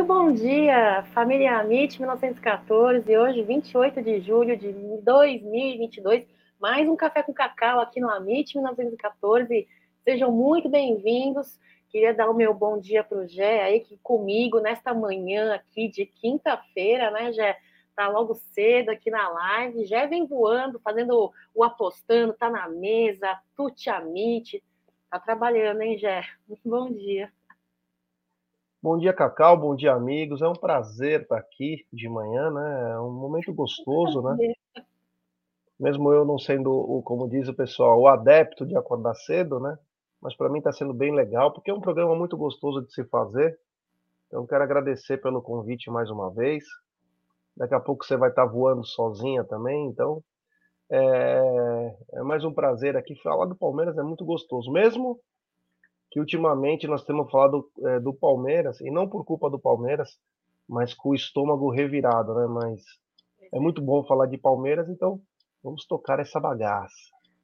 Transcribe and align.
Muito 0.00 0.14
bom 0.14 0.32
dia, 0.32 1.02
família 1.12 1.58
Amit 1.58 1.98
1914, 1.98 3.18
hoje 3.18 3.42
28 3.42 4.00
de 4.00 4.18
julho 4.22 4.56
de 4.56 4.72
2022, 5.02 6.24
mais 6.58 6.88
um 6.88 6.96
café 6.96 7.22
com 7.22 7.34
cacau 7.34 7.80
aqui 7.80 8.00
no 8.00 8.08
Amit 8.08 8.56
1914. 8.56 9.68
Sejam 10.02 10.32
muito 10.32 10.70
bem-vindos. 10.70 11.60
Queria 11.90 12.14
dar 12.14 12.30
o 12.30 12.34
meu 12.34 12.54
bom 12.54 12.80
dia 12.80 13.04
para 13.04 13.18
o 13.18 13.28
Gé 13.28 13.62
aí 13.62 13.80
que 13.80 13.98
comigo 13.98 14.58
nesta 14.58 14.94
manhã 14.94 15.52
aqui 15.52 15.86
de 15.86 16.06
quinta-feira, 16.06 17.10
né, 17.10 17.30
Gé? 17.34 17.58
Tá 17.94 18.08
logo 18.08 18.34
cedo 18.54 18.88
aqui 18.88 19.10
na 19.10 19.28
live. 19.28 19.84
Gé 19.84 20.06
vem 20.06 20.26
voando, 20.26 20.80
fazendo 20.80 21.30
o 21.54 21.62
apostando, 21.62 22.32
tá 22.32 22.48
na 22.48 22.70
mesa, 22.70 23.38
tuti 23.54 23.90
Amit. 23.90 24.64
Tá 25.10 25.20
trabalhando, 25.20 25.82
hein, 25.82 25.98
Gé? 25.98 26.24
Muito 26.48 26.62
bom 26.66 26.90
dia. 26.90 27.30
Bom 28.82 28.96
dia, 28.96 29.12
Cacau. 29.12 29.58
Bom 29.58 29.76
dia, 29.76 29.92
amigos. 29.92 30.40
É 30.40 30.48
um 30.48 30.54
prazer 30.54 31.20
estar 31.22 31.36
aqui 31.36 31.86
de 31.92 32.08
manhã, 32.08 32.50
né? 32.50 32.92
É 32.92 32.98
um 32.98 33.12
momento 33.12 33.52
gostoso, 33.52 34.22
né? 34.22 34.54
Mesmo 35.78 36.10
eu 36.10 36.24
não 36.24 36.38
sendo, 36.38 36.72
o, 36.72 37.02
como 37.02 37.28
diz 37.28 37.46
o 37.46 37.52
pessoal, 37.52 38.00
o 38.00 38.08
adepto 38.08 38.64
de 38.64 38.74
acordar 38.74 39.14
cedo, 39.16 39.60
né? 39.60 39.78
Mas 40.18 40.34
para 40.34 40.48
mim 40.48 40.58
está 40.58 40.72
sendo 40.72 40.94
bem 40.94 41.14
legal, 41.14 41.52
porque 41.52 41.70
é 41.70 41.74
um 41.74 41.80
programa 41.80 42.16
muito 42.16 42.38
gostoso 42.38 42.80
de 42.80 42.90
se 42.94 43.04
fazer. 43.04 43.58
Então, 44.28 44.46
quero 44.46 44.64
agradecer 44.64 45.18
pelo 45.18 45.42
convite 45.42 45.90
mais 45.90 46.10
uma 46.10 46.30
vez. 46.30 46.64
Daqui 47.54 47.74
a 47.74 47.80
pouco 47.80 48.02
você 48.02 48.16
vai 48.16 48.30
estar 48.30 48.46
voando 48.46 48.82
sozinha 48.82 49.44
também, 49.44 49.88
então 49.88 50.24
é, 50.90 51.96
é 52.14 52.22
mais 52.22 52.44
um 52.44 52.54
prazer 52.54 52.96
aqui. 52.96 53.14
Falar 53.16 53.44
do 53.44 53.54
Palmeiras 53.54 53.98
é 53.98 54.02
muito 54.02 54.24
gostoso, 54.24 54.72
mesmo 54.72 55.20
que 56.10 56.18
ultimamente 56.18 56.86
nós 56.86 57.04
temos 57.04 57.30
falado 57.30 57.70
é, 57.84 58.00
do 58.00 58.12
Palmeiras, 58.12 58.80
e 58.80 58.90
não 58.90 59.08
por 59.08 59.24
culpa 59.24 59.48
do 59.48 59.58
Palmeiras, 59.58 60.18
mas 60.68 60.92
com 60.92 61.10
o 61.10 61.14
estômago 61.14 61.70
revirado, 61.70 62.34
né? 62.34 62.46
Mas 62.46 62.82
é 63.52 63.58
muito 63.58 63.80
bom 63.80 64.04
falar 64.04 64.26
de 64.26 64.36
Palmeiras, 64.36 64.88
então 64.88 65.20
vamos 65.62 65.86
tocar 65.86 66.18
essa 66.18 66.40
bagaça. 66.40 66.94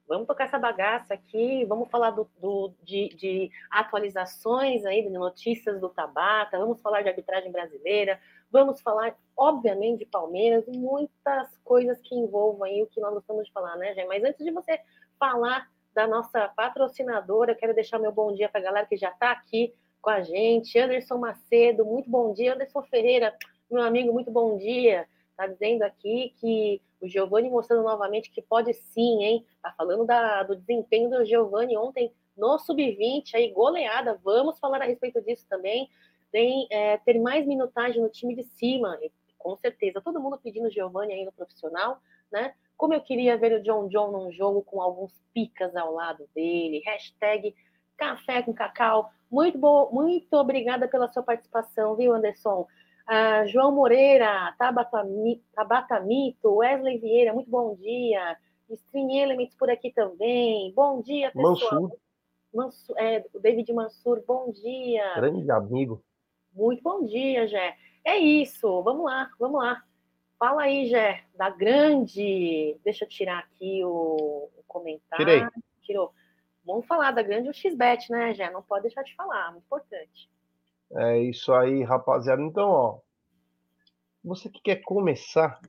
Vamos 0.07 0.25
tocar 0.25 0.45
essa 0.45 0.57
bagaça 0.57 1.13
aqui, 1.13 1.65
vamos 1.65 1.89
falar 1.89 2.11
do, 2.11 2.29
do 2.39 2.73
de, 2.81 3.09
de, 3.09 3.51
atualizações 3.69 4.85
aí, 4.85 5.03
de 5.03 5.09
notícias 5.09 5.81
do 5.81 5.89
Tabata, 5.89 6.57
vamos 6.57 6.81
falar 6.81 7.01
de 7.01 7.09
arbitragem 7.09 7.51
brasileira, 7.51 8.17
vamos 8.49 8.79
falar, 8.79 9.17
obviamente, 9.35 9.99
de 9.99 10.05
Palmeiras 10.05 10.65
e 10.65 10.77
muitas 10.77 11.57
coisas 11.57 11.99
que 12.01 12.15
envolvam 12.15 12.63
aí 12.63 12.81
o 12.81 12.87
que 12.87 13.01
nós 13.01 13.13
gostamos 13.13 13.45
de 13.45 13.51
falar, 13.51 13.75
né, 13.75 13.93
Jé? 13.93 14.05
Mas 14.05 14.23
antes 14.23 14.45
de 14.45 14.51
você 14.51 14.79
falar 15.19 15.69
da 15.97 16.05
nossa 16.05 16.47
patrocinadora. 16.49 17.55
Quero 17.55 17.73
deixar 17.73 17.97
meu 17.97 18.11
bom 18.11 18.31
dia 18.31 18.47
para 18.47 18.61
a 18.61 18.63
galera 18.63 18.85
que 18.85 18.95
já 18.95 19.09
está 19.09 19.31
aqui 19.31 19.73
com 19.99 20.11
a 20.11 20.21
gente. 20.21 20.77
Anderson 20.77 21.17
Macedo, 21.17 21.83
muito 21.83 22.07
bom 22.07 22.33
dia. 22.33 22.53
Anderson 22.53 22.83
Ferreira, 22.83 23.35
meu 23.69 23.81
amigo, 23.81 24.13
muito 24.13 24.29
bom 24.29 24.59
dia. 24.59 25.07
Está 25.31 25.47
dizendo 25.47 25.81
aqui 25.81 26.35
que 26.39 26.79
o 27.01 27.07
Giovanni 27.07 27.49
mostrando 27.49 27.81
novamente 27.81 28.29
que 28.29 28.43
pode 28.43 28.75
sim, 28.75 29.23
hein? 29.23 29.45
Está 29.55 29.71
falando 29.71 30.05
da, 30.05 30.43
do 30.43 30.55
desempenho 30.55 31.09
do 31.09 31.25
Giovanni 31.25 31.75
ontem 31.75 32.13
no 32.37 32.59
Sub-20, 32.59 33.33
aí 33.33 33.49
goleada. 33.51 34.21
Vamos 34.23 34.59
falar 34.59 34.83
a 34.83 34.85
respeito 34.85 35.19
disso 35.23 35.47
também. 35.49 35.89
Tem 36.31 36.67
é, 36.69 36.97
ter 36.97 37.19
mais 37.19 37.43
minutagem 37.47 37.99
no 38.03 38.09
time 38.09 38.35
de 38.35 38.43
cima, 38.43 38.99
com 39.39 39.55
certeza. 39.55 39.99
Todo 39.99 40.19
mundo 40.19 40.39
pedindo 40.43 40.69
Giovanni 40.69 41.13
aí 41.13 41.25
no 41.25 41.31
profissional, 41.31 41.99
né? 42.31 42.53
Como 42.77 42.93
eu 42.93 43.01
queria 43.01 43.37
ver 43.37 43.53
o 43.53 43.63
John 43.63 43.87
John 43.87 44.11
num 44.11 44.31
jogo 44.31 44.61
com 44.61 44.81
alguns 44.81 45.11
picas 45.33 45.75
ao 45.75 45.93
lado 45.93 46.29
dele. 46.35 46.81
Hashtag 46.85 47.55
café 47.97 48.43
com 48.43 48.53
cacau. 48.53 49.09
Muito 49.29 49.57
bom, 49.57 49.89
muito 49.91 50.33
obrigada 50.35 50.87
pela 50.87 51.11
sua 51.11 51.23
participação, 51.23 51.95
viu, 51.95 52.13
Anderson? 52.13 52.67
Uh, 53.09 53.47
João 53.47 53.71
Moreira, 53.73 54.53
Tabata, 54.57 55.05
Tabata 55.53 55.99
Mito, 56.01 56.55
Wesley 56.57 56.97
Vieira, 56.99 57.33
muito 57.33 57.49
bom 57.49 57.75
dia. 57.75 58.37
String 58.69 59.17
Elements 59.17 59.55
por 59.55 59.69
aqui 59.69 59.91
também. 59.91 60.73
Bom 60.73 61.01
dia, 61.01 61.31
pessoal. 61.31 61.81
Mansur. 61.81 61.91
Mansur 62.53 62.95
é, 62.97 63.25
David 63.41 63.71
Mansur, 63.73 64.23
bom 64.27 64.51
dia. 64.51 65.15
Grande 65.15 65.49
amigo. 65.49 66.03
Muito 66.53 66.81
bom 66.83 67.05
dia, 67.05 67.47
Jé. 67.47 67.75
É 68.03 68.17
isso, 68.17 68.81
vamos 68.83 69.05
lá, 69.05 69.29
vamos 69.39 69.61
lá. 69.61 69.83
Fala 70.39 70.63
aí, 70.63 70.87
Gé, 70.87 71.23
da 71.35 71.49
grande. 71.49 72.77
Deixa 72.83 73.05
eu 73.05 73.09
tirar 73.09 73.39
aqui 73.39 73.83
o, 73.83 74.49
o 74.55 74.63
comentário. 74.67 75.25
Tirei. 75.25 75.47
Tirou. 75.81 76.13
Vamos 76.65 76.85
falar 76.85 77.11
da 77.11 77.23
grande 77.23 77.51
XBET, 77.53 78.11
né, 78.11 78.33
Gé? 78.33 78.51
Não 78.51 78.61
pode 78.61 78.83
deixar 78.83 79.01
de 79.03 79.15
falar, 79.15 79.51
muito 79.51 79.63
importante. 79.63 80.29
É 80.91 81.19
isso 81.19 81.53
aí, 81.53 81.83
rapaziada. 81.83 82.41
Então, 82.41 82.69
ó, 82.69 82.99
você 84.23 84.49
que 84.49 84.61
quer 84.61 84.81
começar 84.81 85.59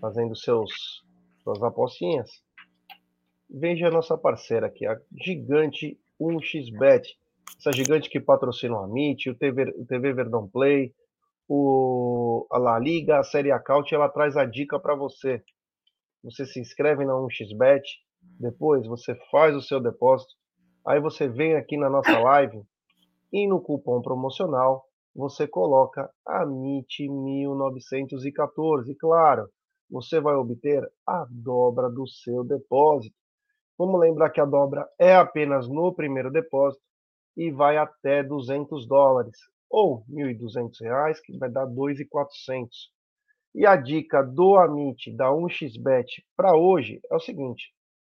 fazendo 0.00 0.36
seus 0.36 1.04
suas 1.42 1.62
apostinhas, 1.62 2.30
veja 3.48 3.88
a 3.88 3.90
nossa 3.90 4.18
parceira 4.18 4.66
aqui, 4.66 4.86
a 4.86 5.00
gigante 5.22 5.98
1xBet. 6.20 7.16
Essa 7.58 7.72
gigante 7.72 8.10
que 8.10 8.20
patrocina 8.20 8.74
o 8.74 8.84
Amit, 8.84 9.30
o 9.30 9.34
TV, 9.34 9.74
o 9.76 9.86
TV 9.86 10.12
Verdão 10.12 10.46
Play, 10.46 10.94
o, 11.48 12.46
a 12.52 12.58
La 12.58 12.78
Liga, 12.78 13.18
a 13.18 13.24
Série 13.24 13.50
Acaute, 13.50 13.94
ela 13.94 14.08
traz 14.08 14.36
a 14.36 14.44
dica 14.44 14.78
para 14.78 14.94
você. 14.94 15.42
Você 16.22 16.44
se 16.44 16.60
inscreve 16.60 17.06
na 17.06 17.14
1xBet, 17.14 17.82
depois 18.38 18.86
você 18.86 19.14
faz 19.30 19.56
o 19.56 19.62
seu 19.62 19.80
depósito, 19.80 20.34
aí 20.86 21.00
você 21.00 21.26
vem 21.26 21.56
aqui 21.56 21.78
na 21.78 21.88
nossa 21.88 22.18
live 22.18 22.62
e 23.32 23.46
no 23.46 23.62
cupom 23.62 24.02
promocional 24.02 24.84
você 25.14 25.48
coloca 25.48 26.10
AMIT1914. 26.28 28.94
Claro, 28.98 29.48
você 29.90 30.20
vai 30.20 30.34
obter 30.34 30.86
a 31.06 31.26
dobra 31.30 31.88
do 31.88 32.06
seu 32.06 32.44
depósito. 32.44 33.16
Vamos 33.78 33.98
lembrar 34.00 34.28
que 34.30 34.40
a 34.40 34.44
dobra 34.44 34.86
é 34.98 35.14
apenas 35.14 35.68
no 35.68 35.94
primeiro 35.94 36.30
depósito 36.30 36.82
e 37.36 37.50
vai 37.50 37.76
até 37.76 38.22
200 38.22 38.86
dólares 38.86 39.36
ou 39.70 40.04
R$ 40.08 40.34
1.200, 40.34 41.20
que 41.22 41.36
vai 41.38 41.50
dar 41.50 41.64
R$ 41.64 41.72
2.400. 41.72 42.68
E 43.54 43.66
a 43.66 43.76
dica 43.76 44.22
do 44.22 44.56
Amit 44.56 45.14
da 45.16 45.30
1xBet 45.30 46.22
para 46.36 46.56
hoje 46.56 47.00
é 47.10 47.16
o 47.16 47.20
seguinte: 47.20 47.72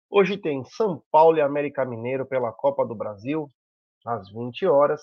hoje 0.09 0.37
tem 0.37 0.63
São 0.65 1.03
Paulo 1.11 1.37
e 1.37 1.41
América 1.41 1.85
Mineiro 1.85 2.25
pela 2.25 2.51
Copa 2.51 2.85
do 2.85 2.95
Brasil, 2.95 3.47
às 4.05 4.31
20 4.31 4.65
horas, 4.65 5.01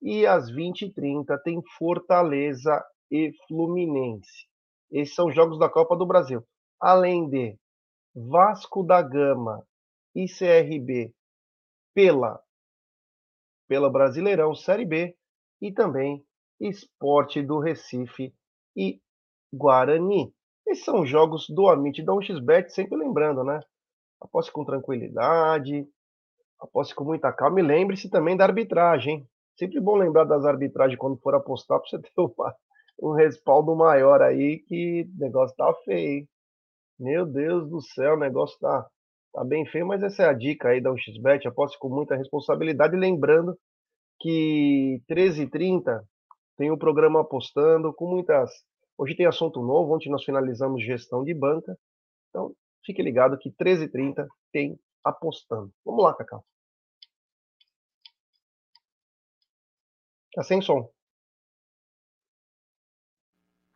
e 0.00 0.26
às 0.26 0.50
20h30 0.50 1.40
tem 1.42 1.60
Fortaleza 1.76 2.84
e 3.10 3.32
Fluminense. 3.46 4.46
Esses 4.90 5.14
são 5.14 5.30
jogos 5.30 5.58
da 5.58 5.68
Copa 5.68 5.96
do 5.96 6.06
Brasil. 6.06 6.42
Além 6.80 7.28
de 7.28 7.58
Vasco 8.14 8.82
da 8.82 9.02
Gama 9.02 9.66
e 10.14 10.26
CRB 10.26 11.12
pela, 11.94 12.40
pela 13.68 13.90
Brasileirão 13.90 14.54
Série 14.54 14.86
B 14.86 15.17
e 15.60 15.72
também 15.72 16.24
Esporte 16.60 17.42
do 17.42 17.58
Recife 17.58 18.32
e 18.76 19.00
Guarani. 19.52 20.32
Esses 20.66 20.84
são 20.84 21.06
jogos 21.06 21.46
do 21.48 21.68
Amit 21.68 22.02
da 22.02 22.12
1xBet, 22.12 22.68
sempre 22.68 22.96
lembrando, 22.96 23.42
né? 23.44 23.60
Aposte 24.20 24.52
com 24.52 24.64
tranquilidade, 24.64 25.86
aposte 26.60 26.94
com 26.94 27.04
muita 27.04 27.32
calma 27.32 27.60
e 27.60 27.62
lembre-se 27.62 28.10
também 28.10 28.36
da 28.36 28.44
arbitragem. 28.44 29.26
Sempre 29.56 29.80
bom 29.80 29.96
lembrar 29.96 30.24
das 30.24 30.44
arbitragens 30.44 30.98
quando 30.98 31.18
for 31.18 31.34
apostar 31.34 31.80
para 31.80 31.88
você 31.88 31.98
ter 32.02 32.10
uma, 32.16 32.54
um 33.00 33.12
respaldo 33.12 33.74
maior 33.74 34.20
aí 34.20 34.58
que 34.66 35.08
o 35.16 35.20
negócio 35.20 35.56
tá 35.56 35.72
feio. 35.84 36.26
Meu 36.98 37.24
Deus 37.24 37.68
do 37.70 37.80
céu, 37.80 38.14
o 38.14 38.18
negócio 38.18 38.58
tá, 38.58 38.86
tá 39.32 39.44
bem 39.44 39.64
feio, 39.66 39.86
mas 39.86 40.02
essa 40.02 40.24
é 40.24 40.28
a 40.28 40.32
dica 40.32 40.68
aí 40.68 40.80
da 40.80 40.90
1xBet, 40.90 41.46
aposte 41.46 41.78
com 41.78 41.88
muita 41.88 42.16
responsabilidade, 42.16 42.96
lembrando 42.96 43.56
que 44.18 45.02
13h30 45.08 46.02
tem 46.56 46.70
o 46.70 46.78
programa 46.78 47.20
Apostando 47.20 47.92
com 47.92 48.08
muitas. 48.08 48.50
Hoje 48.96 49.14
tem 49.14 49.26
assunto 49.26 49.62
novo, 49.62 49.94
ontem 49.94 50.10
nós 50.10 50.24
finalizamos 50.24 50.84
gestão 50.84 51.24
de 51.24 51.32
banca. 51.32 51.78
Então, 52.28 52.52
fique 52.84 53.02
ligado 53.02 53.38
que 53.38 53.50
13h30 53.50 54.26
tem 54.52 54.78
Apostando. 55.04 55.72
Vamos 55.84 56.04
lá, 56.04 56.14
Cacau. 56.14 56.44
Tá 60.34 60.42
sem 60.42 60.60
som. 60.60 60.90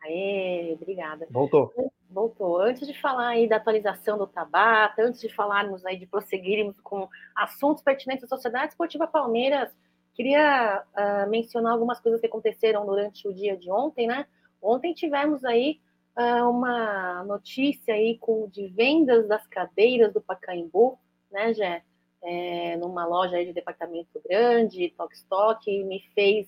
Aê, 0.03 0.73
obrigada. 0.75 1.27
Voltou. 1.31 1.73
Voltou. 2.11 2.61
Antes 2.61 2.87
de 2.87 3.01
falar 3.01 3.29
aí 3.29 3.49
da 3.49 3.57
atualização 3.57 4.19
do 4.19 4.27
Tabata, 4.27 5.03
antes 5.03 5.21
de 5.21 5.29
falarmos 5.29 5.87
aí 5.87 5.97
de 5.97 6.07
prosseguirmos 6.07 6.79
com 6.81 7.09
assuntos 7.35 7.83
pertinentes 7.83 8.25
à 8.25 8.29
sociedade 8.29 8.73
esportiva 8.73 9.07
Palmeiras, 9.07 9.73
Queria 10.15 10.85
uh, 10.95 11.31
mencionar 11.31 11.73
algumas 11.73 12.01
coisas 12.01 12.21
que 12.21 12.27
aconteceram 12.27 12.85
durante 12.85 13.27
o 13.27 13.33
dia 13.33 13.57
de 13.57 13.71
ontem, 13.71 14.07
né? 14.07 14.27
Ontem 14.61 14.93
tivemos 14.95 15.45
aí 15.45 15.81
uh, 16.17 16.49
uma 16.49 17.25
notícia 17.25 17.95
aí 17.95 18.19
com, 18.19 18.49
de 18.49 18.69
vendas 18.69 19.27
das 19.27 19.47
cadeiras 19.47 20.13
do 20.13 20.21
Pacaembu, 20.21 20.99
né, 21.31 21.55
Jé? 21.55 21.83
É, 22.25 22.77
numa 22.77 23.05
loja 23.05 23.45
de 23.45 23.53
departamento 23.53 24.23
grande, 24.25 24.95
Tok 24.97 25.13
Stock, 25.13 25.85
me 25.85 26.01
fez 26.15 26.47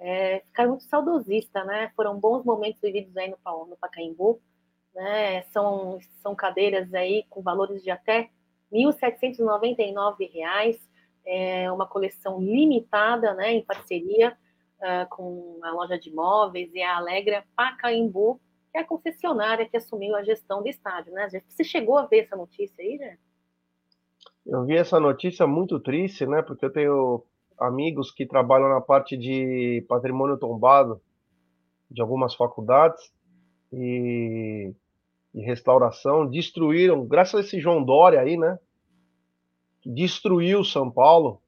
é, 0.00 0.40
ficaram 0.46 0.70
muito 0.70 0.84
saudosista, 0.84 1.62
né? 1.62 1.92
Foram 1.94 2.18
bons 2.18 2.42
momentos 2.42 2.80
vividos 2.80 3.14
aí 3.16 3.28
no, 3.28 3.66
no 3.66 3.76
Pacaembu, 3.76 4.40
né? 4.94 5.42
São, 5.52 5.98
são 6.22 6.34
cadeiras 6.34 6.92
aí 6.94 7.24
com 7.28 7.42
valores 7.42 7.82
de 7.82 7.90
até 7.90 8.30
R$ 8.72 8.84
1.799, 8.86 10.80
é 11.26 11.70
uma 11.70 11.86
coleção 11.86 12.40
limitada, 12.40 13.34
né? 13.34 13.52
Em 13.52 13.64
parceria 13.64 14.36
uh, 14.80 15.08
com 15.10 15.58
a 15.62 15.70
loja 15.72 15.98
de 15.98 16.10
imóveis 16.10 16.70
e 16.74 16.82
a 16.82 16.96
Alegra 16.96 17.44
Pacaembu, 17.54 18.40
que 18.70 18.78
é 18.78 18.80
a 18.80 18.86
concessionária 18.86 19.68
que 19.68 19.76
assumiu 19.76 20.14
a 20.16 20.22
gestão 20.22 20.62
do 20.62 20.68
estádio, 20.68 21.12
né? 21.12 21.28
Você 21.48 21.64
chegou 21.64 21.98
a 21.98 22.06
ver 22.06 22.20
essa 22.20 22.36
notícia 22.36 22.82
aí, 22.82 22.98
né? 22.98 23.18
Eu 24.46 24.64
vi 24.64 24.76
essa 24.76 24.98
notícia 24.98 25.46
muito 25.46 25.78
triste, 25.78 26.26
né? 26.26 26.42
Porque 26.42 26.64
eu 26.64 26.72
tenho 26.72 27.24
amigos 27.58 28.10
que 28.10 28.26
trabalham 28.26 28.68
na 28.68 28.80
parte 28.80 29.16
de 29.16 29.84
patrimônio 29.88 30.38
tombado 30.38 31.00
de 31.90 32.00
algumas 32.00 32.34
faculdades 32.34 33.12
e, 33.72 34.72
e 35.34 35.42
restauração, 35.42 36.26
destruíram, 36.26 37.04
graças 37.04 37.34
a 37.34 37.40
esse 37.40 37.60
João 37.60 37.84
Dória 37.84 38.20
aí, 38.20 38.36
né? 38.36 38.58
Destruiu 39.84 40.64
São 40.64 40.90
Paulo. 40.90 41.40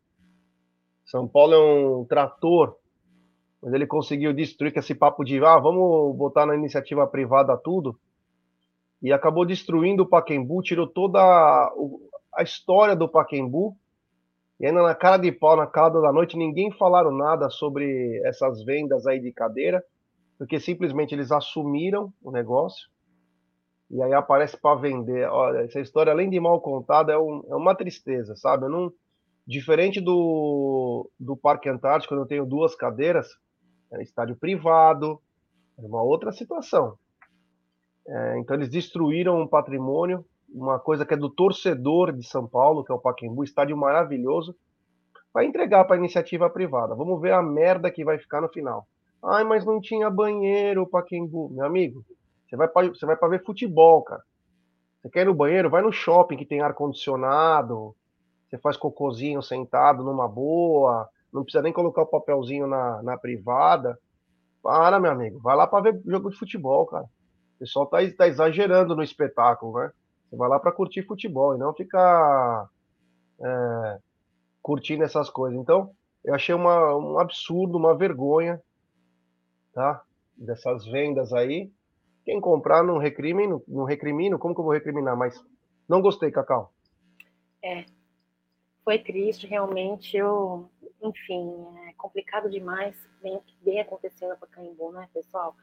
São 1.04 1.28
Paulo 1.28 1.54
é 1.54 1.58
um 1.58 2.04
trator, 2.04 2.76
mas 3.62 3.72
ele 3.72 3.86
conseguiu 3.86 4.32
destruir 4.32 4.72
com 4.72 4.80
esse 4.80 4.94
papo 4.94 5.24
de 5.24 5.44
ah, 5.44 5.58
vamos 5.58 6.16
botar 6.16 6.46
na 6.46 6.54
iniciativa 6.54 7.06
privada 7.06 7.56
tudo. 7.56 7.98
E 9.02 9.12
acabou 9.12 9.44
destruindo 9.44 10.04
o 10.04 10.08
Paquembu, 10.08 10.62
tirou 10.62 10.86
toda 10.86 11.20
a, 11.20 11.72
a 12.34 12.42
história 12.42 12.96
do 12.96 13.08
Paquembu 13.08 13.76
e 14.62 14.66
ainda 14.66 14.80
na 14.80 14.94
cara 14.94 15.16
de 15.16 15.32
pau, 15.32 15.56
na 15.56 15.66
calada 15.66 16.00
da 16.00 16.12
noite, 16.12 16.36
ninguém 16.36 16.70
falaram 16.70 17.10
nada 17.10 17.50
sobre 17.50 18.22
essas 18.24 18.62
vendas 18.64 19.08
aí 19.08 19.18
de 19.18 19.32
cadeira, 19.32 19.84
porque 20.38 20.60
simplesmente 20.60 21.12
eles 21.12 21.32
assumiram 21.32 22.12
o 22.22 22.30
negócio 22.30 22.88
e 23.92 24.02
aí 24.02 24.12
aparece 24.12 24.56
para 24.56 24.80
vender. 24.80 25.28
Olha, 25.28 25.64
essa 25.64 25.80
história, 25.80 26.12
além 26.12 26.30
de 26.30 26.40
mal 26.40 26.60
contada, 26.60 27.12
é, 27.12 27.18
um, 27.18 27.44
é 27.48 27.54
uma 27.54 27.74
tristeza, 27.74 28.34
sabe? 28.34 28.64
Eu 28.64 28.70
não, 28.70 28.92
diferente 29.46 30.00
do, 30.00 31.08
do 31.20 31.36
Parque 31.36 31.68
Antártico, 31.68 32.14
quando 32.14 32.22
eu 32.22 32.28
tenho 32.28 32.46
duas 32.46 32.74
cadeiras, 32.74 33.28
é 33.92 34.02
estádio 34.02 34.34
privado, 34.36 35.20
é 35.78 35.82
uma 35.82 36.02
outra 36.02 36.32
situação. 36.32 36.98
É, 38.08 38.38
então 38.38 38.56
eles 38.56 38.68
destruíram 38.68 39.40
um 39.40 39.46
patrimônio 39.46 40.24
uma 40.54 40.78
coisa 40.78 41.06
que 41.06 41.14
é 41.14 41.16
do 41.16 41.30
torcedor 41.30 42.12
de 42.12 42.26
São 42.26 42.46
Paulo, 42.46 42.84
que 42.84 42.92
é 42.92 42.94
o 42.94 43.00
Pacaembu, 43.00 43.42
estádio 43.42 43.76
maravilhoso, 43.76 44.54
vai 45.32 45.46
entregar 45.46 45.84
para 45.84 45.96
a 45.96 45.98
iniciativa 45.98 46.48
privada. 46.50 46.94
Vamos 46.94 47.20
ver 47.20 47.32
a 47.32 47.42
merda 47.42 47.90
que 47.90 48.04
vai 48.04 48.18
ficar 48.18 48.40
no 48.40 48.48
final. 48.48 48.86
Ai, 49.24 49.44
mas 49.44 49.64
não 49.64 49.80
tinha 49.80 50.10
banheiro, 50.10 50.86
Pacaembu. 50.86 51.50
Meu 51.50 51.64
amigo, 51.64 52.04
você 52.52 52.56
vai 52.56 52.68
para 52.68 52.88
você 52.88 53.06
vai 53.06 53.16
para 53.16 53.28
ver 53.28 53.44
futebol, 53.44 54.02
cara. 54.02 54.22
Você 55.00 55.08
quer 55.08 55.22
ir 55.22 55.24
no 55.24 55.34
banheiro? 55.34 55.70
Vai 55.70 55.80
no 55.80 55.90
shopping 55.90 56.36
que 56.36 56.44
tem 56.44 56.60
ar 56.60 56.74
condicionado. 56.74 57.96
Você 58.46 58.58
faz 58.58 58.76
cocôzinho 58.76 59.42
sentado 59.42 60.04
numa 60.04 60.28
boa. 60.28 61.08
Não 61.32 61.42
precisa 61.42 61.62
nem 61.62 61.72
colocar 61.72 62.02
o 62.02 62.06
papelzinho 62.06 62.66
na, 62.66 63.02
na 63.02 63.16
privada. 63.16 63.98
Para, 64.62 65.00
meu 65.00 65.10
amigo. 65.10 65.40
Vai 65.40 65.56
lá 65.56 65.66
para 65.66 65.90
ver 65.90 66.02
jogo 66.04 66.30
de 66.30 66.36
futebol, 66.36 66.86
cara. 66.86 67.04
O 67.56 67.58
pessoal 67.60 67.86
tá, 67.86 67.98
tá 68.16 68.28
exagerando 68.28 68.94
no 68.94 69.02
espetáculo, 69.02 69.78
né? 69.78 69.90
Você 70.28 70.36
vai 70.36 70.48
lá 70.48 70.60
para 70.60 70.72
curtir 70.72 71.02
futebol 71.04 71.54
e 71.54 71.58
não 71.58 71.72
ficar 71.72 72.68
é, 73.40 73.98
curtindo 74.60 75.04
essas 75.04 75.30
coisas. 75.30 75.58
Então, 75.58 75.90
eu 76.22 76.34
achei 76.34 76.54
uma, 76.54 76.94
um 76.96 77.18
absurdo, 77.18 77.78
uma 77.78 77.96
vergonha, 77.96 78.62
tá? 79.72 80.02
Dessas 80.36 80.84
vendas 80.84 81.32
aí. 81.32 81.72
Quem 82.24 82.40
comprar 82.40 82.82
não 82.84 82.98
recrimino, 82.98 83.62
não 83.66 83.84
recrimino, 83.84 84.38
como 84.38 84.54
que 84.54 84.60
eu 84.60 84.64
vou 84.64 84.72
recriminar? 84.72 85.16
Mas 85.16 85.42
não 85.88 86.00
gostei, 86.00 86.30
Cacau. 86.30 86.72
É, 87.62 87.84
foi 88.84 88.98
triste, 88.98 89.46
realmente. 89.46 90.16
Eu, 90.16 90.68
enfim, 91.02 91.66
é 91.88 91.92
complicado 91.94 92.48
demais 92.48 92.96
que 93.20 93.56
vem 93.64 93.80
acontecendo 93.80 94.36
com 94.36 94.44
a 94.44 94.48
Caimbu, 94.48 94.92
né, 94.92 95.08
pessoal? 95.12 95.54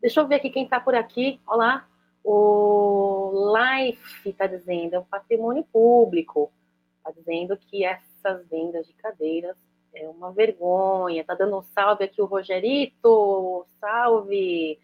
Deixa 0.00 0.20
eu 0.20 0.28
ver 0.28 0.36
aqui 0.36 0.50
quem 0.50 0.64
está 0.64 0.80
por 0.80 0.94
aqui. 0.94 1.40
Olá, 1.46 1.88
o 2.22 3.52
Life 3.56 4.28
está 4.28 4.46
dizendo, 4.46 4.94
é 4.94 4.98
um 4.98 5.04
patrimônio 5.04 5.64
público, 5.64 6.50
está 6.98 7.10
dizendo 7.10 7.56
que 7.56 7.84
essas 7.84 8.46
vendas 8.48 8.86
de 8.86 8.92
cadeiras 8.94 9.56
é 9.94 10.08
uma 10.08 10.32
vergonha. 10.32 11.20
Está 11.20 11.34
dando 11.34 11.58
um 11.58 11.62
salve 11.62 12.04
aqui 12.04 12.20
o 12.20 12.26
Rogerito, 12.26 13.66
salve. 13.80 14.78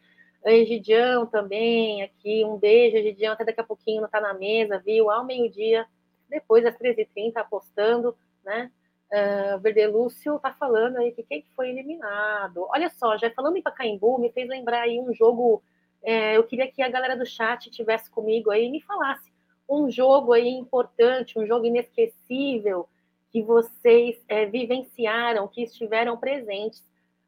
Egidião 0.44 1.26
também 1.26 2.02
aqui, 2.02 2.44
um 2.44 2.56
beijo, 2.56 2.96
Egidião, 2.96 3.32
até 3.32 3.44
daqui 3.44 3.60
a 3.60 3.64
pouquinho 3.64 4.00
não 4.00 4.06
está 4.06 4.20
na 4.20 4.32
mesa, 4.32 4.78
viu? 4.78 5.10
Ao 5.10 5.24
meio-dia, 5.24 5.86
depois 6.28 6.64
das 6.64 6.76
13h30, 6.76 7.36
apostando, 7.36 8.16
né? 8.44 8.70
Uh, 9.12 9.58
Verdelúcio 9.58 10.36
está 10.36 10.52
falando 10.52 10.98
aí 10.98 11.10
que 11.12 11.24
quem 11.24 11.44
foi 11.56 11.70
eliminado. 11.70 12.66
Olha 12.70 12.88
só, 12.90 13.18
já 13.18 13.28
falando 13.32 13.56
em 13.56 13.62
Pacaembu, 13.62 14.18
me 14.18 14.30
fez 14.30 14.48
lembrar 14.48 14.82
aí 14.82 15.00
um 15.00 15.12
jogo 15.12 15.62
é, 16.02 16.36
eu 16.36 16.44
queria 16.44 16.70
que 16.70 16.82
a 16.82 16.88
galera 16.88 17.16
do 17.16 17.26
chat 17.26 17.70
tivesse 17.70 18.10
comigo 18.10 18.50
aí 18.50 18.66
e 18.66 18.70
me 18.70 18.80
falasse 18.80 19.30
um 19.68 19.90
jogo 19.90 20.32
aí 20.32 20.48
importante, 20.48 21.38
um 21.38 21.46
jogo 21.46 21.66
inesquecível 21.66 22.88
que 23.30 23.42
vocês 23.42 24.16
é, 24.28 24.46
vivenciaram, 24.46 25.46
que 25.46 25.62
estiveram 25.62 26.16
presentes 26.16 26.82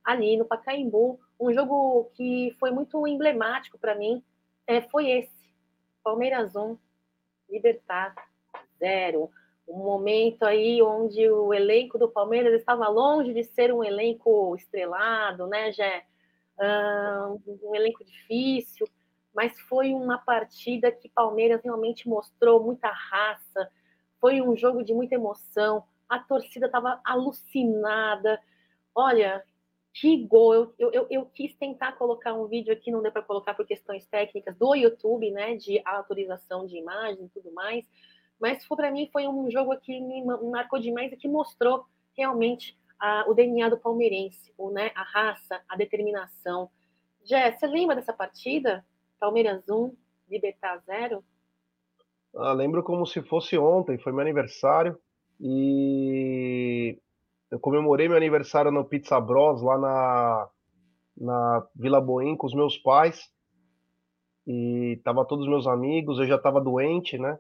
ali 0.05 0.37
no 0.37 0.45
Pacaembu. 0.45 1.21
Um 1.43 1.53
jogo 1.53 2.09
que 2.15 2.55
foi 2.61 2.71
muito 2.71 3.05
emblemático 3.05 3.77
para 3.77 3.97
mim 3.97 4.23
é, 4.65 4.81
foi 4.81 5.11
esse: 5.11 5.53
Palmeiras 6.01 6.55
1, 6.55 6.79
Libertar 7.51 8.15
0. 8.79 9.29
Um 9.67 9.79
momento 9.79 10.45
aí 10.45 10.81
onde 10.81 11.29
o 11.29 11.53
elenco 11.53 11.99
do 11.99 12.09
Palmeiras 12.09 12.55
estava 12.55 12.87
longe 12.87 13.35
de 13.35 13.43
ser 13.43 13.75
um 13.75 13.83
elenco 13.83 14.55
estrelado, 14.55 15.49
né, 15.49 15.73
Jé? 15.73 16.07
um 17.65 17.75
elenco 17.75 18.05
difícil, 18.05 18.87
mas 19.35 19.59
foi 19.63 19.93
uma 19.93 20.19
partida 20.19 20.93
que 20.93 21.09
Palmeiras 21.09 21.61
realmente 21.65 22.09
mostrou 22.09 22.63
muita 22.63 22.89
raça, 22.89 23.69
foi 24.21 24.41
um 24.41 24.57
jogo 24.57 24.85
de 24.85 24.95
muita 24.95 25.17
emoção, 25.17 25.83
a 26.09 26.21
torcida 26.21 26.67
estava 26.67 27.01
alucinada. 27.05 28.41
Olha, 28.95 29.43
Eu, 30.03 30.75
eu, 30.79 30.93
eu, 30.93 31.07
eu, 31.11 31.27
quis 31.27 31.55
tentar 31.57 31.93
colocar 31.93 32.33
um 32.33 32.47
vídeo 32.47 32.73
aqui, 32.73 32.91
não 32.91 33.03
deu 33.03 33.13
para 33.13 33.23
colocar 33.23 33.55
por 33.55 33.67
questões 33.67 34.07
técnicas 34.07 34.57
do 34.57 34.75
YouTube, 34.75 35.31
né, 35.31 35.55
de 35.57 35.81
autorização 35.85 36.67
de 36.67 36.79
imagem 36.79 37.27
e 37.27 37.29
tudo 37.29 37.53
mais, 37.53 37.87
mas 38.41 38.67
para 38.67 38.91
mim 38.91 39.09
foi 39.13 39.29
um 39.29 39.51
jogo 39.51 39.77
que 39.79 40.01
me 40.01 40.25
marcou 40.25 40.79
demais 40.79 41.13
e 41.13 41.17
que 41.17 41.29
mostrou 41.29 41.85
realmente 42.17 42.77
a, 42.99 43.25
o 43.29 43.35
DNA 43.35 43.69
do 43.69 43.79
palmeirense, 43.79 44.53
o, 44.57 44.71
né, 44.71 44.91
a 44.95 45.03
raça, 45.03 45.61
a 45.69 45.77
determinação. 45.77 46.71
Jé, 47.25 47.53
você 47.53 47.67
lembra 47.67 47.95
dessa 47.95 48.13
partida? 48.13 48.85
Palmeiras 49.21 49.69
1, 49.69 49.95
Libertar 50.29 50.79
0? 50.87 51.23
Ah, 52.35 52.53
lembro 52.53 52.83
como 52.83 53.07
se 53.07 53.21
fosse 53.23 53.59
ontem, 53.59 53.99
foi 53.99 54.13
meu 54.13 54.23
aniversário 54.23 54.99
e 55.39 56.99
eu 57.53 57.61
comemorei 57.61 58.09
meu 58.09 58.17
aniversário 58.17 58.73
no 58.73 58.83
Pizza 58.83 59.21
Bros 59.21 59.61
lá 59.61 59.77
na, 59.77 60.49
na 61.15 61.69
Vila 61.77 62.01
Boim 62.01 62.35
com 62.35 62.47
os 62.47 62.55
meus 62.55 62.79
pais 62.79 63.31
e 64.47 64.99
tava 65.05 65.23
todos 65.27 65.45
os 65.45 65.51
meus 65.51 65.67
amigos, 65.67 66.19
eu 66.19 66.27
já 66.27 66.37
estava 66.37 66.63
doente, 66.63 67.19
né? 67.19 67.39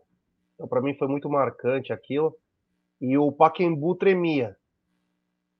Então 0.54 0.68
para 0.68 0.82
mim 0.82 0.94
foi 0.98 1.08
muito 1.08 1.30
marcante 1.30 1.94
aquilo. 1.94 2.36
E 3.00 3.16
o 3.16 3.32
Paquembu 3.32 3.94
tremia. 3.94 4.54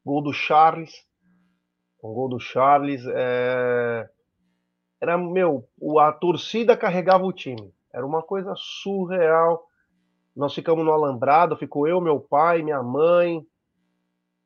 Gol 0.04 0.23
do 0.23 0.35
Charles. 0.35 0.92
Gol 2.02 2.28
do 2.28 2.38
Charles. 2.38 3.02
É... 3.06 4.06
Era, 5.00 5.16
meu, 5.16 5.66
a 5.99 6.12
torcida 6.12 6.76
carregava 6.76 7.25
o 7.25 7.32
time. 7.32 7.73
Era 7.90 8.04
uma 8.04 8.23
coisa 8.23 8.52
surreal. 8.54 9.66
Nós 10.37 10.54
ficamos 10.54 10.85
no 10.85 10.92
alambrado, 10.92 11.56
ficou 11.56 11.88
eu, 11.88 12.02
meu 12.02 12.21
pai, 12.21 12.62
minha 12.62 12.82
mãe, 12.82 13.44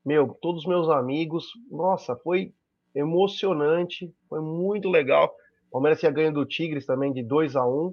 meu, 0.06 0.28
todos 0.40 0.62
os 0.62 0.68
meus 0.68 0.88
amigos. 0.88 1.46
Nossa, 1.68 2.14
foi 2.16 2.54
emocionante, 2.94 4.14
foi 4.28 4.40
muito 4.40 4.88
legal. 4.88 5.34
O 5.68 5.72
Palmeiras 5.72 5.98
tinha 5.98 6.12
ganho 6.12 6.32
do 6.32 6.46
Tigres 6.46 6.86
também 6.86 7.12
de 7.12 7.22
2 7.25 7.56
a 7.56 7.66
1 7.66 7.92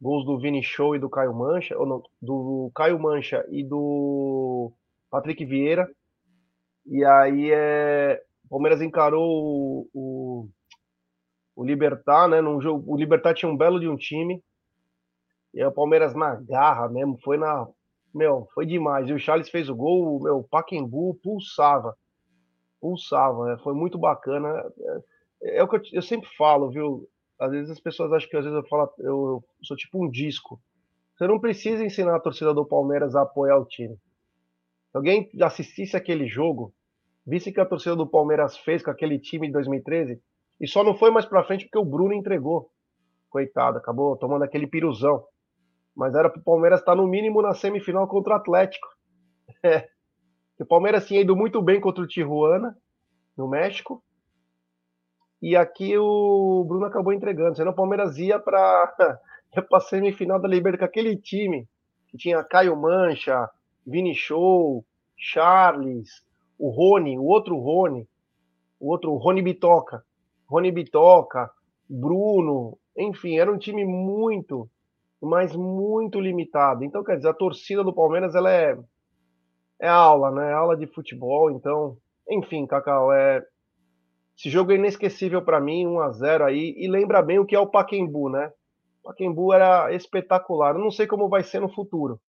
Gols 0.00 0.24
do 0.24 0.38
Vini 0.38 0.62
Show 0.62 0.94
e 0.94 0.98
do 0.98 1.10
Caio 1.10 1.34
Mancha, 1.34 1.76
ou 1.78 1.86
não, 1.86 2.02
do 2.20 2.70
Caio 2.74 2.98
Mancha 2.98 3.44
e 3.50 3.64
do 3.64 4.72
Patrick 5.10 5.44
Vieira. 5.44 5.88
E 6.86 7.04
aí 7.04 7.50
é, 7.50 8.22
o 8.44 8.48
Palmeiras 8.50 8.82
encarou 8.82 9.22
o, 9.22 9.88
o, 9.94 10.48
o 11.56 11.64
Libertar, 11.64 12.28
né? 12.28 12.40
Num 12.40 12.60
jogo, 12.60 12.92
o 12.92 12.96
Libertar 12.96 13.34
tinha 13.34 13.50
um 13.50 13.56
belo 13.56 13.80
de 13.80 13.88
um 13.88 13.96
time. 13.96 14.42
E 15.54 15.64
o 15.64 15.72
Palmeiras 15.72 16.14
na 16.14 16.34
garra 16.34 16.88
mesmo, 16.88 17.18
foi 17.22 17.38
na. 17.38 17.66
Meu, 18.14 18.46
foi 18.54 18.64
demais. 18.64 19.08
E 19.08 19.12
o 19.12 19.18
Charles 19.18 19.48
fez 19.48 19.68
o 19.68 19.74
gol, 19.74 20.16
o 20.16 20.22
meu 20.22 20.42
Paquembu 20.44 21.14
pulsava. 21.22 21.96
pulsava, 22.80 23.46
né? 23.46 23.58
foi 23.62 23.74
muito 23.74 23.98
bacana. 23.98 24.48
É, 25.42 25.58
é 25.58 25.62
o 25.62 25.68
que 25.68 25.76
eu, 25.76 25.82
eu, 25.94 26.02
sempre 26.02 26.28
falo, 26.36 26.70
viu? 26.70 27.08
Às 27.38 27.50
vezes 27.50 27.70
as 27.70 27.80
pessoas 27.80 28.12
acham 28.12 28.30
que 28.30 28.36
às 28.36 28.44
vezes 28.44 28.56
eu 28.56 28.68
falo, 28.68 28.88
eu 28.98 29.44
sou 29.62 29.76
tipo 29.76 30.04
um 30.04 30.08
disco. 30.08 30.60
Você 31.16 31.26
não 31.26 31.40
precisa 31.40 31.84
ensinar 31.84 32.16
a 32.16 32.20
torcida 32.20 32.54
do 32.54 32.64
Palmeiras 32.64 33.16
a 33.16 33.22
apoiar 33.22 33.58
o 33.58 33.66
time. 33.66 33.96
Se 34.90 34.96
alguém 34.96 35.28
assistisse 35.42 35.96
aquele 35.96 36.28
jogo, 36.28 36.72
visse 37.26 37.52
que 37.52 37.60
a 37.60 37.66
torcida 37.66 37.96
do 37.96 38.06
Palmeiras 38.06 38.56
fez 38.58 38.82
com 38.82 38.90
aquele 38.90 39.18
time 39.18 39.48
de 39.48 39.52
2013, 39.52 40.20
e 40.60 40.68
só 40.68 40.84
não 40.84 40.96
foi 40.96 41.10
mais 41.10 41.26
pra 41.26 41.44
frente 41.44 41.64
porque 41.64 41.78
o 41.78 41.84
Bruno 41.84 42.14
entregou. 42.14 42.70
Coitado, 43.28 43.78
acabou 43.78 44.16
tomando 44.16 44.44
aquele 44.44 44.68
piruzão. 44.68 45.24
Mas 45.94 46.14
era 46.14 46.30
pro 46.30 46.42
Palmeiras 46.42 46.80
estar 46.80 46.94
no 46.94 47.06
mínimo 47.06 47.40
na 47.40 47.54
semifinal 47.54 48.06
contra 48.08 48.34
o 48.34 48.36
Atlético. 48.36 48.88
É. 49.62 49.88
O 50.60 50.66
Palmeiras 50.66 51.06
tinha 51.06 51.22
ido 51.22 51.34
muito 51.34 51.60
bem 51.62 51.80
contra 51.80 52.04
o 52.04 52.06
Tijuana, 52.06 52.76
no 53.36 53.48
México. 53.48 54.02
E 55.40 55.56
aqui 55.56 55.96
o 55.96 56.64
Bruno 56.68 56.84
acabou 56.84 57.12
entregando. 57.12 57.56
Senão 57.56 57.72
o 57.72 57.74
Palmeiras 57.74 58.18
ia 58.18 58.38
para 58.38 59.18
a 59.72 59.80
semifinal 59.80 60.40
da 60.40 60.46
Libertadores 60.46 60.78
com 60.80 60.84
aquele 60.84 61.16
time 61.16 61.68
que 62.08 62.18
tinha 62.18 62.44
Caio 62.44 62.76
Mancha, 62.76 63.48
Vini 63.86 64.14
Show, 64.14 64.84
Charles, 65.16 66.22
o 66.58 66.70
Rony, 66.70 67.18
o 67.18 67.24
outro 67.24 67.58
Rony, 67.58 68.08
o 68.78 68.90
outro 68.90 69.14
Rony 69.16 69.42
Bitoca, 69.42 70.04
Rony 70.46 70.70
Bitoca, 70.70 71.50
Bruno, 71.88 72.78
enfim, 72.96 73.38
era 73.38 73.52
um 73.52 73.58
time 73.58 73.84
muito, 73.84 74.68
mas 75.24 75.54
muito 75.54 76.20
limitado. 76.20 76.84
Então, 76.84 77.04
quer 77.04 77.16
dizer, 77.16 77.28
a 77.28 77.34
torcida 77.34 77.82
do 77.82 77.94
Palmeiras 77.94 78.34
ela 78.34 78.52
é 78.52 78.76
é 79.80 79.88
aula, 79.88 80.30
né? 80.30 80.52
Aula 80.52 80.76
de 80.76 80.86
futebol. 80.86 81.50
Então, 81.50 81.96
enfim, 82.28 82.66
Cacau, 82.66 83.12
é 83.12 83.44
esse 84.36 84.50
jogo 84.50 84.72
é 84.72 84.74
inesquecível 84.74 85.42
para 85.42 85.60
mim, 85.60 85.86
1 85.86 86.00
a 86.00 86.10
0 86.10 86.44
aí, 86.44 86.74
e 86.76 86.88
lembra 86.88 87.22
bem 87.22 87.38
o 87.38 87.46
que 87.46 87.54
é 87.54 87.58
o 87.58 87.70
Paquembu, 87.70 88.28
né? 88.28 88.52
O 89.02 89.08
Paquembu 89.08 89.52
era 89.52 89.92
espetacular. 89.92 90.74
Eu 90.74 90.80
não 90.80 90.90
sei 90.90 91.06
como 91.06 91.28
vai 91.28 91.44
ser 91.44 91.60
no 91.60 91.72
futuro, 91.72 92.20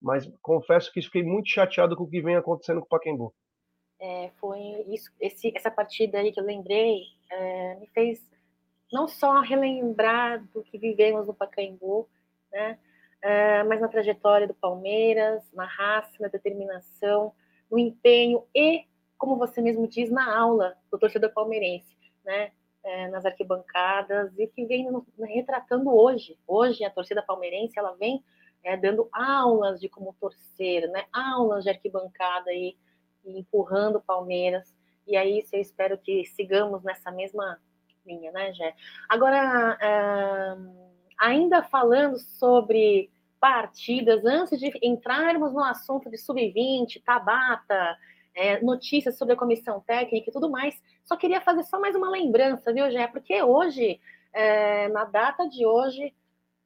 mas 0.00 0.28
confesso 0.40 0.92
que 0.92 1.02
fiquei 1.02 1.22
muito 1.22 1.48
chateado 1.48 1.96
com 1.96 2.04
o 2.04 2.10
que 2.10 2.20
vem 2.20 2.34
acontecendo 2.34 2.80
com 2.80 2.86
o 2.86 2.88
Paquembu. 2.88 3.32
É, 4.00 4.30
foi 4.40 4.58
isso, 4.88 5.12
esse, 5.20 5.52
essa 5.54 5.70
partida 5.70 6.18
aí 6.18 6.32
que 6.32 6.40
eu 6.40 6.44
lembrei 6.44 7.02
é, 7.30 7.76
me 7.76 7.86
fez 7.88 8.20
não 8.92 9.06
só 9.06 9.40
relembrar 9.40 10.44
do 10.52 10.62
que 10.64 10.76
vivemos 10.76 11.26
no 11.26 11.32
Pacaembu, 11.32 12.08
né? 12.52 12.78
uh, 13.22 13.68
mas 13.68 13.80
na 13.80 13.88
trajetória 13.88 14.46
do 14.46 14.54
Palmeiras, 14.54 15.42
na 15.52 15.64
raça, 15.64 16.16
na 16.20 16.28
determinação, 16.28 17.32
no 17.70 17.78
empenho 17.78 18.44
e, 18.54 18.84
como 19.16 19.36
você 19.36 19.60
mesmo 19.60 19.86
diz, 19.86 20.10
na 20.10 20.36
aula 20.36 20.76
do 20.90 20.98
torcedor 20.98 21.30
palmeirense, 21.32 21.96
né? 22.24 22.52
Uh, 22.84 23.10
nas 23.12 23.24
arquibancadas 23.24 24.36
e 24.36 24.46
que 24.48 24.66
vem 24.66 24.90
no, 24.90 25.06
retratando 25.20 25.94
hoje. 25.94 26.36
Hoje 26.46 26.84
a 26.84 26.90
torcida 26.90 27.22
palmeirense 27.22 27.78
ela 27.78 27.94
vem 27.94 28.24
é, 28.64 28.76
dando 28.76 29.08
aulas 29.12 29.80
de 29.80 29.88
como 29.88 30.16
torcer, 30.20 30.90
né? 30.90 31.04
Aulas 31.12 31.62
de 31.62 31.70
arquibancada 31.70 32.52
e, 32.52 32.76
e 33.24 33.38
empurrando 33.38 33.96
o 33.96 34.02
Palmeiras. 34.02 34.74
E 35.06 35.16
aí 35.16 35.44
eu 35.52 35.60
espero 35.60 35.96
que 35.96 36.24
sigamos 36.26 36.82
nessa 36.82 37.10
mesma 37.12 37.60
linha, 38.04 38.32
né, 38.32 38.52
Jé? 38.52 38.74
Agora, 39.08 39.78
ainda 41.22 41.62
falando 41.62 42.18
sobre 42.18 43.08
partidas, 43.40 44.24
antes 44.24 44.58
de 44.58 44.72
entrarmos 44.82 45.52
no 45.52 45.62
assunto 45.62 46.10
de 46.10 46.18
sub-20, 46.18 47.00
Tabata, 47.04 47.96
é, 48.34 48.60
notícias 48.60 49.16
sobre 49.16 49.34
a 49.34 49.36
comissão 49.36 49.80
técnica 49.80 50.28
e 50.28 50.32
tudo 50.32 50.50
mais, 50.50 50.80
só 51.04 51.16
queria 51.16 51.40
fazer 51.40 51.62
só 51.62 51.78
mais 51.78 51.94
uma 51.94 52.10
lembrança, 52.10 52.72
viu, 52.72 52.90
Gé? 52.90 53.06
Porque 53.06 53.40
hoje, 53.40 54.00
é, 54.32 54.88
na 54.88 55.04
data 55.04 55.48
de 55.48 55.64
hoje, 55.64 56.12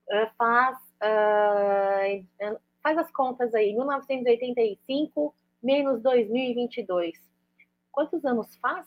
é, 0.09 0.27
faz, 0.39 0.79
é, 1.03 2.23
é, 2.41 2.57
faz 2.83 2.97
as 2.97 3.11
contas 3.11 3.55
aí, 3.55 3.75
1985 3.75 5.35
menos 5.63 6.01
2022. 6.03 7.15
Quantos 7.93 8.25
anos 8.25 8.57
faz 8.57 8.87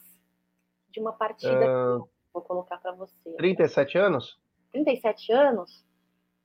de 0.89 0.99
uma 0.99 1.13
partida? 1.13 1.97
Uh, 1.97 2.09
vou 2.33 2.41
colocar 2.41 2.77
para 2.77 2.91
você. 2.93 3.35
37 3.37 3.97
anos? 3.99 4.39
37 4.71 5.31
anos? 5.31 5.85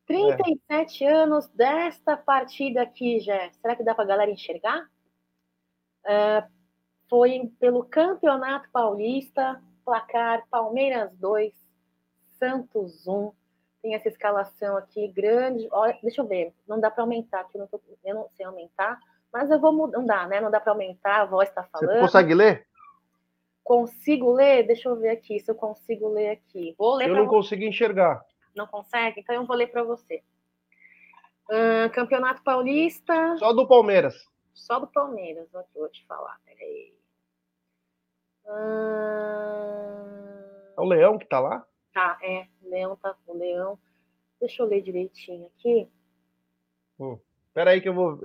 37 0.06 1.04
é. 1.04 1.12
anos 1.12 1.48
desta 1.48 2.16
partida 2.16 2.82
aqui, 2.82 3.20
já. 3.20 3.50
Será 3.60 3.74
que 3.74 3.82
dá 3.82 3.94
para 3.94 4.04
a 4.04 4.08
galera 4.08 4.30
enxergar? 4.30 4.88
Uh, 6.04 6.46
foi 7.08 7.50
pelo 7.58 7.84
Campeonato 7.84 8.68
Paulista, 8.70 9.62
placar 9.84 10.46
Palmeiras 10.50 11.10
2, 11.16 11.52
Santos 12.38 13.06
1. 13.06 13.32
Tem 13.82 13.94
essa 13.94 14.08
escalação 14.08 14.76
aqui 14.76 15.08
grande. 15.08 15.68
Olha, 15.70 15.98
deixa 16.02 16.22
eu 16.22 16.26
ver, 16.26 16.54
não 16.66 16.80
dá 16.80 16.90
para 16.90 17.02
aumentar 17.02 17.40
aqui, 17.40 17.58
eu 17.58 17.68
eu 18.04 18.14
não 18.14 18.28
sei 18.34 18.46
aumentar, 18.46 18.98
mas 19.32 19.50
eu 19.50 19.60
vou 19.60 19.72
mudar. 19.72 19.98
Não 19.98 20.06
dá, 20.06 20.26
né? 20.26 20.40
Não 20.40 20.50
dá 20.50 20.60
para 20.60 20.72
aumentar, 20.72 21.22
a 21.22 21.24
voz 21.24 21.48
está 21.48 21.62
falando. 21.64 21.94
Você 21.94 22.00
consegue 22.00 22.34
ler? 22.34 22.66
Consigo 23.64 24.32
ler? 24.32 24.66
Deixa 24.66 24.88
eu 24.88 24.96
ver 24.96 25.08
aqui 25.08 25.40
se 25.40 25.50
eu 25.50 25.54
consigo 25.54 26.08
ler 26.08 26.30
aqui. 26.30 26.74
Vou 26.78 26.94
ler 26.94 27.08
eu 27.08 27.16
não 27.16 27.24
você. 27.24 27.30
consigo 27.30 27.64
enxergar 27.64 28.24
não 28.54 28.66
consegue? 28.66 29.20
Então 29.20 29.34
eu 29.34 29.46
vou 29.46 29.56
ler 29.56 29.66
para 29.68 29.82
você. 29.82 30.22
Campeonato 31.92 32.42
Paulista. 32.42 33.36
Só 33.36 33.52
do 33.52 33.66
Palmeiras. 33.66 34.14
Só 34.52 34.78
do 34.78 34.86
Palmeiras, 34.86 35.52
aqui, 35.54 35.78
vou 35.78 35.88
te 35.88 36.06
falar. 36.06 36.40
Peraí. 36.44 36.96
Uh... 38.46 39.04
É 40.76 40.80
o 40.80 40.84
Leão 40.84 41.18
que 41.18 41.26
tá 41.26 41.40
lá? 41.40 41.66
Tá, 41.92 42.18
é. 42.22 42.46
O 42.62 42.70
Leão 42.70 42.96
tá 42.96 43.16
o 43.26 43.36
Leão. 43.36 43.78
Deixa 44.40 44.62
eu 44.62 44.66
ler 44.66 44.82
direitinho 44.82 45.46
aqui. 45.46 45.90
Hum. 46.98 47.18
Peraí 47.52 47.80
que 47.80 47.88
eu 47.88 47.94
vou. 47.94 48.18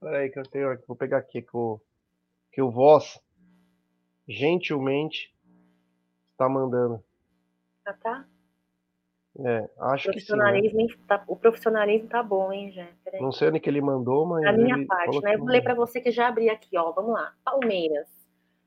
Peraí 0.00 0.30
que 0.30 0.38
eu 0.38 0.42
tenho. 0.44 0.78
Vou 0.86 0.96
pegar 0.96 1.18
aqui 1.18 1.42
que 1.42 1.56
o, 1.56 1.80
que 2.52 2.62
o 2.62 2.70
Voz 2.70 3.18
gentilmente 4.28 5.34
está 6.32 6.48
mandando. 6.48 7.02
Ah, 7.84 7.92
tá? 7.94 8.26
É, 9.38 9.70
acho 9.78 10.10
que 10.10 10.20
sim. 10.20 10.36
Né? 10.36 10.86
Tá, 11.06 11.22
o 11.28 11.36
profissionalismo 11.36 12.08
tá 12.08 12.22
bom, 12.22 12.52
hein, 12.52 12.72
Jé? 12.72 12.92
Não 13.20 13.30
sei 13.30 13.48
onde 13.48 13.60
que 13.60 13.70
ele 13.70 13.80
mandou, 13.80 14.26
mas. 14.26 14.44
A 14.44 14.52
minha 14.52 14.84
parte, 14.86 15.20
né? 15.20 15.34
Eu 15.34 15.38
vou 15.38 15.48
ler 15.48 15.62
para 15.62 15.74
você 15.74 16.00
que 16.00 16.10
já 16.10 16.28
abri 16.28 16.50
aqui, 16.50 16.76
ó. 16.76 16.90
Vamos 16.92 17.12
lá. 17.12 17.32
Palmeiras, 17.44 18.08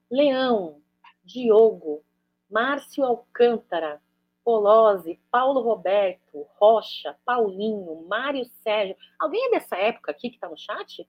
Leão, 0.10 0.82
Diogo, 1.24 2.02
Márcio 2.50 3.04
Alcântara, 3.04 4.02
Polozzi, 4.44 5.20
Paulo 5.30 5.62
Roberto, 5.62 6.48
Rocha, 6.60 7.16
Paulinho, 7.26 8.06
Mário 8.08 8.46
Sérgio. 8.64 8.96
Alguém 9.20 9.48
é 9.48 9.52
dessa 9.52 9.76
época 9.76 10.12
aqui 10.12 10.30
que 10.30 10.40
tá 10.40 10.50
no 10.50 10.58
chat? 10.58 11.08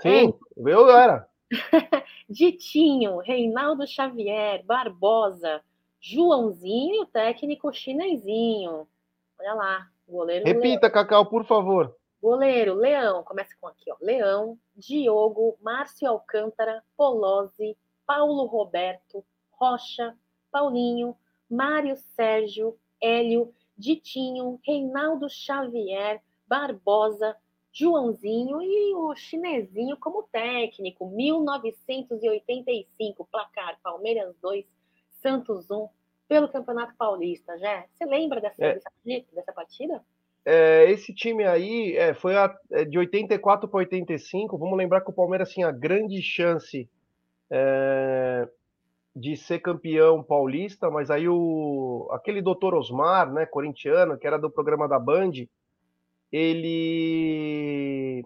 Sim, 0.00 0.28
é. 0.28 0.70
eu 0.70 0.90
era. 0.90 1.28
Ditinho, 2.28 3.18
Reinaldo 3.18 3.86
Xavier, 3.86 4.64
Barbosa, 4.64 5.62
Joãozinho 6.00 6.94
e 6.96 7.00
o 7.00 7.06
técnico 7.06 7.72
chinesinho. 7.72 8.86
Olha 9.38 9.54
lá, 9.54 9.90
goleiro. 10.08 10.44
Repita, 10.44 10.86
Leão. 10.86 10.92
Cacau, 10.92 11.26
por 11.26 11.44
favor. 11.44 11.96
Goleiro, 12.20 12.74
Leão, 12.74 13.22
começa 13.22 13.54
com 13.60 13.68
aqui, 13.68 13.90
ó. 13.90 13.96
Leão, 14.00 14.58
Diogo, 14.74 15.56
Márcio 15.60 16.08
Alcântara, 16.08 16.82
Polozzi, 16.96 17.76
Paulo 18.06 18.46
Roberto, 18.46 19.24
Rocha, 19.50 20.16
Paulinho, 20.50 21.16
Mário 21.50 21.96
Sérgio, 22.14 22.76
Hélio, 23.00 23.52
Ditinho, 23.76 24.58
Reinaldo 24.64 25.28
Xavier, 25.28 26.22
Barbosa, 26.46 27.36
Joãozinho 27.78 28.62
e 28.62 28.94
o 28.94 29.14
chinesinho 29.14 29.98
como 29.98 30.22
técnico. 30.32 31.10
1985, 31.10 33.28
placar 33.30 33.78
Palmeiras 33.82 34.34
2, 34.40 34.64
Santos 35.20 35.70
1 35.70 35.86
pelo 36.26 36.48
Campeonato 36.48 36.94
Paulista, 36.96 37.58
já. 37.58 37.84
Você 37.92 38.06
lembra 38.06 38.40
dessa, 38.40 38.64
é. 38.64 38.80
dessa, 39.34 39.52
partida? 39.52 40.02
É, 40.42 40.90
esse 40.90 41.12
time 41.12 41.44
aí 41.44 41.94
é, 41.96 42.14
foi 42.14 42.34
a, 42.34 42.50
é, 42.70 42.86
de 42.86 42.98
84 42.98 43.68
para 43.68 43.80
85. 43.80 44.56
Vamos 44.56 44.78
lembrar 44.78 45.02
que 45.02 45.10
o 45.10 45.14
Palmeiras 45.14 45.50
tinha 45.50 45.70
grande 45.70 46.22
chance 46.22 46.88
é, 47.50 48.48
de 49.14 49.36
ser 49.36 49.58
campeão 49.58 50.22
paulista, 50.22 50.90
mas 50.90 51.10
aí 51.10 51.28
o 51.28 52.08
aquele 52.10 52.40
doutor 52.40 52.74
Osmar, 52.74 53.30
né, 53.30 53.44
corintiano, 53.44 54.16
que 54.16 54.26
era 54.26 54.38
do 54.38 54.50
programa 54.50 54.88
da 54.88 54.98
Band, 54.98 55.32
ele 56.30 58.24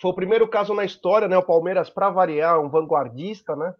foi 0.00 0.10
o 0.10 0.14
primeiro 0.14 0.48
caso 0.48 0.74
na 0.74 0.84
história, 0.84 1.28
né? 1.28 1.36
O 1.36 1.42
Palmeiras, 1.42 1.88
para 1.88 2.10
variar, 2.10 2.60
um 2.60 2.68
vanguardista, 2.68 3.56
né? 3.56 3.74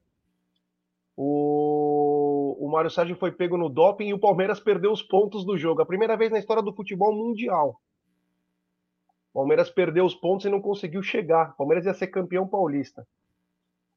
O, 1.17 2.57
o 2.61 2.69
Mário 2.71 2.91
Sérgio 2.91 3.17
foi 3.17 3.31
pego 3.31 3.57
no 3.57 3.69
doping 3.69 4.09
e 4.09 4.15
o 4.15 4.19
Palmeiras 4.19 4.59
perdeu 4.59 4.91
os 4.91 5.03
pontos 5.03 5.45
do 5.45 5.57
jogo. 5.57 5.83
A 5.83 5.87
primeira 5.87 6.17
vez 6.17 6.31
na 6.31 6.39
história 6.39 6.63
do 6.63 6.73
futebol 6.73 7.15
mundial. 7.15 7.81
O 9.33 9.41
Palmeiras 9.41 9.71
perdeu 9.71 10.05
os 10.05 10.15
pontos 10.15 10.47
e 10.47 10.49
não 10.49 10.61
conseguiu 10.61 11.03
chegar. 11.03 11.51
O 11.51 11.57
Palmeiras 11.57 11.87
ia 11.87 11.95
ser 11.95 12.07
campeão 12.09 12.47
paulista. 12.47 13.07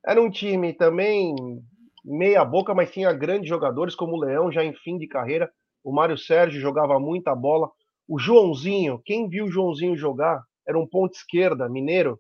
era 0.05 0.21
um 0.21 0.29
time 0.29 0.73
também 0.73 1.35
meia 2.03 2.43
boca, 2.43 2.73
mas 2.73 2.91
tinha 2.91 3.11
grandes 3.13 3.49
jogadores 3.49 3.95
como 3.95 4.15
o 4.15 4.19
Leão, 4.19 4.51
já 4.51 4.63
em 4.63 4.73
fim 4.73 4.97
de 4.97 5.07
carreira. 5.07 5.51
O 5.83 5.91
Mário 5.91 6.17
Sérgio 6.17 6.59
jogava 6.59 6.99
muita 6.99 7.35
bola. 7.35 7.69
O 8.07 8.17
Joãozinho, 8.17 9.01
quem 9.03 9.27
viu 9.27 9.45
o 9.45 9.51
Joãozinho 9.51 9.97
jogar, 9.97 10.43
era 10.67 10.79
um 10.79 10.87
ponto 10.87 11.13
esquerda, 11.13 11.67
mineiro, 11.67 12.19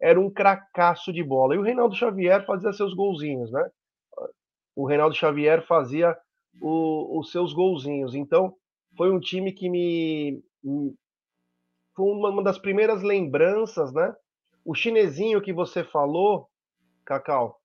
era 0.00 0.20
um 0.20 0.30
cracaço 0.30 1.12
de 1.12 1.22
bola. 1.22 1.54
E 1.54 1.58
o 1.58 1.62
Reinaldo 1.62 1.94
Xavier 1.94 2.44
fazia 2.44 2.72
seus 2.72 2.94
golzinhos, 2.94 3.50
né? 3.52 3.70
O 4.74 4.86
Reinaldo 4.86 5.14
Xavier 5.14 5.64
fazia 5.66 6.16
o, 6.60 7.18
os 7.18 7.30
seus 7.30 7.52
golzinhos. 7.52 8.14
Então, 8.14 8.54
foi 8.96 9.10
um 9.12 9.20
time 9.20 9.52
que 9.52 9.68
me. 9.68 10.42
Foi 11.94 12.06
uma, 12.06 12.42
das 12.42 12.58
primeiras 12.58 13.02
lembranças, 13.02 13.92
né? 13.92 14.14
O 14.64 14.74
chinesinho 14.74 15.40
que 15.40 15.52
você 15.52 15.84
falou, 15.84 16.48
Cacau, 17.04 17.60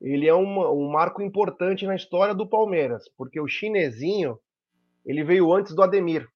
ele 0.00 0.26
é 0.26 0.34
um 0.34 0.88
marco 0.90 1.22
importante 1.22 1.86
na 1.86 1.94
história 1.94 2.34
do 2.34 2.48
Palmeiras, 2.48 3.08
porque 3.16 3.40
o 3.40 3.48
chinesinho 3.48 4.38
ele 5.04 5.22
veio 5.22 5.52
antes 5.52 5.74
do 5.74 5.82
Ademir. 5.82 6.28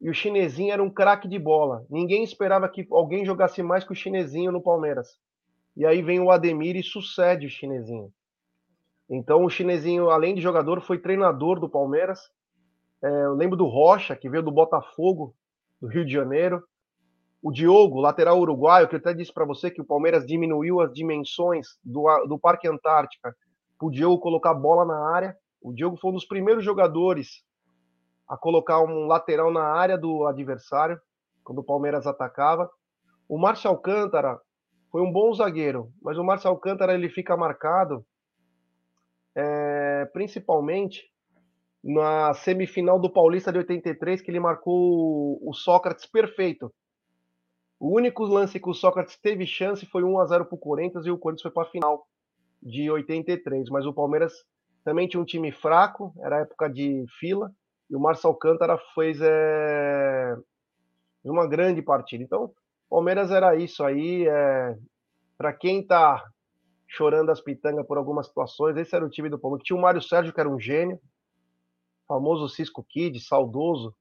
E 0.00 0.10
o 0.10 0.14
chinesinho 0.14 0.72
era 0.72 0.82
um 0.82 0.90
craque 0.90 1.26
de 1.26 1.38
bola. 1.38 1.86
Ninguém 1.88 2.22
esperava 2.22 2.68
que 2.68 2.86
alguém 2.90 3.24
jogasse 3.24 3.62
mais 3.62 3.84
que 3.84 3.92
o 3.92 3.96
chinesinho 3.96 4.52
no 4.52 4.62
Palmeiras. 4.62 5.18
E 5.76 5.84
aí 5.86 6.02
vem 6.02 6.20
o 6.20 6.30
Ademir 6.30 6.76
e 6.76 6.82
sucede 6.82 7.46
o 7.46 7.50
chinesinho. 7.50 8.12
Então 9.08 9.44
o 9.44 9.50
chinesinho, 9.50 10.10
além 10.10 10.34
de 10.34 10.40
jogador, 10.40 10.80
foi 10.80 10.98
treinador 10.98 11.58
do 11.58 11.68
Palmeiras. 11.68 12.20
É, 13.02 13.08
eu 13.08 13.34
lembro 13.34 13.56
do 13.56 13.66
Rocha, 13.66 14.16
que 14.16 14.28
veio 14.28 14.42
do 14.42 14.50
Botafogo, 14.50 15.34
do 15.80 15.86
Rio 15.86 16.04
de 16.04 16.12
Janeiro. 16.12 16.62
O 17.42 17.52
Diogo, 17.52 18.00
lateral 18.00 18.38
uruguaio, 18.40 18.88
que 18.88 18.94
eu 18.94 18.98
até 18.98 19.14
disse 19.14 19.32
para 19.32 19.44
você 19.44 19.70
que 19.70 19.80
o 19.80 19.84
Palmeiras 19.84 20.26
diminuiu 20.26 20.80
as 20.80 20.92
dimensões 20.92 21.78
do, 21.84 22.04
do 22.26 22.38
Parque 22.38 22.66
Antártica 22.66 23.34
para 23.78 23.86
o 23.86 23.90
Diogo 23.90 24.20
colocar 24.20 24.54
bola 24.54 24.84
na 24.84 25.14
área. 25.14 25.36
O 25.62 25.72
Diogo 25.72 25.96
foi 25.96 26.10
um 26.10 26.14
dos 26.14 26.26
primeiros 26.26 26.64
jogadores 26.64 27.44
a 28.28 28.36
colocar 28.36 28.80
um 28.80 29.06
lateral 29.06 29.52
na 29.52 29.64
área 29.64 29.96
do 29.96 30.26
adversário, 30.26 31.00
quando 31.44 31.58
o 31.60 31.64
Palmeiras 31.64 32.06
atacava. 32.06 32.68
O 33.28 33.38
Márcio 33.38 33.70
Alcântara 33.70 34.40
foi 34.90 35.00
um 35.00 35.12
bom 35.12 35.32
zagueiro, 35.32 35.90
mas 36.02 36.18
o 36.18 36.24
Márcio 36.24 36.50
Alcântara 36.50 36.94
ele 36.94 37.08
fica 37.08 37.36
marcado 37.36 38.04
é, 39.36 40.06
principalmente 40.12 41.04
na 41.84 42.34
semifinal 42.34 42.98
do 42.98 43.12
Paulista 43.12 43.52
de 43.52 43.58
83, 43.58 44.20
que 44.20 44.30
ele 44.30 44.40
marcou 44.40 45.38
o 45.46 45.52
Sócrates 45.52 46.06
perfeito. 46.06 46.72
O 47.78 47.94
único 47.94 48.24
lance 48.24 48.58
que 48.58 48.68
o 48.68 48.74
Sócrates 48.74 49.16
teve 49.20 49.46
chance 49.46 49.84
foi 49.86 50.02
1 50.02 50.18
a 50.18 50.26
0 50.26 50.46
para 50.46 50.54
o 50.54 50.58
Corinthians 50.58 51.06
e 51.06 51.10
o 51.10 51.18
Corinthians 51.18 51.42
foi 51.42 51.50
para 51.50 51.68
a 51.68 51.70
final 51.70 52.06
de 52.62 52.90
83. 52.90 53.68
Mas 53.68 53.84
o 53.84 53.92
Palmeiras 53.92 54.32
também 54.82 55.06
tinha 55.06 55.20
um 55.20 55.26
time 55.26 55.52
fraco, 55.52 56.12
era 56.24 56.40
época 56.40 56.68
de 56.68 57.04
fila, 57.20 57.52
e 57.88 57.96
o 57.96 58.00
Marcelo 58.00 58.34
Alcântara 58.34 58.78
fez 58.94 59.18
é, 59.20 60.36
uma 61.24 61.46
grande 61.46 61.82
partida. 61.82 62.22
Então, 62.22 62.52
Palmeiras 62.88 63.30
era 63.30 63.56
isso 63.56 63.84
aí. 63.84 64.26
É, 64.26 64.76
para 65.36 65.52
quem 65.52 65.80
está 65.80 66.24
chorando 66.88 67.30
as 67.30 67.40
pitangas 67.40 67.86
por 67.86 67.98
algumas 67.98 68.26
situações. 68.26 68.76
Esse 68.76 68.94
era 68.94 69.04
o 69.04 69.10
time 69.10 69.28
do 69.28 69.38
Palmeiras. 69.38 69.66
Tinha 69.66 69.78
o 69.78 69.82
Mário 69.82 70.02
Sérgio, 70.02 70.32
que 70.32 70.40
era 70.40 70.48
um 70.48 70.58
gênio, 70.58 71.00
famoso 72.06 72.48
Cisco 72.48 72.84
Kid, 72.84 73.20
saudoso 73.20 73.94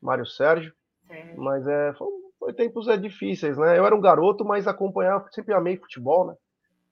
Mário 0.00 0.26
Sérgio. 0.26 0.72
É. 1.08 1.34
Mas 1.34 1.66
é, 1.66 1.92
foi, 1.94 2.08
foi, 2.38 2.52
tempos 2.52 2.88
é, 2.88 2.96
difíceis, 2.96 3.58
né? 3.58 3.78
Eu 3.78 3.84
era 3.84 3.94
um 3.94 4.00
garoto, 4.00 4.44
mas 4.44 4.68
acompanhava, 4.68 5.28
sempre 5.32 5.52
amei 5.52 5.76
futebol, 5.76 6.26
né? 6.26 6.34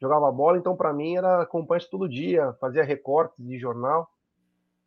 Jogava 0.01 0.31
bola, 0.31 0.59
então 0.59 0.77
para 0.77 0.93
mim 0.93 1.17
era 1.17 1.43
acompanhar 1.43 1.79
isso 1.79 1.91
todo 1.91 2.09
dia, 2.09 2.53
fazia 2.61 2.85
recortes 2.85 3.45
de 3.45 3.59
jornal. 3.59 4.09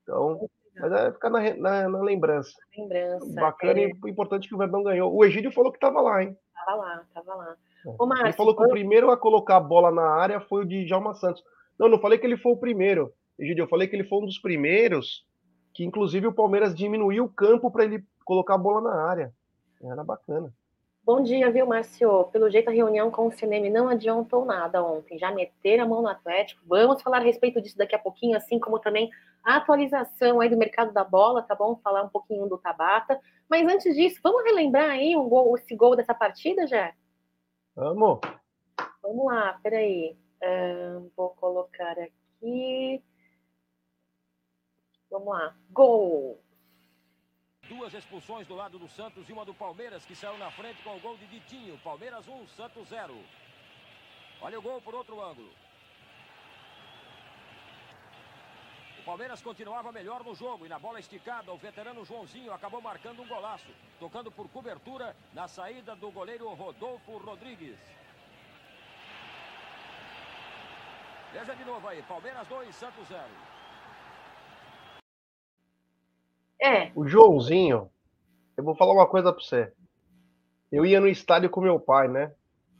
Então, 0.04 0.50
mas 0.76 0.92
é 0.92 1.12
ficar 1.12 1.30
na, 1.30 1.56
na, 1.56 1.90
na 1.90 2.02
lembrança. 2.02 2.52
Lembrança. 2.78 3.34
Bacana 3.34 3.80
é. 3.80 3.90
e 3.90 4.10
importante 4.10 4.48
que 4.48 4.56
o 4.56 4.58
Verdão 4.58 4.84
ganhou. 4.84 5.14
O 5.14 5.26
Egídio 5.26 5.52
falou 5.52 5.72
que 5.72 5.78
estava 5.78 6.02
lá, 6.02 6.24
hein? 6.24 6.36
Tava 6.54 6.76
lá, 6.76 7.04
tava 7.14 7.36
lá. 7.36 7.56
Ô, 8.00 8.06
Márcio, 8.06 8.28
ele 8.28 8.34
falou 8.34 8.56
que 8.56 8.64
o 8.64 8.70
primeiro 8.70 9.10
a 9.12 9.18
colocar 9.18 9.58
a 9.58 9.62
bola 9.62 9.92
na 9.92 10.08
área 10.08 10.40
foi 10.40 10.64
o 10.64 10.68
de 10.68 10.86
Djalma 10.86 11.14
Santos. 11.14 11.44
Não, 11.80 11.90
não 11.90 12.00
falei 12.00 12.20
que 12.20 12.26
ele 12.26 12.38
foi 12.38 12.52
o 12.52 12.58
primeiro, 12.58 13.12
Egidio, 13.42 13.64
eu 13.64 13.68
falei 13.68 13.88
que 13.88 13.96
ele 13.96 14.04
foi 14.04 14.20
um 14.20 14.26
dos 14.26 14.38
primeiros 14.38 15.26
que, 15.74 15.84
inclusive, 15.84 16.28
o 16.28 16.34
Palmeiras 16.34 16.76
diminuiu 16.76 17.26
o 17.26 17.30
campo 17.30 17.72
para 17.72 17.86
ele 17.86 18.06
colocar 18.24 18.54
a 18.54 18.58
bola 18.58 18.82
na 18.82 19.10
área. 19.10 19.34
Era 19.82 20.04
bacana. 20.04 20.54
Bom 21.04 21.24
dia, 21.24 21.50
viu, 21.50 21.66
Márcio? 21.66 22.26
Pelo 22.26 22.48
jeito, 22.48 22.70
a 22.70 22.74
reunião 22.74 23.10
com 23.10 23.26
o 23.26 23.32
CNM 23.32 23.72
não 23.72 23.90
adiantou 23.90 24.46
nada 24.46 24.84
ontem. 24.84 25.18
Já 25.18 25.32
meteram 25.32 25.84
a 25.84 25.88
mão 25.88 26.04
no 26.04 26.08
Atlético. 26.08 26.62
Vamos 26.68 27.02
falar 27.02 27.18
a 27.18 27.24
respeito 27.24 27.60
disso 27.60 27.76
daqui 27.76 27.96
a 27.96 28.00
pouquinho, 28.00 28.38
assim 28.38 28.60
como 28.60 28.78
também 28.78 29.10
a 29.44 29.56
atualização 29.56 30.40
aí 30.40 30.48
do 30.48 30.56
mercado 30.56 30.94
da 30.94 31.04
bola, 31.04 31.42
tá 31.42 31.56
bom? 31.56 31.76
Falar 31.84 32.04
um 32.04 32.10
pouquinho 32.10 32.48
do 32.48 32.56
Tabata. 32.56 33.20
Mas 33.50 33.68
antes 33.68 33.96
disso, 33.96 34.20
vamos 34.24 34.44
relembrar 34.44 34.92
aí 34.92 35.18
um 35.18 35.28
gol, 35.28 35.58
esse 35.58 35.76
gol 35.76 35.96
dessa 35.96 36.14
partida, 36.14 36.68
já? 36.68 36.94
Vamos. 37.76 38.20
Vamos 39.02 39.26
lá, 39.26 39.60
peraí. 39.64 40.16
Um, 40.44 41.10
vou 41.18 41.30
colocar 41.32 41.98
aqui. 41.98 43.04
Vamos 45.10 45.30
lá. 45.30 45.56
Gol. 45.72 46.40
Duas 47.72 47.94
expulsões 47.94 48.46
do 48.46 48.54
lado 48.54 48.78
do 48.78 48.90
Santos 48.90 49.30
e 49.30 49.32
uma 49.32 49.46
do 49.46 49.54
Palmeiras, 49.54 50.06
que 50.06 50.14
saiu 50.14 50.38
na 50.38 50.52
frente 50.52 50.84
com 50.84 50.94
o 50.94 51.00
gol 51.00 51.16
de 51.18 51.26
Ditinho. 51.28 51.78
Palmeiras 51.78 52.28
1, 52.28 52.48
Santos 52.50 52.90
0. 52.90 53.18
Olha 54.42 54.60
o 54.60 54.62
gol 54.62 54.82
por 54.82 54.94
outro 54.94 55.24
ângulo. 55.24 55.50
O 59.00 59.04
Palmeiras 59.04 59.42
continuava 59.42 59.90
melhor 59.90 60.22
no 60.22 60.36
jogo 60.36 60.66
e 60.66 60.70
na 60.70 60.78
bola 60.78 61.00
esticada, 61.00 61.54
o 61.54 61.58
veterano 61.58 62.04
Joãozinho 62.04 62.52
acabou 62.52 62.82
marcando 62.82 63.22
um 63.22 63.28
golaço, 63.28 63.72
tocando 64.02 64.30
por 64.30 64.50
cobertura 64.50 65.16
na 65.34 65.48
saída 65.48 65.96
do 65.96 66.12
goleiro 66.12 66.54
Rodolfo 66.54 67.20
Rodrigues. 67.20 67.80
Veja 71.32 71.56
de 71.56 71.64
novo 71.64 71.88
aí, 71.88 72.04
Palmeiras 72.04 72.46
2, 72.50 72.76
Santos 72.76 73.08
0. 73.08 73.51
É. 76.62 76.91
O 76.95 77.08
Joãozinho, 77.08 77.89
eu 78.56 78.63
vou 78.63 78.76
falar 78.76 78.93
uma 78.93 79.08
coisa 79.08 79.34
para 79.34 79.41
você. 79.41 79.74
Eu 80.71 80.86
ia 80.86 81.02
no 81.02 81.08
estádio 81.08 81.50
com 81.50 81.60
meu 81.60 81.80
pai, 81.80 82.08
né? 82.08 82.32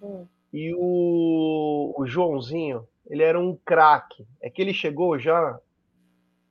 Hum. 0.01 0.27
E 0.53 0.73
o, 0.77 1.93
o 1.97 2.05
Joãozinho, 2.05 2.87
ele 3.09 3.23
era 3.23 3.39
um 3.39 3.57
craque. 3.65 4.25
É 4.39 4.49
que 4.49 4.61
ele 4.61 4.73
chegou 4.73 5.17
já 5.17 5.59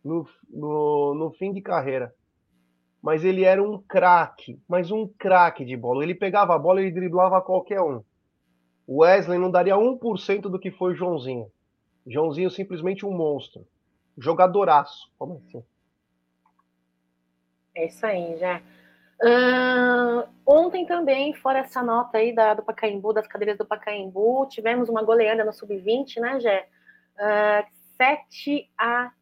no, 0.05 0.27
no, 0.49 1.15
no 1.15 1.31
fim 1.33 1.53
de 1.53 1.61
carreira. 1.61 2.13
Mas 3.01 3.25
ele 3.25 3.45
era 3.45 3.63
um 3.63 3.81
craque, 3.81 4.61
mas 4.69 4.91
um 4.91 5.07
craque 5.07 5.65
de 5.65 5.77
bola. 5.77 6.03
Ele 6.03 6.15
pegava 6.15 6.55
a 6.55 6.59
bola 6.59 6.83
e 6.83 6.91
driblava 6.91 7.41
qualquer 7.41 7.81
um. 7.81 8.03
O 8.87 9.03
Wesley 9.03 9.39
não 9.39 9.51
daria 9.51 9.77
1% 9.77 10.43
do 10.43 10.59
que 10.59 10.71
foi 10.71 10.93
o 10.93 10.97
Joãozinho. 10.97 11.47
Joãozinho 12.07 12.51
simplesmente 12.51 13.07
um 13.07 13.13
monstro. 13.13 13.65
Jogadoraço. 14.19 15.11
Como 15.17 15.41
assim? 15.47 15.63
É 17.81 17.87
isso 17.87 18.05
aí, 18.05 18.37
já. 18.37 18.61
Uh, 19.23 20.29
ontem 20.47 20.85
também, 20.85 21.33
fora 21.33 21.61
essa 21.61 21.83
nota 21.83 22.19
aí 22.19 22.35
da, 22.35 22.53
do 22.53 22.63
Pacaembu, 22.63 23.15
das 23.15 23.27
cadeiras 23.27 23.57
do 23.57 23.65
Pacaembu, 23.65 24.47
tivemos 24.51 24.91
uma 24.91 25.03
goleada 25.03 25.45
no 25.45 25.53
Sub-20, 25.53 26.21
né, 26.21 26.41
Jé? 26.41 26.69
Uh, 27.17 27.67
7 27.97 28.71
a 28.77 29.13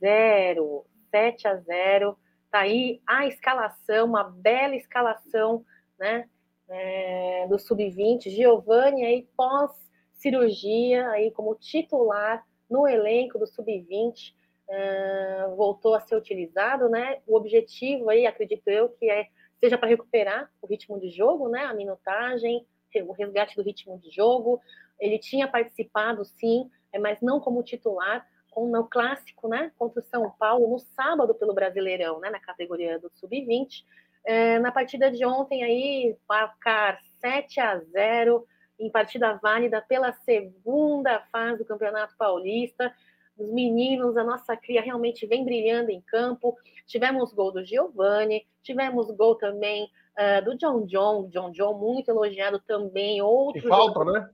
0, 0.00 0.86
7 1.10 1.48
a 1.48 1.56
0. 1.56 2.18
Tá 2.52 2.60
aí 2.60 3.00
a 3.04 3.26
escalação, 3.26 4.06
uma 4.06 4.24
bela 4.24 4.76
escalação, 4.76 5.64
né? 5.98 6.28
É, 6.70 7.46
do 7.48 7.58
sub-20, 7.58 8.28
Giovanni 8.28 9.02
aí 9.02 9.26
pós 9.34 9.70
cirurgia 10.12 11.08
aí 11.08 11.30
como 11.30 11.54
titular 11.54 12.44
no 12.68 12.86
elenco 12.86 13.38
do 13.38 13.46
sub-20 13.46 14.34
é, 14.70 15.46
voltou 15.56 15.94
a 15.94 16.00
ser 16.00 16.16
utilizado, 16.16 16.88
né? 16.88 17.20
O 17.26 17.36
objetivo 17.36 18.10
aí, 18.10 18.26
acredito 18.26 18.68
eu, 18.68 18.88
que 18.90 19.10
é 19.10 19.28
seja 19.60 19.76
para 19.76 19.88
recuperar 19.88 20.50
o 20.62 20.66
ritmo 20.66 21.00
de 21.00 21.10
jogo, 21.10 21.48
né? 21.48 21.64
A 21.64 21.74
minutagem, 21.74 22.64
o 23.06 23.12
resgate 23.12 23.56
do 23.56 23.62
ritmo 23.62 23.98
de 23.98 24.10
jogo. 24.10 24.60
Ele 25.00 25.18
tinha 25.18 25.48
participado, 25.48 26.24
sim, 26.24 26.70
mas 27.00 27.20
não 27.20 27.40
como 27.40 27.62
titular, 27.62 28.26
no 28.56 28.88
clássico, 28.88 29.48
né, 29.48 29.70
contra 29.78 30.00
o 30.00 30.04
São 30.04 30.30
Paulo, 30.30 30.68
no 30.68 30.78
sábado 30.78 31.34
pelo 31.34 31.54
Brasileirão, 31.54 32.18
né, 32.18 32.30
na 32.30 32.40
categoria 32.40 32.98
do 32.98 33.10
Sub-20. 33.14 33.84
É, 34.24 34.58
na 34.58 34.72
partida 34.72 35.10
de 35.10 35.24
ontem 35.24 35.62
aí, 35.62 36.16
placar 36.26 36.98
7 37.20 37.60
a 37.60 37.78
0 37.78 38.44
em 38.78 38.90
partida 38.90 39.34
válida 39.34 39.80
pela 39.80 40.12
segunda 40.12 41.20
fase 41.32 41.58
do 41.58 41.64
Campeonato 41.64 42.16
Paulista. 42.16 42.92
Os 43.38 43.48
meninos, 43.50 44.16
a 44.16 44.24
nossa 44.24 44.56
cria 44.56 44.82
realmente 44.82 45.26
vem 45.26 45.44
brilhando 45.44 45.90
em 45.90 46.00
campo. 46.00 46.56
Tivemos 46.86 47.32
gol 47.32 47.52
do 47.52 47.64
Giovani, 47.64 48.46
tivemos 48.62 49.10
gol 49.12 49.36
também 49.36 49.88
uh, 50.18 50.44
do 50.44 50.56
John 50.56 50.84
John, 50.86 51.28
John 51.28 51.50
John 51.52 51.74
muito 51.74 52.10
elogiado 52.10 52.60
também. 52.66 53.22
Outro 53.22 53.62
que 53.62 53.68
falta, 53.68 54.00
jogador... 54.00 54.12
né? 54.12 54.30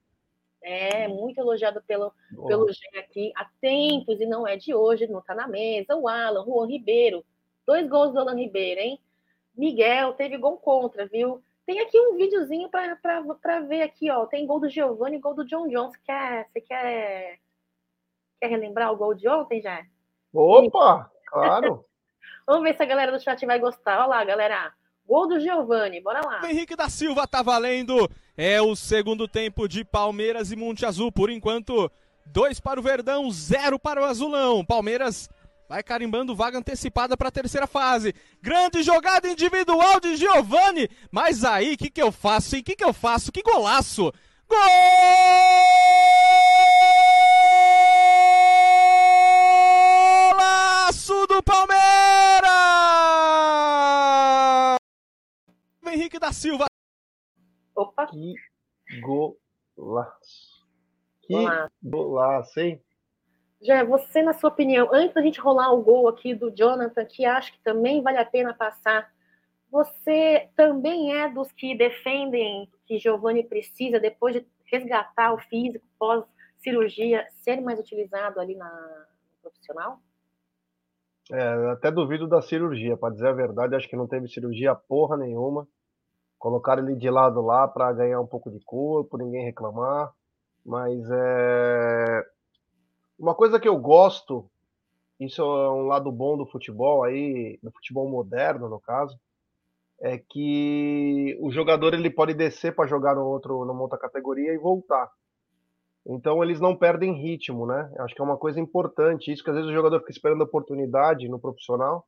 É, 0.67 1.07
muito 1.09 1.39
elogiado 1.39 1.83
pelo, 1.87 2.11
pelo 2.47 2.73
Gê 2.73 2.99
aqui 2.99 3.31
há 3.37 3.47
tempos, 3.61 4.19
e 4.19 4.25
não 4.25 4.49
é 4.49 4.57
de 4.57 4.75
hoje, 4.75 5.07
não 5.07 5.19
está 5.19 5.35
na 5.35 5.47
mesa. 5.47 5.95
O 5.95 6.09
Alan, 6.09 6.43
Juan 6.43 6.67
Ribeiro, 6.67 7.23
dois 7.67 7.87
gols 7.87 8.15
do 8.15 8.21
Alan 8.21 8.35
Ribeiro, 8.35 8.81
hein? 8.81 8.99
Miguel 9.55 10.15
teve 10.15 10.39
gol 10.39 10.57
contra, 10.57 11.07
viu? 11.07 11.43
Tem 11.67 11.81
aqui 11.81 12.01
um 12.01 12.17
videozinho 12.17 12.71
para 12.71 13.61
ver 13.61 13.83
aqui, 13.83 14.11
ó. 14.11 14.25
Tem 14.27 14.47
gol 14.47 14.59
do 14.59 14.69
Giovanni 14.71 15.17
e 15.17 15.21
gol 15.21 15.35
do 15.35 15.45
John 15.45 15.69
Jones. 15.69 15.97
Quer, 15.99 16.49
você 16.49 16.61
quer, 16.63 17.39
quer 18.45 18.51
relembrar 18.51 18.93
o 18.93 18.97
gol 18.97 19.15
de 19.15 19.29
ontem, 19.29 19.61
já? 19.61 19.83
Opa, 20.33 21.11
claro. 21.27 21.85
Vamos 22.47 22.63
ver 22.63 22.77
se 22.77 22.83
a 22.83 22.87
galera 22.87 23.11
do 23.11 23.21
chat 23.21 23.45
vai 23.47 23.59
gostar. 23.59 23.99
Olha 24.01 24.07
lá, 24.07 24.25
galera. 24.25 24.73
Gol 25.07 25.29
do 25.29 25.41
Giovani, 25.41 26.01
bora 26.01 26.21
lá. 26.25 26.43
O 26.43 26.47
Henrique 26.47 26.77
da 26.77 26.89
Silva 26.89 27.27
tá 27.27 27.43
valendo. 27.43 28.09
É 28.37 28.61
o 28.61 28.75
segundo 28.75 29.29
tempo 29.29 29.69
de 29.69 29.85
Palmeiras 29.85 30.51
e 30.51 30.57
Monte 30.57 30.85
Azul. 30.85 31.13
Por 31.13 31.31
enquanto, 31.31 31.91
dois 32.27 32.59
para 32.61 32.81
o 32.81 32.83
Verdão, 32.83 33.31
zero 33.31 33.79
para 33.79 34.01
o 34.01 34.05
Azulão. 34.05 34.65
Palmeiras 34.65 35.29
vai 35.69 35.83
carimbando 35.83 36.35
vaga 36.35 36.59
antecipada 36.59 37.17
para 37.17 37.29
a 37.29 37.33
terceira 37.33 37.67
fase. 37.67 38.15
Grande 38.43 38.83
jogada 38.83 39.29
individual 39.29 40.01
de 40.01 40.17
Giovani. 40.17 40.89
Mas 41.11 41.45
aí, 41.45 41.75
o 41.75 41.79
que, 41.79 41.91
que 41.91 42.03
eu 42.03 42.13
faço, 42.13 42.57
hein? 42.57 42.63
O 42.63 42.65
que, 42.65 42.77
que 42.77 42.85
eu 42.85 42.93
faço? 42.93 43.33
Que 43.33 43.43
golaço! 43.43 44.13
Gol! 44.49 44.59
Palmeiras! 51.45 52.45
Henrique 55.87 56.19
da 56.19 56.33
Silva. 56.33 56.67
Opa! 57.75 58.07
Que 58.07 58.35
golaço! 59.01 60.67
Que 61.23 61.35
Olá. 61.35 61.71
golaço, 61.83 62.61
hein? 62.61 62.83
Já, 63.63 63.83
você, 63.85 64.23
na 64.23 64.35
sua 64.35 64.51
opinião, 64.51 64.91
antes 64.93 65.15
da 65.15 65.23
gente 65.23 65.41
rolar 65.41 65.73
o 65.73 65.83
gol 65.83 66.09
aqui 66.09 66.35
do 66.35 66.51
Jonathan, 66.51 67.05
que 67.05 67.25
acho 67.25 67.53
que 67.53 67.61
também 67.61 68.03
vale 68.03 68.19
a 68.19 68.25
pena 68.25 68.53
passar, 68.53 69.11
você 69.71 70.51
também 70.55 71.17
é 71.17 71.29
dos 71.29 71.51
que 71.53 71.75
defendem 71.75 72.71
que 72.85 72.99
Giovanni 72.99 73.43
precisa, 73.43 73.99
depois 73.99 74.35
de 74.35 74.47
resgatar 74.65 75.33
o 75.33 75.39
físico 75.39 75.87
pós-cirurgia, 75.99 77.27
ser 77.43 77.61
mais 77.61 77.79
utilizado 77.81 78.39
ali 78.39 78.55
na 78.55 78.71
no 78.71 79.51
profissional? 79.51 80.01
É, 81.33 81.71
até 81.71 81.91
duvido 81.91 82.27
da 82.27 82.43
cirurgia, 82.43 82.97
para 82.97 83.15
dizer 83.15 83.29
a 83.29 83.33
verdade, 83.33 83.75
acho 83.75 83.89
que 83.89 83.97
não 83.97 84.07
teve 84.07 84.29
cirurgia 84.29 84.75
porra 84.75 85.17
nenhuma. 85.17 85.67
Colocaram 86.39 86.87
ele 86.87 86.97
de 86.97 87.09
lado 87.09 87.41
lá 87.41 87.67
para 87.67 87.93
ganhar 87.93 88.21
um 88.21 88.27
pouco 88.27 88.51
de 88.51 88.61
corpo, 88.61 89.17
ninguém 89.17 89.45
reclamar. 89.45 90.13
Mas 90.65 91.01
é. 91.11 92.27
Uma 93.19 93.35
coisa 93.35 93.59
que 93.59 93.69
eu 93.69 93.79
gosto, 93.79 94.45
isso 95.19 95.41
é 95.41 95.71
um 95.71 95.87
lado 95.87 96.11
bom 96.13 96.37
do 96.37 96.47
futebol 96.47 97.03
aí, 97.05 97.59
do 97.63 97.71
futebol 97.71 98.09
moderno, 98.09 98.69
no 98.69 98.81
caso, 98.81 99.19
é 100.01 100.19
que 100.19 101.39
o 101.41 101.51
jogador 101.51 101.95
ele 101.95 102.11
pode 102.11 102.35
descer 102.35 102.75
para 102.75 102.89
jogar 102.89 103.15
no 103.15 103.25
outro, 103.25 103.65
numa 103.65 103.81
outra 103.81 103.99
categoria 103.99 104.53
e 104.53 104.59
voltar. 104.59 105.11
Então 106.07 106.43
eles 106.43 106.61
não 106.61 106.77
perdem 106.77 107.15
ritmo, 107.15 107.67
né? 107.67 107.91
Acho 108.01 108.15
que 108.15 108.21
é 108.21 108.25
uma 108.25 108.37
coisa 108.37 108.61
importante. 108.61 109.33
Isso 109.33 109.43
que 109.43 109.51
às 109.51 109.57
vezes 109.57 109.71
o 109.71 109.75
jogador 109.75 110.01
fica 110.01 110.13
esperando 110.13 110.43
a 110.43 110.45
oportunidade 110.45 111.29
no 111.29 111.41
profissional, 111.41 112.05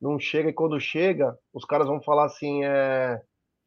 não 0.00 0.18
chega 0.18 0.48
e 0.48 0.52
quando 0.52 0.80
chega, 0.80 1.36
os 1.52 1.64
caras 1.64 1.88
vão 1.88 2.00
falar 2.00 2.26
assim, 2.26 2.64
é, 2.64 3.20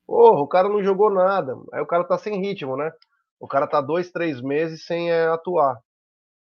porra, 0.07 0.41
o 0.41 0.47
cara 0.47 0.69
não 0.69 0.83
jogou 0.83 1.11
nada. 1.11 1.55
Aí 1.73 1.81
o 1.81 1.85
cara 1.85 2.03
tá 2.03 2.17
sem 2.17 2.41
ritmo, 2.41 2.75
né? 2.75 2.91
O 3.39 3.47
cara 3.47 3.67
tá 3.67 3.81
dois, 3.81 4.11
três 4.11 4.41
meses 4.41 4.85
sem 4.85 5.11
é, 5.11 5.27
atuar. 5.27 5.79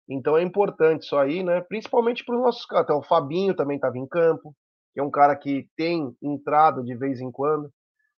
Então 0.07 0.37
é 0.37 0.43
importante 0.43 1.03
isso 1.03 1.15
aí, 1.15 1.43
né? 1.43 1.61
Principalmente 1.61 2.23
para 2.25 2.35
os 2.35 2.41
nossos 2.41 2.65
caras. 2.65 2.85
Até 2.85 2.93
o 2.93 3.03
Fabinho 3.03 3.55
também 3.55 3.77
estava 3.77 3.97
em 3.97 4.07
campo, 4.07 4.55
que 4.93 4.99
é 4.99 5.03
um 5.03 5.11
cara 5.11 5.35
que 5.35 5.67
tem 5.75 6.15
entrado 6.21 6.83
de 6.83 6.95
vez 6.95 7.21
em 7.21 7.31
quando. 7.31 7.71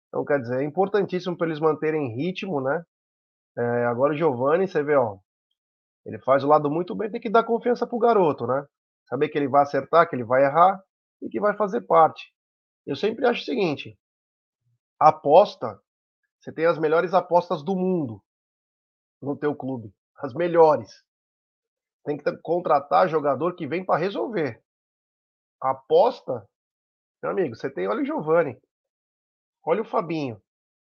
Então, 0.08 0.26
quer 0.26 0.40
dizer, 0.40 0.62
é 0.62 0.64
importantíssimo 0.64 1.38
para 1.38 1.48
eles 1.48 1.60
manterem 1.60 2.16
ritmo, 2.16 2.60
né? 2.60 2.84
É, 3.58 3.86
agora 3.86 4.14
o 4.14 4.18
Giovanni, 4.18 4.68
você 4.68 4.82
vê, 4.82 4.96
ó, 4.96 5.18
ele 6.06 6.20
faz 6.20 6.44
o 6.44 6.48
lado 6.48 6.70
muito 6.70 6.96
bem, 6.96 7.12
tem 7.12 7.22
que 7.22 7.30
dar 7.30 7.44
confiança 7.44 7.86
pro 7.86 8.00
garoto, 8.00 8.48
né? 8.48 8.66
Saber 9.08 9.30
que 9.30 9.38
ele 9.38 9.48
vai 9.48 9.64
acertar, 9.64 10.10
que 10.10 10.16
ele 10.16 10.24
vai 10.24 10.44
errar 10.44 10.82
e 11.22 11.30
que 11.30 11.40
vai 11.40 11.56
fazer 11.56 11.82
parte. 11.82 12.34
Eu 12.86 12.96
sempre 12.96 13.26
acho 13.26 13.42
o 13.42 13.46
seguinte: 13.46 13.98
aposta, 15.00 15.80
você 16.40 16.52
tem 16.52 16.66
as 16.66 16.80
melhores 16.80 17.14
apostas 17.14 17.64
do 17.64 17.76
mundo 17.76 18.24
no 19.22 19.38
teu 19.38 19.56
clube, 19.56 19.94
as 20.18 20.34
melhores. 20.34 21.04
Tem 22.04 22.18
que 22.18 22.38
contratar 22.38 23.08
jogador 23.08 23.56
que 23.56 23.68
vem 23.68 23.86
para 23.86 24.00
resolver. 24.00 24.64
Aposta, 25.62 26.48
meu 27.22 27.32
amigo, 27.32 27.56
você 27.56 27.70
tem, 27.70 27.88
olha 27.88 28.02
o 28.02 28.06
Giovanni, 28.06 28.60
olha 29.64 29.84
o 29.84 29.86
Fabinho, 29.86 30.42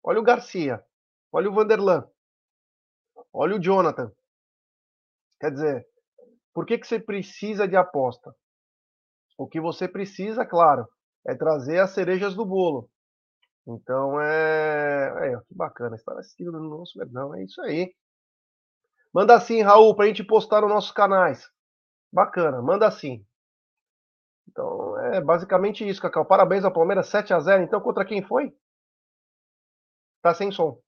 olha 0.03 0.19
o 0.19 0.23
Garcia, 0.23 0.83
olha 1.31 1.49
o 1.49 1.53
Vanderlan. 1.53 2.09
Olha 3.33 3.55
o 3.55 3.61
Jonathan. 3.61 4.11
Quer 5.39 5.51
dizer, 5.51 5.87
por 6.53 6.65
que, 6.65 6.77
que 6.77 6.87
você 6.87 6.99
precisa 6.99 7.67
de 7.67 7.75
aposta? 7.75 8.33
O 9.37 9.47
que 9.47 9.59
você 9.59 9.87
precisa, 9.87 10.45
claro, 10.45 10.87
é 11.25 11.35
trazer 11.35 11.79
as 11.79 11.91
cerejas 11.91 12.35
do 12.35 12.45
bolo. 12.45 12.89
Então 13.65 14.21
é. 14.21 15.31
é 15.31 15.39
que 15.47 15.55
bacana, 15.55 15.95
está 15.95 16.13
assistindo 16.19 16.51
no 16.51 16.77
nosso 16.77 16.97
Verdão, 16.97 17.33
é 17.33 17.43
isso 17.43 17.61
aí. 17.61 17.93
Manda 19.13 19.35
assim, 19.35 19.61
Raul, 19.61 19.95
para 19.95 20.05
a 20.05 20.07
gente 20.07 20.23
postar 20.23 20.61
nos 20.61 20.69
nossos 20.69 20.91
canais. 20.91 21.49
Bacana, 22.11 22.61
manda 22.61 22.87
assim. 22.87 23.25
Então 24.47 24.99
é 24.99 25.21
basicamente 25.21 25.87
isso, 25.87 26.01
Cacau. 26.01 26.25
Parabéns 26.25 26.63
ao 26.65 26.73
Palmeiras 26.73 27.07
7 27.07 27.33
a 27.33 27.39
0 27.39 27.63
Então, 27.63 27.81
contra 27.81 28.05
quem 28.05 28.21
foi? 28.21 28.55
Tá 30.21 30.33
sem 30.33 30.51
som. 30.51 30.82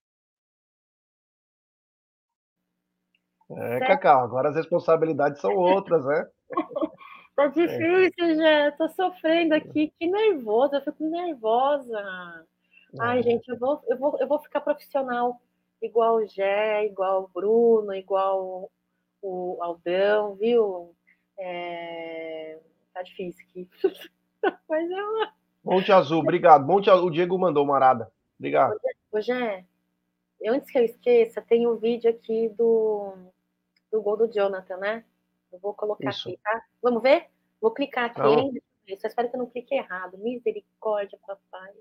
É, 3.51 3.79
Cacau, 3.79 4.23
agora 4.23 4.49
as 4.49 4.55
responsabilidades 4.55 5.39
são 5.39 5.55
outras, 5.55 6.03
né? 6.05 6.27
tá 7.35 7.43
é. 7.43 7.49
difícil, 7.49 8.25
é. 8.25 8.35
já. 8.35 8.71
Tô 8.71 8.89
sofrendo 8.89 9.53
aqui. 9.53 9.93
Que 9.99 10.07
nervosa, 10.07 10.77
eu 10.77 10.81
fico 10.81 11.03
nervosa. 11.03 11.99
É. 12.93 12.97
Ai, 12.99 13.21
gente, 13.21 13.47
eu 13.49 13.57
vou, 13.57 13.81
eu, 13.87 13.97
vou, 13.97 14.17
eu 14.19 14.27
vou 14.27 14.39
ficar 14.39 14.61
profissional 14.61 15.39
igual 15.81 16.15
o 16.15 16.27
Gé, 16.27 16.85
igual 16.85 17.23
o 17.23 17.27
Bruno, 17.27 17.93
igual 17.93 18.71
o 19.21 19.57
Aldão, 19.61 20.35
viu? 20.35 20.95
É... 21.37 22.59
Tá 22.93 23.03
difícil 23.03 23.45
aqui. 23.49 23.69
Mas 24.69 24.89
eu... 24.89 25.27
Monte 25.63 25.91
Azul, 25.91 26.19
obrigado. 26.19 26.65
Monte 26.65 26.89
Azul, 26.89 27.07
o 27.07 27.11
Diego 27.11 27.37
mandou 27.37 27.63
uma 27.63 27.75
arada. 27.75 28.11
Obrigado. 28.39 28.75
Ô, 29.11 29.19
Gé, 29.19 29.65
antes 30.47 30.69
que 30.69 30.77
eu 30.77 30.85
esqueça, 30.85 31.41
tem 31.41 31.67
um 31.67 31.75
vídeo 31.75 32.09
aqui 32.09 32.49
do 32.49 33.13
do 33.95 34.01
gol 34.01 34.17
do 34.17 34.27
Jonathan, 34.27 34.75
né? 34.77 35.05
Eu 35.51 35.59
vou 35.59 35.73
colocar 35.73 36.09
Isso. 36.09 36.27
aqui, 36.27 36.37
tá? 36.43 36.61
Vamos 36.81 37.01
ver? 37.01 37.27
Vou 37.61 37.71
clicar 37.71 38.05
aqui, 38.05 38.21
hein? 38.21 38.61
Só 38.99 39.07
espero 39.07 39.29
que 39.29 39.35
eu 39.35 39.39
não 39.39 39.49
clique 39.49 39.73
errado. 39.73 40.17
Misericórdia, 40.17 41.17
papai. 41.25 41.71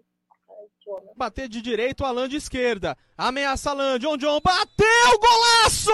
Bater 1.16 1.48
de 1.48 1.60
direito, 1.60 2.04
Alan 2.04 2.28
de 2.28 2.36
esquerda. 2.36 2.96
Ameaça 3.16 3.70
Alan, 3.70 3.98
John 3.98 4.16
John 4.16 4.40
bateu, 4.40 5.18
golaço! 5.18 5.90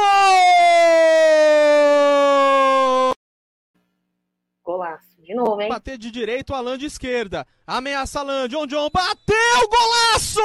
Golaço, 4.63 5.23
de 5.23 5.35
novo, 5.35 5.61
hein? 5.63 5.69
Bater 5.69 5.97
de 5.97 6.11
direito, 6.11 6.53
Alan 6.53 6.77
de 6.77 6.87
esquerda. 6.87 7.47
Ameaça 7.67 8.21
Alan, 8.21 8.47
John 8.49 8.67
John 8.67 8.91
bateu, 8.93 9.69
golaço! 9.71 10.41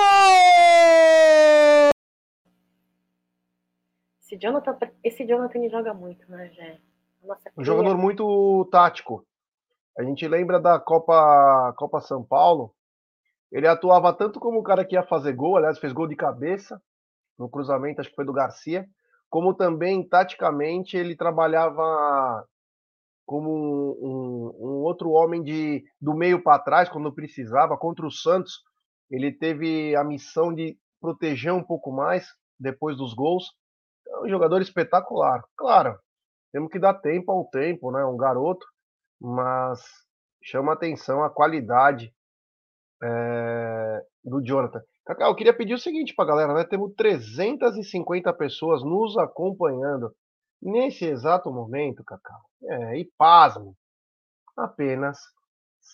Esse 4.25 4.37
Jonathan, 4.37 4.75
esse 5.03 5.23
Jonathan 5.23 5.69
joga 5.69 5.93
muito, 5.93 6.29
né, 6.31 6.49
Jé? 6.49 6.79
Um 7.55 7.63
jogador 7.63 7.95
muito 7.95 8.67
tático. 8.71 9.23
A 9.95 10.03
gente 10.03 10.27
lembra 10.27 10.59
da 10.59 10.79
Copa, 10.79 11.71
Copa 11.77 12.01
São 12.01 12.23
Paulo. 12.23 12.73
Ele 13.51 13.67
atuava 13.67 14.11
tanto 14.13 14.39
como 14.39 14.59
o 14.59 14.63
cara 14.63 14.83
que 14.83 14.95
ia 14.95 15.03
fazer 15.03 15.33
gol, 15.33 15.57
aliás, 15.57 15.77
fez 15.77 15.93
gol 15.93 16.07
de 16.07 16.15
cabeça 16.15 16.81
no 17.37 17.47
cruzamento, 17.47 18.01
acho 18.01 18.09
que 18.09 18.15
foi 18.15 18.25
do 18.25 18.33
Garcia, 18.33 18.87
como 19.29 19.53
também 19.53 20.07
taticamente 20.07 20.97
ele 20.97 21.15
trabalhava 21.15 22.43
como 23.27 23.51
um, 23.51 24.07
um, 24.07 24.55
um 24.59 24.83
outro 24.83 25.11
homem 25.11 25.43
de 25.43 25.83
do 26.01 26.15
meio 26.15 26.41
para 26.41 26.57
trás 26.57 26.89
quando 26.89 27.13
precisava 27.13 27.77
contra 27.77 28.05
o 28.07 28.11
Santos. 28.11 28.63
Ele 29.11 29.31
teve 29.31 29.95
a 29.95 30.03
missão 30.03 30.51
de 30.51 30.75
proteger 30.99 31.53
um 31.53 31.63
pouco 31.63 31.91
mais 31.91 32.25
depois 32.59 32.97
dos 32.97 33.13
gols 33.13 33.53
é 34.15 34.25
um 34.25 34.29
jogador 34.29 34.61
espetacular. 34.61 35.43
Claro, 35.57 35.97
temos 36.51 36.71
que 36.71 36.79
dar 36.79 36.93
tempo 36.95 37.31
ao 37.31 37.45
tempo, 37.45 37.91
né? 37.91 38.03
Um 38.05 38.17
garoto, 38.17 38.65
mas 39.19 39.81
chama 40.43 40.73
atenção 40.73 41.23
a 41.23 41.29
qualidade 41.29 42.13
é, 43.03 44.01
do 44.23 44.41
Jonathan. 44.41 44.81
Cacau, 45.05 45.29
eu 45.29 45.35
queria 45.35 45.55
pedir 45.55 45.73
o 45.73 45.79
seguinte 45.79 46.13
para 46.15 46.25
a 46.25 46.27
galera, 46.27 46.53
né? 46.53 46.63
Temos 46.63 46.93
350 46.95 48.33
pessoas 48.33 48.83
nos 48.83 49.17
acompanhando 49.17 50.11
nesse 50.61 51.05
exato 51.05 51.51
momento, 51.51 52.03
Cacau. 52.03 52.41
É, 52.63 52.99
e 52.99 53.11
pasme, 53.17 53.73
apenas 54.57 55.19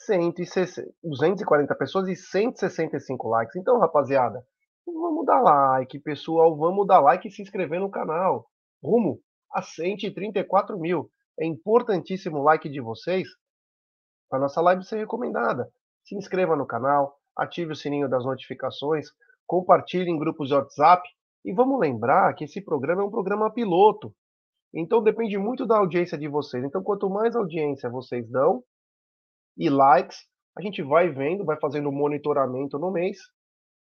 160, 0.08 0.90
240 1.04 1.76
pessoas 1.76 2.08
e 2.08 2.16
165 2.16 3.28
likes. 3.28 3.56
Então, 3.56 3.80
rapaziada, 3.80 4.46
vamos 4.94 5.26
dar 5.26 5.42
like, 5.42 6.00
pessoal, 6.00 6.56
vamos 6.56 6.88
dar 6.88 7.00
like 7.00 7.28
e 7.28 7.32
se 7.32 7.42
inscrever 7.42 7.80
no 7.80 7.90
canal. 7.90 8.48
Rumo 8.84 9.20
a 9.52 9.62
134 9.62 10.80
mil. 10.80 11.10
É 11.40 11.46
importantíssimo 11.46 12.40
o 12.40 12.44
like 12.44 12.70
de 12.70 12.82
vocês 12.82 13.28
para 14.30 14.40
nossa 14.40 14.62
live 14.62 14.84
ser 14.84 14.98
recomendada. 14.98 15.70
Se 16.04 16.16
inscreva 16.16 16.56
no 16.56 16.66
canal, 16.66 17.18
ative 17.38 17.74
o 17.74 17.76
sininho 17.76 18.10
das 18.10 18.26
notificações, 18.26 19.08
compartilhe 19.46 20.10
em 20.10 20.18
grupos 20.18 20.48
de 20.48 20.56
WhatsApp 20.56 21.08
e 21.44 21.54
vamos 21.54 21.80
lembrar 21.80 22.34
que 22.34 22.46
esse 22.46 22.62
programa 22.62 23.02
é 23.02 23.06
um 23.06 23.12
programa 23.12 23.52
piloto. 23.52 24.14
Então 24.74 25.04
depende 25.04 25.38
muito 25.38 25.66
da 25.66 25.78
audiência 25.78 26.18
de 26.18 26.28
vocês. 26.28 26.64
Então 26.64 26.82
quanto 26.82 27.10
mais 27.10 27.36
audiência 27.36 27.90
vocês 27.90 28.30
dão 28.30 28.64
e 29.58 29.70
likes, 29.70 30.26
a 30.58 30.62
gente 30.62 30.82
vai 30.82 31.10
vendo, 31.10 31.44
vai 31.44 31.60
fazendo 31.60 31.92
monitoramento 31.92 32.80
no 32.80 32.92
mês 32.92 33.18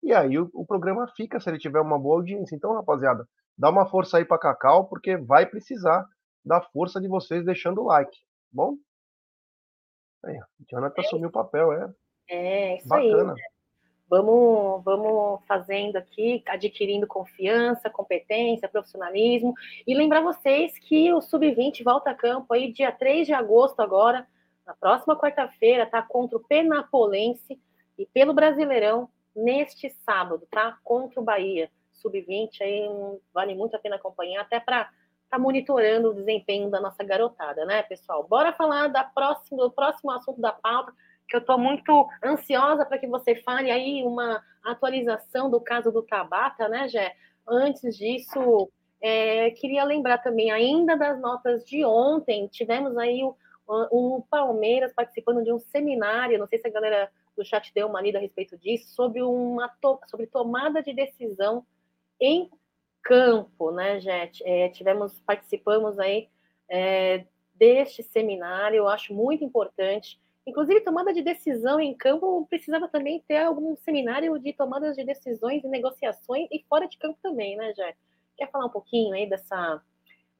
e 0.02 0.12
aí 0.12 0.38
o, 0.38 0.50
o 0.54 0.64
programa 0.64 1.06
fica 1.16 1.38
se 1.38 1.48
ele 1.48 1.58
tiver 1.58 1.80
uma 1.80 1.98
boa 1.98 2.16
audiência. 2.16 2.54
Então, 2.54 2.74
rapaziada, 2.74 3.26
dá 3.56 3.68
uma 3.68 3.88
força 3.88 4.18
aí 4.18 4.24
para 4.24 4.38
Cacau 4.38 4.86
porque 4.86 5.16
vai 5.16 5.46
precisar 5.46 6.06
da 6.44 6.60
força 6.60 7.00
de 7.00 7.08
vocês 7.08 7.44
deixando 7.44 7.82
o 7.82 7.86
like, 7.86 8.16
tá 8.16 8.26
bom? 8.50 8.76
Aí, 10.24 10.38
Jonathan 10.70 11.00
assumiu 11.00 11.28
o 11.28 11.32
papel, 11.32 11.72
é. 11.72 11.90
É, 12.28 12.76
isso 12.76 12.88
Bacana. 12.88 13.34
aí. 13.34 13.42
Vamos, 14.08 14.82
vamos 14.82 15.40
fazendo 15.46 15.96
aqui, 15.96 16.42
adquirindo 16.46 17.06
confiança, 17.06 17.88
competência, 17.88 18.68
profissionalismo. 18.68 19.54
E 19.86 19.94
lembrar 19.94 20.20
vocês 20.20 20.76
que 20.80 21.12
o 21.12 21.20
Sub-20 21.20 21.84
volta 21.84 22.10
a 22.10 22.14
campo 22.14 22.52
aí 22.52 22.72
dia 22.72 22.90
3 22.90 23.26
de 23.26 23.32
agosto 23.32 23.80
agora, 23.80 24.26
na 24.66 24.74
próxima 24.74 25.16
quarta-feira, 25.16 25.86
tá? 25.86 26.02
Contra 26.02 26.36
o 26.36 26.40
Penapolense 26.40 27.60
e 27.96 28.04
pelo 28.06 28.34
Brasileirão 28.34 29.08
neste 29.34 29.90
sábado, 30.04 30.46
tá? 30.50 30.78
Contra 30.82 31.20
o 31.20 31.24
Bahia. 31.24 31.70
Sub-20 31.92 32.60
aí 32.62 32.88
vale 33.32 33.54
muito 33.54 33.76
a 33.76 33.78
pena 33.78 33.96
acompanhar, 33.96 34.42
até 34.42 34.58
para 34.58 34.90
tá 35.30 35.38
monitorando 35.38 36.10
o 36.10 36.14
desempenho 36.14 36.68
da 36.70 36.80
nossa 36.80 37.04
garotada, 37.04 37.64
né, 37.64 37.84
pessoal? 37.84 38.26
Bora 38.26 38.52
falar 38.52 38.88
da 38.88 39.04
próxima, 39.04 39.62
do 39.62 39.70
próximo 39.70 40.10
assunto 40.10 40.40
da 40.40 40.52
pauta, 40.52 40.92
que 41.28 41.36
eu 41.36 41.40
estou 41.40 41.56
muito 41.56 42.08
ansiosa 42.24 42.84
para 42.84 42.98
que 42.98 43.06
você 43.06 43.36
fale 43.36 43.70
aí 43.70 44.02
uma 44.02 44.42
atualização 44.64 45.48
do 45.48 45.60
caso 45.60 45.92
do 45.92 46.02
Tabata, 46.02 46.68
né, 46.68 46.88
Jé? 46.88 47.14
Antes 47.48 47.96
disso, 47.96 48.68
é, 49.00 49.52
queria 49.52 49.84
lembrar 49.84 50.18
também 50.18 50.50
ainda 50.50 50.96
das 50.96 51.20
notas 51.20 51.64
de 51.64 51.84
ontem, 51.84 52.48
tivemos 52.48 52.96
aí 52.98 53.22
o, 53.22 53.36
o 53.68 54.22
Palmeiras 54.28 54.92
participando 54.92 55.44
de 55.44 55.52
um 55.52 55.60
seminário, 55.60 56.40
não 56.40 56.48
sei 56.48 56.58
se 56.58 56.66
a 56.66 56.72
galera 56.72 57.08
do 57.40 57.44
chat 57.44 57.72
deu 57.74 57.86
uma 57.86 58.00
lida 58.00 58.18
a 58.18 58.20
respeito 58.20 58.56
disso, 58.58 58.94
sobre 58.94 59.22
uma 59.22 59.68
to 59.80 59.98
sobre 60.06 60.26
tomada 60.26 60.82
de 60.82 60.92
decisão 60.92 61.64
em 62.20 62.50
campo, 63.02 63.70
né, 63.70 63.98
Jet? 63.98 64.42
É, 64.44 64.68
tivemos, 64.68 65.18
participamos 65.20 65.98
aí 65.98 66.28
é, 66.68 67.24
deste 67.54 68.02
seminário, 68.02 68.76
eu 68.76 68.88
acho 68.88 69.14
muito 69.14 69.42
importante. 69.42 70.20
Inclusive, 70.46 70.80
tomada 70.80 71.12
de 71.12 71.22
decisão 71.22 71.80
em 71.80 71.94
campo 71.94 72.46
precisava 72.48 72.88
também 72.88 73.24
ter 73.26 73.38
algum 73.38 73.74
seminário 73.76 74.38
de 74.38 74.52
tomadas 74.52 74.96
de 74.96 75.04
decisões 75.04 75.64
e 75.64 75.68
negociações 75.68 76.48
e 76.50 76.62
fora 76.68 76.86
de 76.86 76.98
campo 76.98 77.18
também, 77.22 77.56
né, 77.56 77.72
Jet? 77.74 77.96
Quer 78.36 78.50
falar 78.50 78.66
um 78.66 78.70
pouquinho 78.70 79.14
aí 79.14 79.28
dessa, 79.28 79.82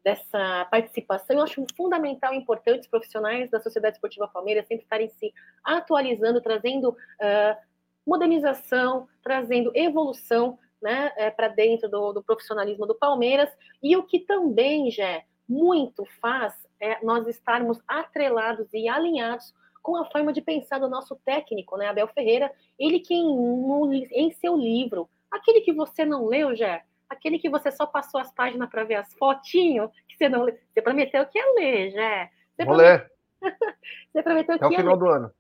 dessa 0.04 0.66
participação? 0.70 1.36
Eu 1.36 1.42
acho 1.42 1.64
fundamental 1.76 2.32
e 2.32 2.36
importante 2.36 2.80
os 2.80 2.88
profissionais 2.88 3.50
da 3.50 3.60
Sociedade 3.60 3.96
Esportiva 3.96 4.28
Palmeiras 4.28 4.66
sempre 4.66 4.84
estarem 4.84 5.10
se 5.10 5.32
atualizando, 5.64 6.40
trazendo 6.40 6.90
uh, 6.90 7.70
modernização, 8.06 9.08
trazendo 9.22 9.70
evolução 9.74 10.58
né, 10.82 11.12
é, 11.16 11.30
para 11.30 11.48
dentro 11.48 11.88
do, 11.88 12.12
do, 12.12 12.22
profissionalismo 12.22 12.86
do 12.86 12.94
Palmeiras. 12.94 13.50
E 13.82 13.96
o 13.96 14.02
que 14.02 14.20
também, 14.20 14.90
já 14.90 15.22
muito 15.48 16.04
faz 16.20 16.54
é 16.80 17.04
nós 17.04 17.26
estarmos 17.26 17.78
atrelados 17.86 18.68
e 18.72 18.88
alinhados 18.88 19.52
com 19.82 19.96
a 19.96 20.04
forma 20.10 20.32
de 20.32 20.40
pensar 20.40 20.78
do 20.78 20.88
nosso 20.88 21.16
técnico, 21.24 21.76
né, 21.76 21.88
Abel 21.88 22.08
Ferreira. 22.08 22.50
Ele 22.78 23.00
que 23.00 23.14
em, 23.14 24.08
em 24.12 24.30
seu 24.32 24.56
livro, 24.56 25.08
aquele 25.30 25.60
que 25.60 25.72
você 25.72 26.04
não 26.04 26.26
leu, 26.26 26.54
já 26.56 26.82
aquele 27.10 27.38
que 27.38 27.50
você 27.50 27.72
só 27.72 27.84
passou 27.84 28.20
as 28.20 28.32
páginas 28.32 28.70
para 28.70 28.84
ver 28.84 28.94
as 28.94 29.12
fotinhos, 29.14 29.90
que 30.08 30.16
você 30.16 30.28
não 30.28 30.46
você 30.46 30.80
prometeu 30.80 31.26
que 31.26 31.38
ia 31.38 31.54
ler, 31.54 31.90
já. 31.90 32.30
Você 32.56 32.64
Vou 32.64 32.76
ler. 32.76 33.10
você 34.12 34.22
prometeu 34.22 34.54
Até 34.54 34.68
que 34.68 34.74
ia 34.74 34.78
ler. 34.78 34.86
Até 34.86 34.94
o 34.94 34.96
final 34.96 34.96
do 34.96 35.08
ano. 35.08 35.34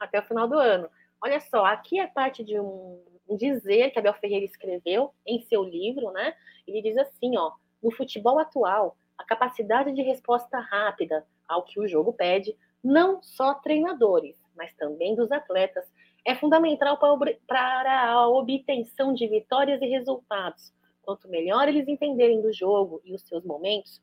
Até 0.00 0.20
o 0.20 0.22
final 0.22 0.48
do 0.48 0.58
ano. 0.58 0.90
Olha 1.20 1.40
só, 1.40 1.64
aqui 1.66 1.98
é 1.98 2.06
parte 2.06 2.44
de 2.44 2.58
um 2.60 3.02
dizer 3.28 3.90
que 3.90 3.98
Abel 3.98 4.14
Ferreira 4.14 4.44
escreveu 4.44 5.12
em 5.26 5.40
seu 5.42 5.64
livro, 5.64 6.12
né? 6.12 6.34
Ele 6.66 6.80
diz 6.80 6.96
assim, 6.96 7.36
ó, 7.36 7.52
no 7.82 7.90
futebol 7.90 8.38
atual, 8.38 8.96
a 9.18 9.24
capacidade 9.24 9.92
de 9.92 10.02
resposta 10.02 10.60
rápida 10.60 11.26
ao 11.48 11.64
que 11.64 11.80
o 11.80 11.88
jogo 11.88 12.12
pede, 12.12 12.56
não 12.84 13.20
só 13.20 13.54
treinadores, 13.54 14.36
mas 14.56 14.72
também 14.74 15.16
dos 15.16 15.32
atletas, 15.32 15.84
é 16.24 16.34
fundamental 16.34 16.98
para 17.46 18.10
a 18.10 18.28
obtenção 18.28 19.12
de 19.12 19.26
vitórias 19.26 19.80
e 19.82 19.86
resultados. 19.86 20.72
Quanto 21.06 21.28
melhor 21.28 21.68
eles 21.68 21.86
entenderem 21.86 22.42
do 22.42 22.52
jogo 22.52 23.00
e 23.04 23.14
os 23.14 23.22
seus 23.22 23.44
momentos, 23.44 24.02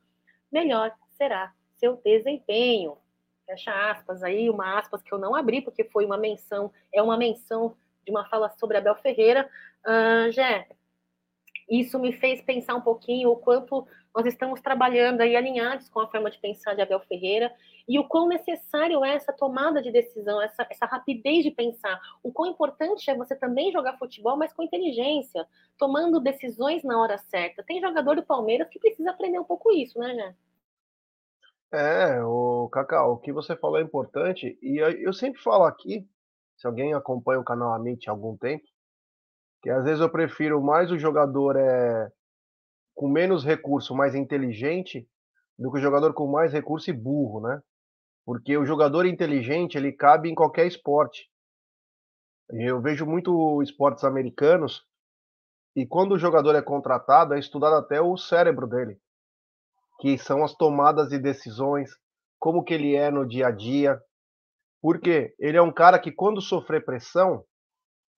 melhor 0.50 0.90
será 1.10 1.52
seu 1.76 1.96
desempenho. 2.02 2.96
Fecha 3.44 3.90
aspas 3.90 4.22
aí, 4.22 4.48
uma 4.48 4.78
aspas 4.78 5.02
que 5.02 5.12
eu 5.12 5.18
não 5.18 5.34
abri, 5.34 5.60
porque 5.60 5.84
foi 5.84 6.06
uma 6.06 6.16
menção, 6.16 6.72
é 6.90 7.02
uma 7.02 7.18
menção 7.18 7.76
de 8.06 8.10
uma 8.10 8.24
fala 8.24 8.48
sobre 8.58 8.78
Abel 8.78 8.96
Ferreira. 8.96 9.46
Uh, 9.84 10.32
Jé, 10.32 10.66
isso 11.68 11.98
me 11.98 12.10
fez 12.10 12.40
pensar 12.40 12.74
um 12.74 12.80
pouquinho 12.80 13.30
o 13.30 13.36
quanto 13.36 13.86
nós 14.14 14.26
estamos 14.26 14.60
trabalhando 14.60 15.20
aí 15.20 15.34
alinhados 15.34 15.88
com 15.88 15.98
a 15.98 16.06
forma 16.06 16.30
de 16.30 16.38
pensar 16.38 16.74
de 16.74 16.80
Abel 16.80 17.00
Ferreira 17.00 17.52
e 17.88 17.98
o 17.98 18.06
quão 18.06 18.28
necessário 18.28 19.04
é 19.04 19.14
essa 19.14 19.32
tomada 19.32 19.82
de 19.82 19.90
decisão, 19.90 20.40
essa, 20.40 20.64
essa 20.70 20.86
rapidez 20.86 21.42
de 21.42 21.50
pensar. 21.50 22.00
O 22.22 22.32
quão 22.32 22.48
importante 22.48 23.10
é 23.10 23.16
você 23.16 23.34
também 23.34 23.72
jogar 23.72 23.98
futebol, 23.98 24.36
mas 24.36 24.52
com 24.52 24.62
inteligência, 24.62 25.46
tomando 25.76 26.20
decisões 26.20 26.84
na 26.84 27.00
hora 27.00 27.18
certa. 27.18 27.64
Tem 27.64 27.80
jogador 27.80 28.14
do 28.14 28.22
Palmeiras 28.22 28.68
que 28.68 28.78
precisa 28.78 29.10
aprender 29.10 29.40
um 29.40 29.44
pouco 29.44 29.72
isso, 29.72 29.98
né, 29.98 30.14
Jé? 30.14 30.34
É, 31.72 32.22
o 32.22 32.68
Cacau, 32.68 33.14
o 33.14 33.18
que 33.18 33.32
você 33.32 33.56
falou 33.56 33.78
é 33.78 33.82
importante, 33.82 34.56
e 34.62 34.78
eu 34.78 35.12
sempre 35.12 35.42
falo 35.42 35.64
aqui, 35.64 36.08
se 36.56 36.68
alguém 36.68 36.94
acompanha 36.94 37.40
o 37.40 37.44
canal 37.44 37.74
Amit 37.74 38.08
há 38.08 38.12
algum 38.12 38.36
tempo, 38.36 38.64
que 39.60 39.70
às 39.70 39.82
vezes 39.82 40.00
eu 40.00 40.08
prefiro 40.08 40.62
mais 40.62 40.92
o 40.92 40.98
jogador 40.98 41.56
é, 41.56 42.12
com 42.94 43.08
menos 43.08 43.44
recurso, 43.44 43.94
mais 43.94 44.14
inteligente, 44.14 45.08
do 45.58 45.70
que 45.70 45.78
o 45.78 45.82
jogador 45.82 46.14
com 46.14 46.26
mais 46.26 46.52
recurso 46.52 46.90
e 46.90 46.92
burro, 46.92 47.40
né? 47.40 47.60
Porque 48.24 48.56
o 48.56 48.64
jogador 48.64 49.06
inteligente, 49.06 49.76
ele 49.76 49.92
cabe 49.92 50.30
em 50.30 50.34
qualquer 50.34 50.66
esporte. 50.66 51.28
Eu 52.50 52.80
vejo 52.80 53.06
muito 53.06 53.62
esportes 53.62 54.04
americanos 54.04 54.86
e 55.76 55.86
quando 55.86 56.12
o 56.12 56.18
jogador 56.18 56.54
é 56.54 56.62
contratado, 56.62 57.34
é 57.34 57.38
estudado 57.38 57.74
até 57.76 58.00
o 58.00 58.16
cérebro 58.16 58.66
dele, 58.66 58.98
que 60.00 60.16
são 60.16 60.44
as 60.44 60.54
tomadas 60.54 61.08
de 61.08 61.18
decisões, 61.18 61.90
como 62.38 62.62
que 62.62 62.74
ele 62.74 62.94
é 62.94 63.10
no 63.10 63.26
dia 63.26 63.48
a 63.48 63.50
dia, 63.50 64.00
porque 64.80 65.34
ele 65.38 65.56
é 65.56 65.62
um 65.62 65.72
cara 65.72 65.98
que, 65.98 66.12
quando 66.12 66.40
sofrer 66.40 66.84
pressão, 66.84 67.44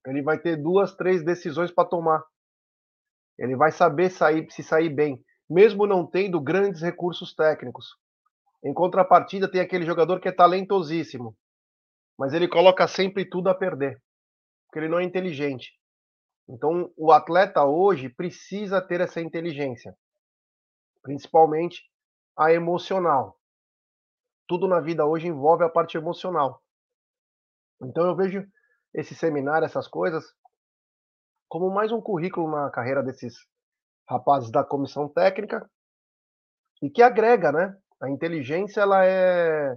ele 0.07 0.23
vai 0.23 0.39
ter 0.39 0.57
duas, 0.57 0.95
três 0.95 1.25
decisões 1.25 1.71
para 1.73 1.89
tomar. 1.89 2.23
Ele 3.39 3.57
vai 3.57 3.71
saber 3.71 4.11
sair, 4.11 4.51
se 4.51 4.63
sair 4.63 4.89
bem, 4.89 5.23
mesmo 5.49 5.87
não 5.87 6.07
tendo 6.07 6.41
grandes 6.41 6.83
recursos 6.83 7.35
técnicos. 7.35 7.87
Em 8.65 8.73
contrapartida, 8.73 9.51
tem 9.51 9.61
aquele 9.61 9.85
jogador 9.85 10.21
que 10.21 10.29
é 10.29 10.33
talentosíssimo, 10.33 11.37
mas 12.19 12.33
ele 12.33 12.49
coloca 12.49 12.89
sempre 12.89 13.25
tudo 13.25 13.49
a 13.49 13.55
perder, 13.55 14.03
porque 14.67 14.79
ele 14.79 14.89
não 14.89 14.99
é 14.99 15.05
inteligente. 15.05 15.73
Então, 16.49 16.93
o 16.97 17.13
atleta 17.13 17.65
hoje 17.65 18.09
precisa 18.09 18.81
ter 18.81 19.01
essa 19.01 19.21
inteligência, 19.21 19.95
principalmente 21.03 21.83
a 22.37 22.53
emocional 22.53 23.37
tudo 24.47 24.69
na 24.69 24.81
vida 24.81 25.05
hoje 25.05 25.27
envolve 25.27 25.65
a 25.65 25.69
parte 25.69 25.97
emocional. 25.97 26.63
Então 27.83 28.07
eu 28.07 28.17
vejo 28.17 28.47
esse 28.95 29.15
seminário, 29.15 29.67
essas 29.67 29.89
coisas, 29.89 30.25
como 31.59 31.71
mais 31.71 31.91
um 31.91 32.03
currículo 32.03 32.51
na 32.51 32.69
carreira 32.71 33.03
desses 33.03 33.35
rapazes 34.07 34.51
da 34.51 34.63
comissão 34.63 35.09
técnica 35.09 35.67
e 36.83 36.91
que 36.91 37.01
agrega, 37.01 37.51
né? 37.51 37.75
A 37.99 38.11
inteligência 38.11 38.83
ela 38.83 39.07
é 39.07 39.75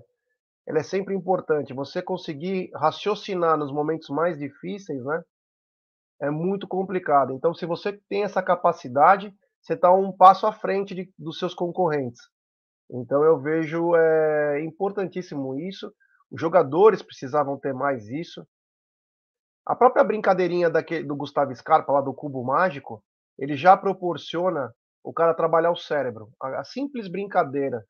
ela 0.68 0.80
é 0.80 0.84
sempre 0.84 1.16
importante. 1.16 1.74
Você 1.74 2.02
conseguir 2.02 2.70
raciocinar 2.76 3.58
nos 3.58 3.72
momentos 3.72 4.10
mais 4.10 4.38
difíceis, 4.38 5.02
né? 5.06 5.24
é 6.22 6.30
muito 6.30 6.68
complicado. 6.68 7.32
Então, 7.32 7.54
se 7.54 7.66
você 7.66 7.94
tem 8.10 8.24
essa 8.24 8.44
capacidade, 8.44 9.34
você 9.62 9.74
está 9.74 9.90
um 9.90 10.12
passo 10.12 10.46
à 10.46 10.52
frente 10.52 10.94
de, 10.94 11.10
dos 11.18 11.40
seus 11.40 11.54
concorrentes. 11.54 12.22
Então, 12.92 13.24
eu 13.24 13.40
vejo 13.40 13.96
é, 13.96 14.62
importantíssimo 14.66 15.58
isso. 15.58 15.90
Os 16.30 16.42
jogadores 16.42 17.02
precisavam 17.02 17.58
ter 17.58 17.74
mais 17.74 18.10
isso. 18.10 18.46
A 19.70 19.76
própria 19.76 20.04
brincadeirinha 20.04 20.68
daquele, 20.68 21.06
do 21.06 21.16
Gustavo 21.16 21.56
Scarpa, 21.56 21.92
lá 21.92 22.02
do 22.02 22.12
Cubo 22.12 22.44
Mágico, 22.44 23.04
ele 23.38 23.56
já 23.56 23.78
proporciona 23.78 24.74
o 25.04 25.14
cara 25.14 25.32
trabalhar 25.36 25.70
o 25.70 25.76
cérebro. 25.76 26.32
A, 26.42 26.62
a 26.62 26.64
simples 26.64 27.08
brincadeira 27.08 27.86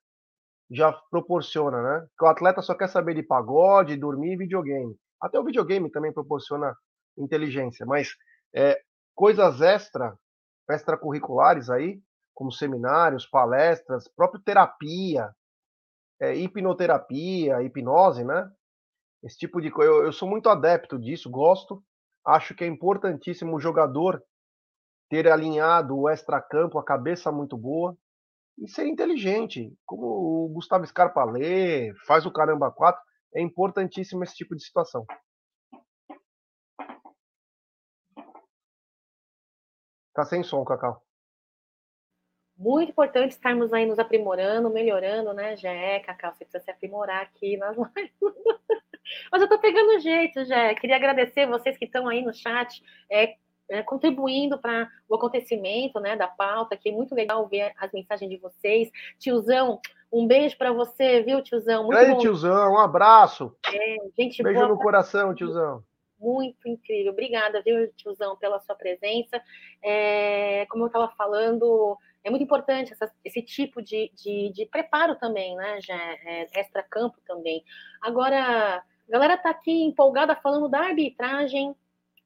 já 0.70 0.92
proporciona, 1.10 1.82
né? 1.82 2.08
Que 2.18 2.26
o 2.26 2.28
atleta 2.28 2.62
só 2.62 2.76
quer 2.76 2.90
saber 2.90 3.14
de 3.16 3.24
pagode, 3.24 3.96
dormir 3.96 4.34
e 4.34 4.38
videogame. 4.40 4.94
Até 5.22 5.40
o 5.40 5.44
videogame 5.46 5.90
também 5.90 6.12
proporciona 6.12 6.76
inteligência, 7.18 7.86
mas 7.86 8.10
é, 8.54 8.78
coisas 9.16 9.62
extra, 9.62 10.14
extracurriculares 10.70 11.70
aí, 11.70 12.02
como 12.34 12.52
seminários, 12.52 13.26
palestras, 13.26 14.06
próprio 14.18 14.42
terapia, 14.44 15.34
é, 16.20 16.36
hipnoterapia, 16.36 17.64
hipnose, 17.64 18.26
né? 18.26 18.52
Esse 19.24 19.38
tipo 19.38 19.62
de 19.62 19.70
coisa. 19.70 19.92
Eu, 19.92 20.06
eu 20.06 20.14
sou 20.14 20.28
muito 20.28 20.50
adepto 20.50 20.98
disso, 20.98 21.30
gosto. 21.30 21.84
Acho 22.26 22.54
que 22.54 22.64
é 22.64 22.68
importantíssimo 22.68 23.56
o 23.56 23.60
jogador 23.60 24.24
ter 25.10 25.28
alinhado 25.28 25.98
o 25.98 26.10
extracampo, 26.10 26.78
a 26.78 26.84
cabeça 26.84 27.32
muito 27.32 27.58
boa 27.58 27.98
e 28.60 28.68
ser 28.68 28.86
inteligente, 28.88 29.74
como 29.86 30.06
o 30.06 30.50
Gustavo 30.50 30.86
Scarpa 30.86 31.24
lê, 31.24 31.94
faz 32.06 32.26
o 32.26 32.32
caramba 32.32 32.70
4, 32.70 33.02
é 33.34 33.42
importantíssimo 33.42 34.24
esse 34.24 34.36
tipo 34.36 34.56
de 34.56 34.64
situação. 34.64 35.06
Tá 40.14 40.26
sem 40.26 40.44
som, 40.44 40.66
Cacau. 40.66 41.02
Muito 42.58 42.90
importante 42.90 43.32
estarmos 43.32 43.72
aí 43.72 43.86
nos 43.86 44.00
aprimorando, 44.00 44.70
melhorando, 44.70 45.34
né, 45.34 45.56
Jé, 45.56 46.02
Cacau, 46.02 46.34
você 46.34 46.44
precisa 46.44 46.62
se 46.62 46.70
aprimorar 46.70 47.22
aqui 47.22 47.56
nas 47.56 47.78
lives. 47.96 48.14
Mas 49.32 49.42
eu 49.42 49.50
tô 49.50 49.60
pegando 49.60 50.00
jeito, 50.00 50.44
Jé. 50.46 50.76
Queria 50.76 50.96
agradecer 50.96 51.48
vocês 51.48 51.78
que 51.78 51.86
estão 51.86 52.08
aí 52.08 52.22
no 52.24 52.34
chat. 52.34 52.82
É, 53.10 53.36
é, 53.70 53.84
contribuindo 53.84 54.58
para 54.58 54.90
o 55.08 55.16
acontecimento 55.16 56.00
né, 56.00 56.16
da 56.16 56.28
pauta, 56.28 56.76
que 56.76 56.90
é 56.90 56.92
muito 56.92 57.14
legal 57.14 57.48
ver 57.48 57.72
as 57.78 57.92
mensagens 57.92 58.30
de 58.30 58.38
vocês. 58.38 58.90
Tiozão, 59.20 59.80
um 60.12 60.26
beijo 60.26 60.58
para 60.58 60.74
você, 60.74 61.22
viu, 61.22 61.42
tiozão? 61.42 61.86
Muito 61.86 62.12
bom. 62.12 62.18
tiozão, 62.18 62.74
um 62.74 62.80
abraço. 62.80 63.56
É, 63.72 63.98
gente 64.18 64.42
beijo 64.42 64.60
boa, 64.60 64.70
no 64.70 64.80
coração, 64.80 65.36
tiozão. 65.36 65.84
Muito 66.20 66.68
incrível. 66.68 67.12
Obrigada, 67.12 67.62
viu, 67.62 67.92
tiozão, 67.94 68.36
pela 68.36 68.60
sua 68.60 68.76
presença. 68.76 69.42
É, 69.84 70.66
como 70.66 70.84
eu 70.84 70.88
estava 70.88 71.08
falando, 71.10 71.96
é 72.24 72.30
muito 72.30 72.44
importante 72.44 72.92
essa, 72.92 73.12
esse 73.24 73.42
tipo 73.42 73.82
de, 73.82 74.12
de, 74.16 74.52
de, 74.52 74.66
preparo 74.66 75.16
também, 75.16 75.56
né, 75.56 75.80
já 75.80 75.96
é, 75.96 76.60
extra-campo 76.60 77.18
também. 77.26 77.64
Agora, 78.02 78.84
a 79.10 79.12
galera 79.12 79.34
está 79.34 79.50
aqui 79.50 79.84
empolgada 79.84 80.36
falando 80.36 80.70
da 80.70 80.82
arbitragem, 80.82 81.76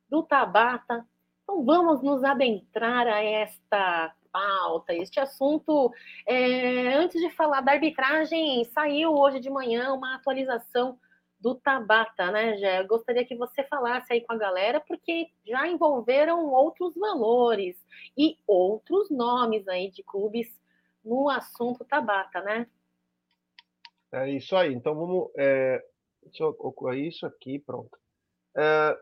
do 0.10 0.22
Tabata, 0.22 1.08
então 1.44 1.64
vamos 1.64 2.04
nos 2.04 2.24
adentrar 2.24 3.08
a 3.08 3.24
esta 3.24 4.14
pauta, 4.32 4.94
este 4.94 5.20
assunto. 5.20 5.92
É, 6.28 6.94
antes 6.96 7.22
de 7.22 7.30
falar 7.30 7.62
da 7.62 7.72
arbitragem, 7.72 8.66
saiu 8.66 9.14
hoje 9.14 9.40
de 9.40 9.50
manhã 9.50 9.94
uma 9.94 10.16
atualização 10.16 11.00
do 11.40 11.56
Tabata, 11.56 12.32
né, 12.32 12.58
Gé? 12.58 12.84
Gostaria 12.84 13.26
que 13.26 13.36
você 13.36 13.64
falasse 13.64 14.12
aí 14.12 14.22
com 14.22 14.34
a 14.34 14.38
galera, 14.38 14.80
porque 14.80 15.30
já 15.46 15.68
envolveram 15.68 16.46
outros 16.48 16.96
valores 16.96 17.76
e 18.18 18.38
outros 18.48 19.10
nomes 19.10 19.68
aí 19.68 19.90
de 19.90 20.04
clubes 20.04 20.48
no 21.04 21.30
assunto 21.30 21.86
Tabata, 21.86 22.42
né? 22.42 22.68
É 24.12 24.30
isso 24.30 24.56
aí. 24.56 24.74
Então 24.74 24.96
vamos. 24.96 25.32
É, 25.38 25.84
deixa 26.26 26.44
isso 26.96 27.26
aqui, 27.26 27.60
pronto. 27.60 27.98
É, 28.56 28.98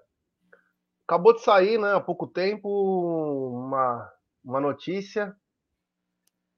Acabou 1.12 1.34
de 1.34 1.42
sair, 1.42 1.78
né, 1.78 1.92
há 1.94 2.00
pouco 2.00 2.26
tempo, 2.26 2.70
uma, 2.70 4.10
uma 4.46 4.62
notícia 4.62 5.36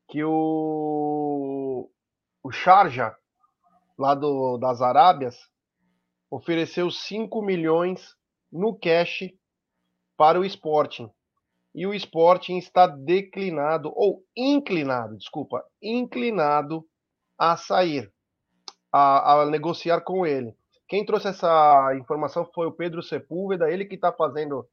que 0.08 0.24
o, 0.24 1.90
o 2.44 2.52
Sharjah, 2.52 3.18
lá 3.98 4.14
do, 4.14 4.60
das 4.60 4.80
Arábias, 4.80 5.36
ofereceu 6.30 6.92
5 6.92 7.42
milhões 7.42 8.16
no 8.52 8.78
cash 8.78 9.34
para 10.16 10.40
o 10.40 10.46
Sporting. 10.46 11.10
E 11.74 11.88
o 11.88 11.94
Sporting 11.96 12.60
está 12.60 12.86
declinado, 12.86 13.92
ou 13.96 14.24
inclinado, 14.38 15.18
desculpa, 15.18 15.66
inclinado 15.82 16.88
a 17.40 17.58
sair, 17.58 18.13
a, 18.94 19.42
a 19.42 19.46
negociar 19.48 20.02
com 20.02 20.26
ele. 20.26 20.56
Quem 20.88 21.04
trouxe 21.04 21.30
essa 21.30 21.96
informação 22.00 22.46
foi 22.54 22.68
o 22.68 22.72
Pedro 22.72 23.02
Sepúlveda, 23.02 23.72
ele 23.72 23.86
que 23.86 23.96
está 23.96 24.14
fazendo 24.14 24.68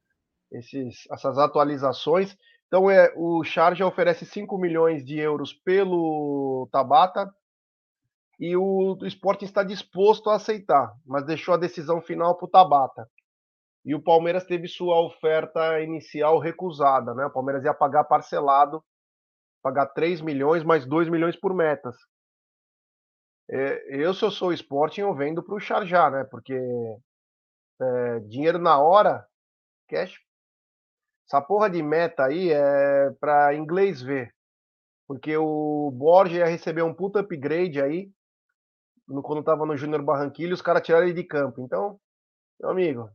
esses, 0.51 1.07
essas 1.11 1.39
atualizações. 1.39 2.37
Então, 2.67 2.89
é, 2.89 3.11
o 3.17 3.43
Charge 3.43 3.83
oferece 3.83 4.23
5 4.25 4.55
milhões 4.59 5.03
de 5.03 5.17
euros 5.17 5.51
pelo 5.51 6.69
Tabata 6.71 7.27
e 8.39 8.55
o, 8.55 8.97
o 9.01 9.05
Sporting 9.07 9.45
está 9.45 9.63
disposto 9.63 10.29
a 10.29 10.35
aceitar, 10.35 10.93
mas 11.05 11.25
deixou 11.25 11.55
a 11.55 11.57
decisão 11.57 12.01
final 12.01 12.37
para 12.37 12.45
o 12.45 12.49
Tabata. 12.49 13.09
E 13.83 13.95
o 13.95 14.01
Palmeiras 14.01 14.45
teve 14.45 14.67
sua 14.67 15.01
oferta 15.01 15.81
inicial 15.81 16.37
recusada, 16.37 17.15
né? 17.15 17.25
O 17.25 17.31
Palmeiras 17.31 17.63
ia 17.63 17.73
pagar 17.73 18.03
parcelado, 18.03 18.83
pagar 19.61 19.87
3 19.87 20.21
milhões 20.21 20.63
mais 20.63 20.85
2 20.85 21.09
milhões 21.09 21.35
por 21.35 21.55
metas. 21.55 21.95
É, 23.51 23.83
eu, 23.89 24.13
se 24.13 24.23
eu 24.23 24.31
sou 24.31 24.53
Sporting, 24.53 25.01
eu 25.01 25.13
vendo 25.13 25.43
para 25.43 25.55
o 25.55 25.59
Charjar, 25.59 26.09
né? 26.09 26.23
Porque 26.23 26.53
é, 27.81 28.19
dinheiro 28.21 28.57
na 28.57 28.79
hora, 28.79 29.27
cash. 29.89 30.19
Essa 31.27 31.41
porra 31.41 31.69
de 31.69 31.83
meta 31.83 32.25
aí 32.25 32.51
é 32.51 33.11
para 33.19 33.53
inglês 33.55 34.01
ver. 34.01 34.33
Porque 35.07 35.35
o 35.35 35.91
Borges 35.91 36.37
ia 36.37 36.45
receber 36.45 36.83
um 36.83 36.93
puta 36.93 37.19
upgrade 37.19 37.81
aí, 37.81 38.09
no, 39.07 39.21
quando 39.21 39.43
tava 39.43 39.65
no 39.65 39.75
Júnior 39.75 40.01
Barranquilha, 40.01 40.53
os 40.53 40.61
caras 40.61 40.83
tiraram 40.83 41.05
ele 41.05 41.13
de 41.13 41.23
campo. 41.25 41.61
Então, 41.61 41.99
meu 42.59 42.69
amigo, 42.69 43.09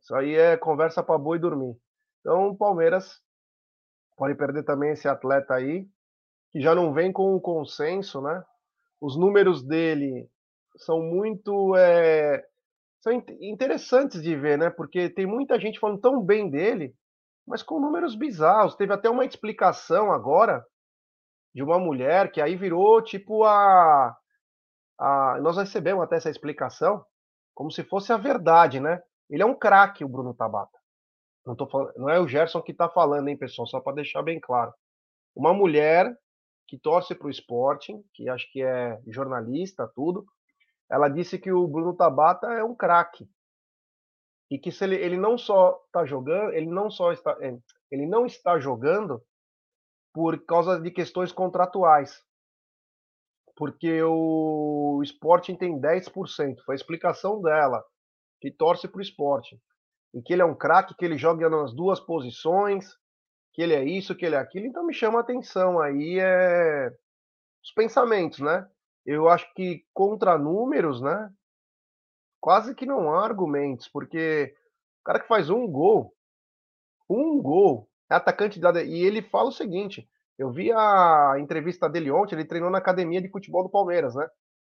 isso 0.00 0.14
aí 0.16 0.34
é 0.34 0.56
conversa 0.56 1.02
para 1.02 1.18
boi 1.18 1.38
dormir. 1.38 1.76
Então, 2.20 2.48
o 2.48 2.56
Palmeiras 2.56 3.20
pode 4.16 4.34
perder 4.34 4.64
também 4.64 4.90
esse 4.90 5.06
atleta 5.06 5.54
aí, 5.54 5.88
que 6.50 6.60
já 6.60 6.74
não 6.74 6.92
vem 6.92 7.12
com 7.12 7.34
o 7.34 7.40
consenso, 7.40 8.20
né? 8.20 8.44
Os 9.00 9.16
números 9.16 9.62
dele 9.62 10.28
são 10.76 11.00
muito 11.00 11.74
é, 11.76 12.44
são 13.00 13.12
interessantes 13.40 14.22
de 14.22 14.36
ver, 14.36 14.58
né? 14.58 14.70
Porque 14.70 15.08
tem 15.08 15.26
muita 15.26 15.58
gente 15.58 15.80
falando 15.80 16.00
tão 16.00 16.22
bem 16.22 16.50
dele, 16.50 16.94
mas 17.46 17.62
com 17.62 17.80
números 17.80 18.14
bizarros. 18.14 18.76
Teve 18.76 18.92
até 18.92 19.08
uma 19.08 19.24
explicação 19.24 20.12
agora 20.12 20.64
de 21.54 21.62
uma 21.62 21.78
mulher 21.78 22.30
que 22.30 22.40
aí 22.40 22.56
virou 22.56 23.02
tipo 23.02 23.44
a, 23.44 24.16
a 24.98 25.38
nós 25.40 25.56
recebemos 25.56 26.04
até 26.04 26.16
essa 26.16 26.30
explicação 26.30 27.04
como 27.54 27.70
se 27.70 27.82
fosse 27.84 28.12
a 28.12 28.16
verdade, 28.16 28.80
né? 28.80 29.02
Ele 29.28 29.42
é 29.42 29.46
um 29.46 29.54
craque, 29.54 30.04
o 30.04 30.08
Bruno 30.08 30.34
Tabata. 30.34 30.78
Não, 31.44 31.56
tô 31.56 31.66
falando, 31.66 31.92
não 31.96 32.08
é 32.08 32.18
o 32.20 32.28
Gerson 32.28 32.62
que 32.62 32.72
está 32.72 32.88
falando, 32.88 33.28
hein, 33.28 33.36
pessoal? 33.36 33.66
Só 33.66 33.80
para 33.80 33.96
deixar 33.96 34.22
bem 34.22 34.38
claro. 34.40 34.72
Uma 35.34 35.54
mulher 35.54 36.14
que 36.70 36.78
torce 36.78 37.16
para 37.16 37.26
o 37.26 37.30
Sporting, 37.30 38.00
que 38.14 38.28
acho 38.28 38.48
que 38.52 38.62
é 38.62 39.02
jornalista, 39.08 39.90
tudo, 39.92 40.24
ela 40.88 41.08
disse 41.08 41.36
que 41.36 41.50
o 41.50 41.66
Bruno 41.66 41.96
Tabata 41.96 42.46
é 42.46 42.62
um 42.62 42.76
craque. 42.76 43.28
E 44.48 44.56
que 44.56 44.70
se 44.70 44.84
ele, 44.84 44.94
ele 44.94 45.16
não 45.16 45.36
só 45.36 45.80
está 45.86 46.06
jogando, 46.06 46.52
ele 46.52 46.70
não 46.70 46.88
só 46.88 47.12
está, 47.12 47.36
é, 47.40 47.58
ele 47.90 48.06
não 48.06 48.24
está 48.24 48.60
jogando 48.60 49.20
por 50.14 50.44
causa 50.44 50.80
de 50.80 50.92
questões 50.92 51.32
contratuais, 51.32 52.22
porque 53.56 54.00
o 54.04 55.00
Sporting 55.02 55.56
tem 55.56 55.80
10%, 55.80 56.12
foi 56.64 56.74
a 56.74 56.76
explicação 56.76 57.42
dela, 57.42 57.82
que 58.40 58.50
torce 58.50 58.86
para 58.86 59.00
o 59.00 59.02
Sporting, 59.02 59.60
e 60.14 60.22
que 60.22 60.32
ele 60.32 60.42
é 60.42 60.44
um 60.44 60.56
craque, 60.56 60.94
que 60.94 61.04
ele 61.04 61.18
joga 61.18 61.48
nas 61.50 61.74
duas 61.74 61.98
posições, 61.98 62.86
que 63.52 63.62
ele 63.62 63.74
é 63.74 63.84
isso, 63.84 64.14
que 64.14 64.24
ele 64.24 64.34
é 64.34 64.38
aquilo, 64.38 64.66
então 64.66 64.84
me 64.84 64.94
chama 64.94 65.18
a 65.18 65.22
atenção 65.22 65.80
aí 65.80 66.18
é 66.18 66.92
os 67.62 67.72
pensamentos, 67.72 68.38
né? 68.38 68.68
Eu 69.04 69.28
acho 69.28 69.52
que 69.54 69.84
contra 69.92 70.38
números, 70.38 71.00
né? 71.00 71.32
Quase 72.40 72.74
que 72.74 72.86
não 72.86 73.12
há 73.12 73.24
argumentos, 73.24 73.88
porque 73.88 74.54
o 75.00 75.04
cara 75.04 75.20
que 75.20 75.28
faz 75.28 75.50
um 75.50 75.66
gol, 75.66 76.14
um 77.08 77.40
gol, 77.40 77.88
é 78.10 78.14
atacante 78.14 78.58
da 78.58 78.82
e 78.82 79.02
ele 79.02 79.22
fala 79.22 79.48
o 79.48 79.52
seguinte, 79.52 80.08
eu 80.38 80.50
vi 80.50 80.72
a 80.72 81.34
entrevista 81.38 81.88
dele 81.88 82.10
ontem, 82.10 82.34
ele 82.34 82.46
treinou 82.46 82.70
na 82.70 82.78
academia 82.78 83.20
de 83.20 83.28
futebol 83.28 83.62
do 83.62 83.70
Palmeiras, 83.70 84.14
né? 84.14 84.28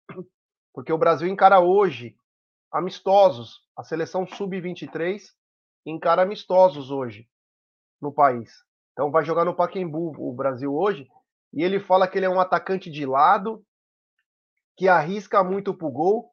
Porque 0.73 0.93
o 0.93 0.97
Brasil 0.97 1.27
encara 1.27 1.59
hoje 1.59 2.15
amistosos 2.71 3.61
a 3.75 3.83
seleção 3.83 4.25
sub-23 4.25 5.21
encara 5.85 6.21
amistosos 6.21 6.91
hoje 6.91 7.27
no 8.01 8.13
país. 8.13 8.51
Então 8.93 9.11
vai 9.11 9.23
jogar 9.23 9.45
no 9.45 9.55
Pacaembu 9.55 10.13
o 10.17 10.33
Brasil 10.33 10.73
hoje, 10.73 11.07
e 11.53 11.63
ele 11.63 11.79
fala 11.79 12.07
que 12.07 12.17
ele 12.17 12.25
é 12.25 12.29
um 12.29 12.39
atacante 12.39 12.89
de 12.89 13.05
lado, 13.05 13.63
que 14.75 14.87
arrisca 14.87 15.43
muito 15.43 15.73
pro 15.73 15.89
gol 15.89 16.31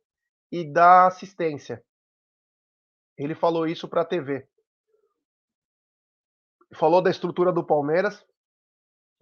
e 0.53 0.71
dá 0.71 1.07
assistência. 1.07 1.83
Ele 3.17 3.35
falou 3.35 3.67
isso 3.67 3.89
para 3.89 4.03
a 4.03 4.05
TV. 4.05 4.47
Falou 6.75 7.01
da 7.01 7.11
estrutura 7.11 7.53
do 7.53 7.65
Palmeiras. 7.65 8.25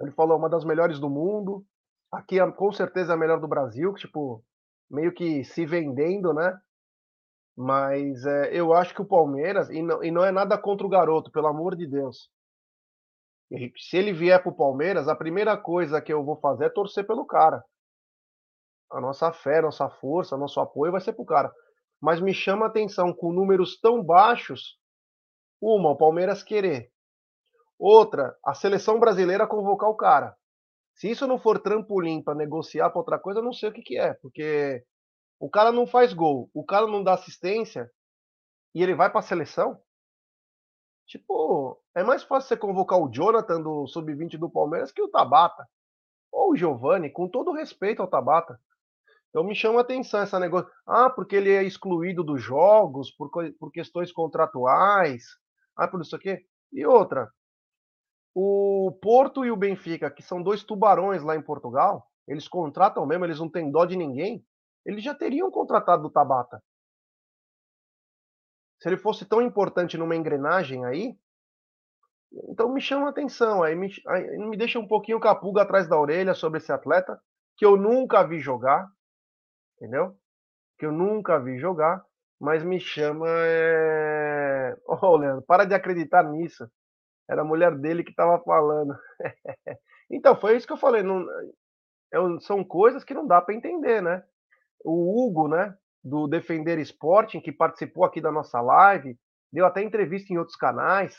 Ele 0.00 0.10
falou 0.12 0.38
uma 0.38 0.48
das 0.48 0.64
melhores 0.64 0.98
do 0.98 1.10
mundo. 1.10 1.64
Aqui 2.10 2.38
com 2.52 2.72
certeza 2.72 3.12
é 3.12 3.14
a 3.14 3.18
melhor 3.18 3.40
do 3.40 3.48
Brasil, 3.48 3.94
tipo, 3.94 4.44
meio 4.90 5.12
que 5.12 5.44
se 5.44 5.64
vendendo, 5.64 6.32
né? 6.32 6.58
Mas 7.56 8.24
é, 8.24 8.54
eu 8.54 8.72
acho 8.72 8.94
que 8.94 9.02
o 9.02 9.06
Palmeiras, 9.06 9.68
e 9.70 9.82
não, 9.82 10.02
e 10.02 10.10
não 10.10 10.24
é 10.24 10.32
nada 10.32 10.56
contra 10.56 10.86
o 10.86 10.90
garoto, 10.90 11.30
pelo 11.30 11.46
amor 11.46 11.76
de 11.76 11.86
Deus. 11.86 12.30
Se 13.76 13.98
ele 13.98 14.12
vier 14.12 14.42
para 14.42 14.50
o 14.50 14.56
Palmeiras, 14.56 15.08
a 15.08 15.14
primeira 15.14 15.56
coisa 15.56 16.00
que 16.00 16.12
eu 16.12 16.24
vou 16.24 16.36
fazer 16.36 16.66
é 16.66 16.70
torcer 16.70 17.06
pelo 17.06 17.26
cara. 17.26 17.62
A 18.90 19.00
nossa 19.00 19.32
fé, 19.32 19.60
nossa 19.60 19.88
força, 19.88 20.36
nosso 20.36 20.58
apoio 20.60 20.92
vai 20.92 21.00
ser 21.00 21.12
pro 21.12 21.24
cara. 21.24 21.52
Mas 22.00 22.20
me 22.20 22.32
chama 22.32 22.66
a 22.66 22.68
atenção, 22.68 23.12
com 23.12 23.32
números 23.32 23.78
tão 23.80 24.02
baixos, 24.02 24.78
uma, 25.60 25.90
o 25.90 25.96
Palmeiras 25.96 26.42
querer. 26.42 26.90
Outra, 27.78 28.36
a 28.44 28.54
seleção 28.54 28.98
brasileira 28.98 29.46
convocar 29.46 29.88
o 29.88 29.96
cara. 29.96 30.34
Se 30.94 31.10
isso 31.10 31.26
não 31.26 31.38
for 31.38 31.58
trampolim 31.58 32.22
para 32.22 32.34
negociar 32.34 32.90
para 32.90 32.98
outra 32.98 33.18
coisa, 33.18 33.40
eu 33.40 33.44
não 33.44 33.52
sei 33.52 33.68
o 33.68 33.72
que, 33.72 33.82
que 33.82 33.98
é. 33.98 34.14
Porque 34.14 34.84
o 35.42 35.50
cara 35.50 35.72
não 35.72 35.88
faz 35.88 36.12
gol, 36.12 36.48
o 36.54 36.64
cara 36.64 36.86
não 36.86 37.02
dá 37.02 37.14
assistência 37.14 37.90
e 38.72 38.80
ele 38.80 38.94
vai 38.94 39.10
para 39.10 39.18
a 39.18 39.24
seleção. 39.24 39.76
Tipo, 41.04 41.82
é 41.96 42.04
mais 42.04 42.22
fácil 42.22 42.46
você 42.46 42.56
convocar 42.56 42.96
o 43.00 43.10
Jonathan 43.10 43.60
do 43.60 43.88
sub-20 43.88 44.38
do 44.38 44.48
Palmeiras 44.48 44.92
que 44.92 45.02
o 45.02 45.08
Tabata. 45.08 45.66
Ou 46.30 46.52
o 46.52 46.56
Giovani, 46.56 47.10
com 47.10 47.28
todo 47.28 47.50
respeito 47.50 48.00
ao 48.00 48.06
Tabata. 48.06 48.56
Então 49.30 49.42
me 49.42 49.52
chama 49.52 49.80
atenção 49.80 50.20
essa 50.20 50.38
negócio. 50.38 50.70
Ah, 50.86 51.10
porque 51.10 51.34
ele 51.34 51.50
é 51.50 51.64
excluído 51.64 52.22
dos 52.22 52.40
jogos 52.40 53.10
por, 53.10 53.28
por 53.58 53.72
questões 53.72 54.12
contratuais. 54.12 55.24
Ah, 55.76 55.88
por 55.88 56.00
isso 56.02 56.14
aqui. 56.14 56.38
E 56.72 56.86
outra, 56.86 57.28
o 58.32 58.96
Porto 59.02 59.44
e 59.44 59.50
o 59.50 59.56
Benfica, 59.56 60.08
que 60.08 60.22
são 60.22 60.40
dois 60.40 60.62
tubarões 60.62 61.24
lá 61.24 61.34
em 61.34 61.42
Portugal, 61.42 62.06
eles 62.28 62.46
contratam 62.46 63.04
mesmo, 63.04 63.24
eles 63.24 63.40
não 63.40 63.48
têm 63.48 63.72
dó 63.72 63.84
de 63.84 63.96
ninguém. 63.96 64.46
Eles 64.84 65.02
já 65.02 65.14
teriam 65.14 65.50
contratado 65.50 66.06
o 66.06 66.10
Tabata. 66.10 66.62
Se 68.80 68.88
ele 68.88 68.96
fosse 68.96 69.24
tão 69.24 69.40
importante 69.40 69.96
numa 69.96 70.16
engrenagem 70.16 70.84
aí, 70.84 71.16
então 72.48 72.72
me 72.72 72.80
chama 72.80 73.06
a 73.06 73.10
atenção, 73.10 73.62
aí 73.62 73.76
me, 73.76 73.88
aí 74.08 74.38
me 74.38 74.56
deixa 74.56 74.78
um 74.78 74.88
pouquinho 74.88 75.20
capuga 75.20 75.62
atrás 75.62 75.88
da 75.88 75.98
orelha 75.98 76.34
sobre 76.34 76.58
esse 76.58 76.72
atleta, 76.72 77.20
que 77.56 77.64
eu 77.64 77.76
nunca 77.76 78.26
vi 78.26 78.40
jogar, 78.40 78.88
entendeu? 79.76 80.16
Que 80.78 80.86
eu 80.86 80.92
nunca 80.92 81.38
vi 81.38 81.58
jogar, 81.58 82.04
mas 82.40 82.64
me 82.64 82.80
chama. 82.80 83.28
É... 83.28 84.76
Oh, 84.86 85.16
Leandro, 85.16 85.42
para 85.42 85.64
de 85.64 85.74
acreditar 85.74 86.24
nisso. 86.24 86.68
Era 87.30 87.42
a 87.42 87.44
mulher 87.44 87.76
dele 87.78 88.02
que 88.02 88.10
estava 88.10 88.42
falando. 88.42 88.98
então, 90.10 90.34
foi 90.40 90.56
isso 90.56 90.66
que 90.66 90.72
eu 90.72 90.76
falei. 90.76 91.02
Não... 91.04 91.24
É 92.12 92.18
são 92.40 92.64
coisas 92.64 93.04
que 93.04 93.14
não 93.14 93.26
dá 93.26 93.40
para 93.40 93.54
entender, 93.54 94.02
né? 94.02 94.24
O 94.84 95.26
Hugo, 95.26 95.48
né? 95.48 95.76
do 96.02 96.26
Defender 96.26 96.78
Sporting, 96.80 97.40
que 97.40 97.52
participou 97.52 98.04
aqui 98.04 98.20
da 98.20 98.32
nossa 98.32 98.60
live, 98.60 99.16
deu 99.52 99.64
até 99.64 99.82
entrevista 99.82 100.32
em 100.32 100.38
outros 100.38 100.56
canais. 100.56 101.16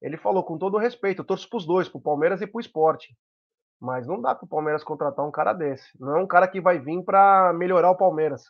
Ele 0.00 0.16
falou 0.16 0.44
com 0.44 0.58
todo 0.58 0.76
respeito, 0.76 1.22
eu 1.22 1.26
torço 1.26 1.48
para 1.48 1.56
os 1.56 1.66
dois, 1.66 1.88
para 1.88 1.98
o 1.98 2.02
Palmeiras 2.02 2.42
e 2.42 2.46
para 2.46 2.58
o 2.58 2.60
Sporting. 2.60 3.14
Mas 3.80 4.06
não 4.06 4.20
dá 4.20 4.34
para 4.34 4.44
o 4.44 4.48
Palmeiras 4.48 4.84
contratar 4.84 5.24
um 5.24 5.30
cara 5.30 5.52
desse. 5.52 5.88
Não 5.98 6.16
é 6.16 6.22
um 6.22 6.26
cara 6.26 6.46
que 6.46 6.60
vai 6.60 6.78
vir 6.78 7.02
para 7.04 7.52
melhorar 7.52 7.90
o 7.90 7.96
Palmeiras. 7.96 8.42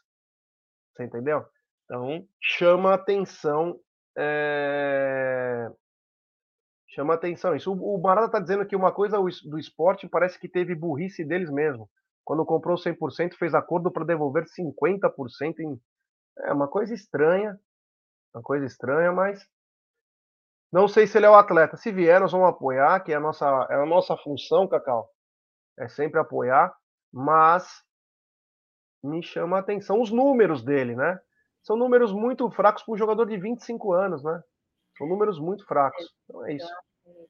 Você 0.93 1.05
entendeu? 1.05 1.45
Então, 1.85 2.27
chama 2.41 2.95
atenção. 2.95 3.79
É... 4.17 5.71
Chama 6.89 7.15
atenção 7.15 7.55
isso. 7.55 7.73
O, 7.73 7.99
Barada 7.99 8.27
está 8.27 8.39
dizendo 8.39 8.67
que 8.67 8.77
uma 8.77 8.93
coisa 8.93 9.17
do 9.45 9.59
esporte 9.59 10.07
parece 10.07 10.39
que 10.39 10.49
teve 10.49 10.75
burrice 10.75 11.25
deles 11.25 11.51
mesmo. 11.51 11.89
Quando 12.25 12.47
comprou 12.47 12.77
100%, 12.77 13.35
fez 13.35 13.55
acordo 13.55 13.91
para 13.91 14.05
devolver 14.05 14.45
50% 14.45 15.59
em. 15.61 15.81
É 16.39 16.53
uma 16.53 16.69
coisa 16.69 16.95
estranha. 16.95 17.59
Uma 18.35 18.43
coisa 18.43 18.65
estranha, 18.65 19.13
mas. 19.13 19.47
Não 20.73 20.89
sei 20.89 21.07
se 21.07 21.19
ele 21.19 21.27
é 21.27 21.31
o 21.31 21.35
atleta. 21.35 21.77
Se 21.77 21.93
vier, 21.93 22.21
nós 22.21 22.33
vamos 22.33 22.49
apoiar, 22.49 23.01
que 23.01 23.13
é 23.13 23.17
a 23.17 23.21
nossa, 23.21 23.47
é 23.71 23.75
a 23.75 23.87
nossa 23.87 24.17
função, 24.17 24.67
Cacau. 24.67 25.09
É 25.79 25.89
sempre 25.89 26.19
apoiar. 26.19 26.75
Mas 27.13 27.83
me 29.03 29.23
chama 29.23 29.57
a 29.57 29.61
atenção 29.61 30.01
os 30.01 30.11
números 30.11 30.63
dele, 30.63 30.95
né? 30.95 31.21
São 31.63 31.77
números 31.77 32.13
muito 32.13 32.51
fracos 32.51 32.83
para 32.83 32.95
um 32.95 32.97
jogador 32.97 33.27
de 33.27 33.37
25 33.37 33.93
anos, 33.93 34.23
né? 34.23 34.43
São 34.97 35.07
números 35.07 35.39
muito 35.39 35.67
fracos. 35.67 36.15
Então 36.25 36.47
é 36.47 36.55
isso. 36.55 36.73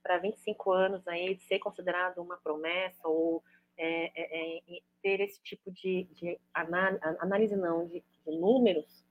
Para 0.03 0.19
25 0.19 0.73
anos 0.73 1.07
aí, 1.09 1.35
de 1.35 1.43
ser 1.45 1.59
considerado 1.59 2.19
uma 2.19 2.37
promessa 2.37 3.09
ou 3.09 3.43
é, 3.77 4.13
é, 4.15 4.59
é 4.59 4.81
ter 5.03 5.21
esse 5.21 5.43
tipo 5.43 5.71
de, 5.71 6.05
de 6.13 6.39
análise, 6.55 7.57
não, 7.57 7.87
de, 7.87 8.03
de, 8.25 8.39
números, 8.39 9.05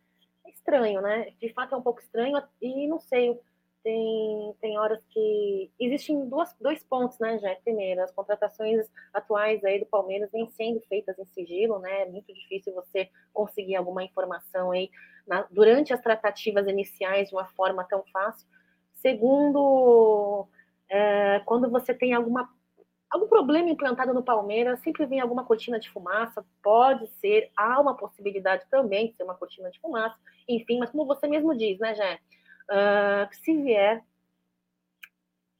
é 0.46 0.50
estranho, 0.50 1.02
né? 1.02 1.32
De 1.40 1.52
fato 1.54 1.76
é 1.76 1.78
um 1.78 1.82
pouco 1.82 2.00
estranho 2.00 2.42
e 2.62 2.88
não 2.88 3.00
sei, 3.00 3.38
tem, 3.84 4.56
tem 4.62 4.78
horas 4.78 5.04
que... 5.10 5.72
Existem 5.80 6.28
duas, 6.30 6.56
dois 6.62 6.84
pontos, 6.84 7.20
né, 7.20 7.40
já 7.40 7.56
Primeiro, 7.56 8.02
as 8.02 8.12
contratações 8.12 8.88
atuais 9.14 9.64
aí 9.66 9.80
do 9.80 9.86
Palmeiras 9.86 10.32
vêm 10.32 10.48
sendo 10.50 10.80
feitas 10.82 11.18
em 11.18 11.26
sigilo, 11.26 11.80
né? 11.80 12.04
É 12.04 12.06
muito 12.06 12.34
difícil 12.34 12.74
você 12.74 13.10
conseguir 13.34 13.76
alguma 13.76 14.04
informação 14.04 14.72
aí 14.72 14.90
na, 15.28 15.48
durante 15.52 15.94
as 15.94 16.02
tratativas 16.02 16.68
iniciais 16.68 17.30
de 17.30 17.36
uma 17.36 17.48
forma 17.50 17.84
tão 17.84 18.04
fácil. 18.14 18.48
Segundo, 18.94 20.48
é, 20.88 21.40
quando 21.46 21.70
você 21.70 21.94
tem 21.94 22.14
alguma 22.14 22.50
algum 23.12 23.28
problema 23.28 23.70
implantado 23.70 24.14
no 24.14 24.24
Palmeiras, 24.24 24.80
sempre 24.80 25.06
vem 25.06 25.20
alguma 25.20 25.44
cortina 25.44 25.78
de 25.78 25.90
fumaça, 25.90 26.46
pode 26.64 27.08
ser, 27.20 27.52
há 27.58 27.80
uma 27.80 27.96
possibilidade 27.96 28.66
também 28.72 29.10
de 29.10 29.18
ser 29.18 29.24
uma 29.24 29.36
cortina 29.36 29.70
de 29.70 29.80
fumaça, 29.80 30.18
enfim, 30.48 30.80
mas 30.80 30.90
como 30.90 31.06
você 31.06 31.28
mesmo 31.28 31.56
diz, 31.56 31.78
né, 31.78 31.94
Jé? 31.94 32.20
Uh, 32.70 33.36
se 33.44 33.58
vier, 33.58 34.02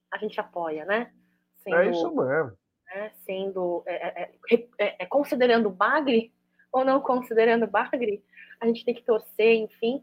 a 0.10 0.18
gente 0.18 0.40
apoia, 0.40 0.86
né? 0.86 1.12
Sendo, 1.58 1.76
é 1.76 1.90
isso 1.90 2.16
mesmo. 2.16 2.58
Né, 2.88 3.12
sendo, 3.26 3.84
é 3.86 3.96
é, 3.96 4.32
é, 4.50 4.68
é, 4.80 4.96
é, 5.00 5.06
considerando 5.06 5.70
Bagre 5.70 6.34
ou 6.72 6.86
não 6.86 7.02
considerando 7.02 7.68
Bagre, 7.68 8.24
a 8.62 8.66
gente 8.66 8.86
tem 8.86 8.94
que 8.94 9.04
torcer, 9.04 9.56
enfim, 9.56 10.02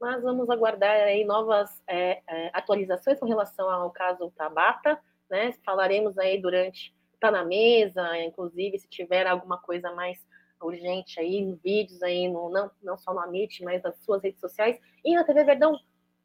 mas 0.00 0.20
vamos 0.22 0.50
aguardar 0.50 0.90
aí 0.90 1.24
novas 1.24 1.80
é, 1.86 2.22
atualizações 2.52 3.20
com 3.20 3.26
relação 3.26 3.70
ao 3.70 3.90
caso 3.90 4.32
Tabata, 4.36 5.00
né? 5.30 5.52
Falaremos 5.64 6.18
aí 6.18 6.40
durante 6.40 6.94
tá 7.20 7.30
na 7.30 7.44
mesa, 7.44 8.16
inclusive 8.18 8.78
se 8.78 8.88
tiver 8.88 9.26
alguma 9.26 9.58
coisa 9.58 9.92
mais 9.92 10.18
urgente 10.60 11.20
aí, 11.20 11.56
vídeos 11.62 12.02
aí, 12.02 12.28
no, 12.28 12.48
não, 12.48 12.70
não 12.82 12.96
só 12.96 13.12
no 13.12 13.20
Amit, 13.20 13.62
mas 13.62 13.82
nas 13.82 13.96
suas 14.04 14.22
redes 14.22 14.40
sociais 14.40 14.78
e 15.04 15.14
na 15.14 15.24
TV 15.24 15.44
Verdão 15.44 15.78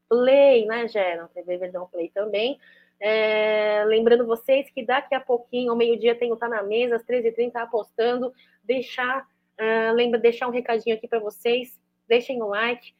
Play, 0.10 0.66
né, 0.66 0.88
Gé? 0.88 1.16
Na 1.16 1.28
TV 1.28 1.58
Verdão 1.58 1.88
Play 1.88 2.10
também. 2.10 2.60
É, 3.00 3.84
lembrando 3.86 4.26
vocês 4.26 4.70
que 4.70 4.86
daqui 4.86 5.14
a 5.14 5.20
pouquinho, 5.20 5.72
ao 5.72 5.78
meio-dia, 5.78 6.16
tem 6.16 6.32
o 6.32 6.38
Tá 6.38 6.48
na 6.48 6.64
Mesa, 6.64 6.96
às 6.96 7.04
13h30, 7.04 7.56
apostando. 7.56 8.32
Deixar, 8.64 9.28
uh, 9.60 9.94
lembra, 9.94 10.20
deixar 10.20 10.48
um 10.48 10.52
recadinho 10.52 10.96
aqui 10.96 11.08
para 11.08 11.20
vocês. 11.20 11.80
Deixem 12.08 12.42
o 12.42 12.48
like, 12.48 12.94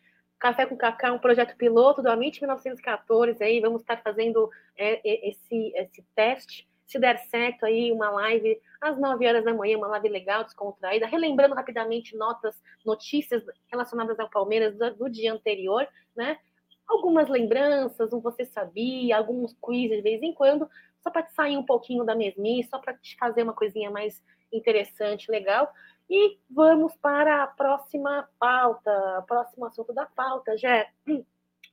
Café 0.44 0.66
com 0.66 0.76
Cacá 0.76 1.08
é 1.08 1.12
um 1.14 1.20
projeto 1.20 1.56
piloto 1.56 2.02
do 2.02 2.10
Amit 2.10 2.42
1914, 2.42 3.42
aí 3.42 3.62
vamos 3.62 3.80
estar 3.80 3.96
fazendo 4.02 4.50
é, 4.78 5.30
esse, 5.30 5.72
esse 5.74 6.06
teste. 6.14 6.68
Se 6.86 7.00
der 7.00 7.18
certo 7.30 7.66
aí, 7.66 7.94
uma 7.94 8.10
live 8.10 8.60
às 8.82 9.00
9 9.00 9.26
horas 9.26 9.46
da 9.46 9.54
manhã, 9.54 9.78
uma 9.78 9.88
live 9.88 10.10
legal, 10.10 10.44
descontraída, 10.44 11.08
relembrando 11.08 11.56
rapidamente 11.56 12.18
notas, 12.18 12.62
notícias 12.86 13.42
relacionadas 13.72 14.20
ao 14.20 14.30
Palmeiras 14.30 14.78
do, 14.78 14.94
do 14.94 15.10
dia 15.10 15.32
anterior, 15.32 15.88
né? 16.14 16.38
Algumas 16.86 17.30
lembranças, 17.30 18.12
um 18.12 18.20
você 18.20 18.44
sabia, 18.44 19.16
alguns 19.16 19.56
quizzes 19.66 19.96
de 19.96 20.04
vez 20.04 20.22
em 20.22 20.34
quando, 20.34 20.70
só 21.02 21.10
para 21.10 21.26
sair 21.30 21.56
um 21.56 21.66
pouquinho 21.66 22.04
da 22.04 22.16
mesmice, 22.16 22.70
só 22.70 22.80
para 22.80 22.94
te 22.96 23.16
fazer 23.16 23.44
uma 23.44 23.54
coisinha 23.54 23.90
mais 23.90 24.22
interessante, 24.52 25.32
legal. 25.32 25.72
E 26.16 26.38
vamos 26.48 26.96
para 26.98 27.42
a 27.42 27.48
próxima 27.48 28.30
pauta, 28.38 29.26
próximo 29.28 29.66
assunto 29.66 29.92
da 29.92 30.06
pauta, 30.06 30.56
já. 30.56 30.86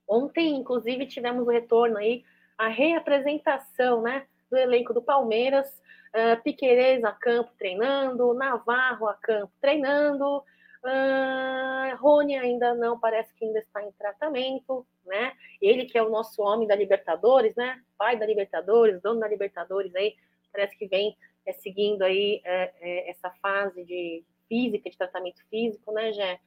Ontem, 0.09 0.57
inclusive, 0.57 1.05
tivemos 1.05 1.47
o 1.47 1.51
retorno 1.51 1.99
aí, 1.99 2.25
a 2.57 2.67
reapresentação, 2.67 4.01
né, 4.01 4.27
do 4.51 4.57
elenco 4.57 4.95
do 4.95 5.03
Palmeiras, 5.03 5.69
uh, 5.69 6.43
Piquerez 6.43 7.05
a 7.05 7.13
campo 7.13 7.53
treinando, 7.59 8.33
Navarro 8.33 9.09
a 9.09 9.15
campo 9.15 9.53
treinando, 9.61 10.43
Uh, 10.83 11.95
Rony 11.99 12.39
ainda 12.39 12.73
não, 12.75 12.99
parece 12.99 13.35
que 13.35 13.45
ainda 13.45 13.59
está 13.59 13.83
em 13.83 13.93
tratamento, 13.93 14.87
né? 15.05 15.35
Ele 15.61 15.85
que 15.85 15.99
é 15.99 16.03
o 16.03 16.09
nosso 16.09 16.41
homem 16.41 16.67
da 16.67 16.75
Libertadores, 16.75 17.55
né? 17.55 17.83
Pai 17.99 18.19
da 18.19 18.25
Libertadores, 18.25 19.03
dono 19.03 19.21
da 19.21 19.29
Libertadores 19.29 19.95
aí, 19.95 20.17
parece 20.51 20.75
que 20.79 20.87
vem 20.87 21.15
é, 21.47 21.53
seguindo 21.53 22.03
aí 22.03 22.41
é, 22.45 22.73
é, 22.81 23.11
essa 23.11 23.31
fase 23.43 23.85
de 23.85 24.25
física, 24.49 24.91
de 24.91 24.97
tratamento 24.97 25.43
físico, 25.49 25.93
né, 25.93 26.13
Jé? 26.13 26.41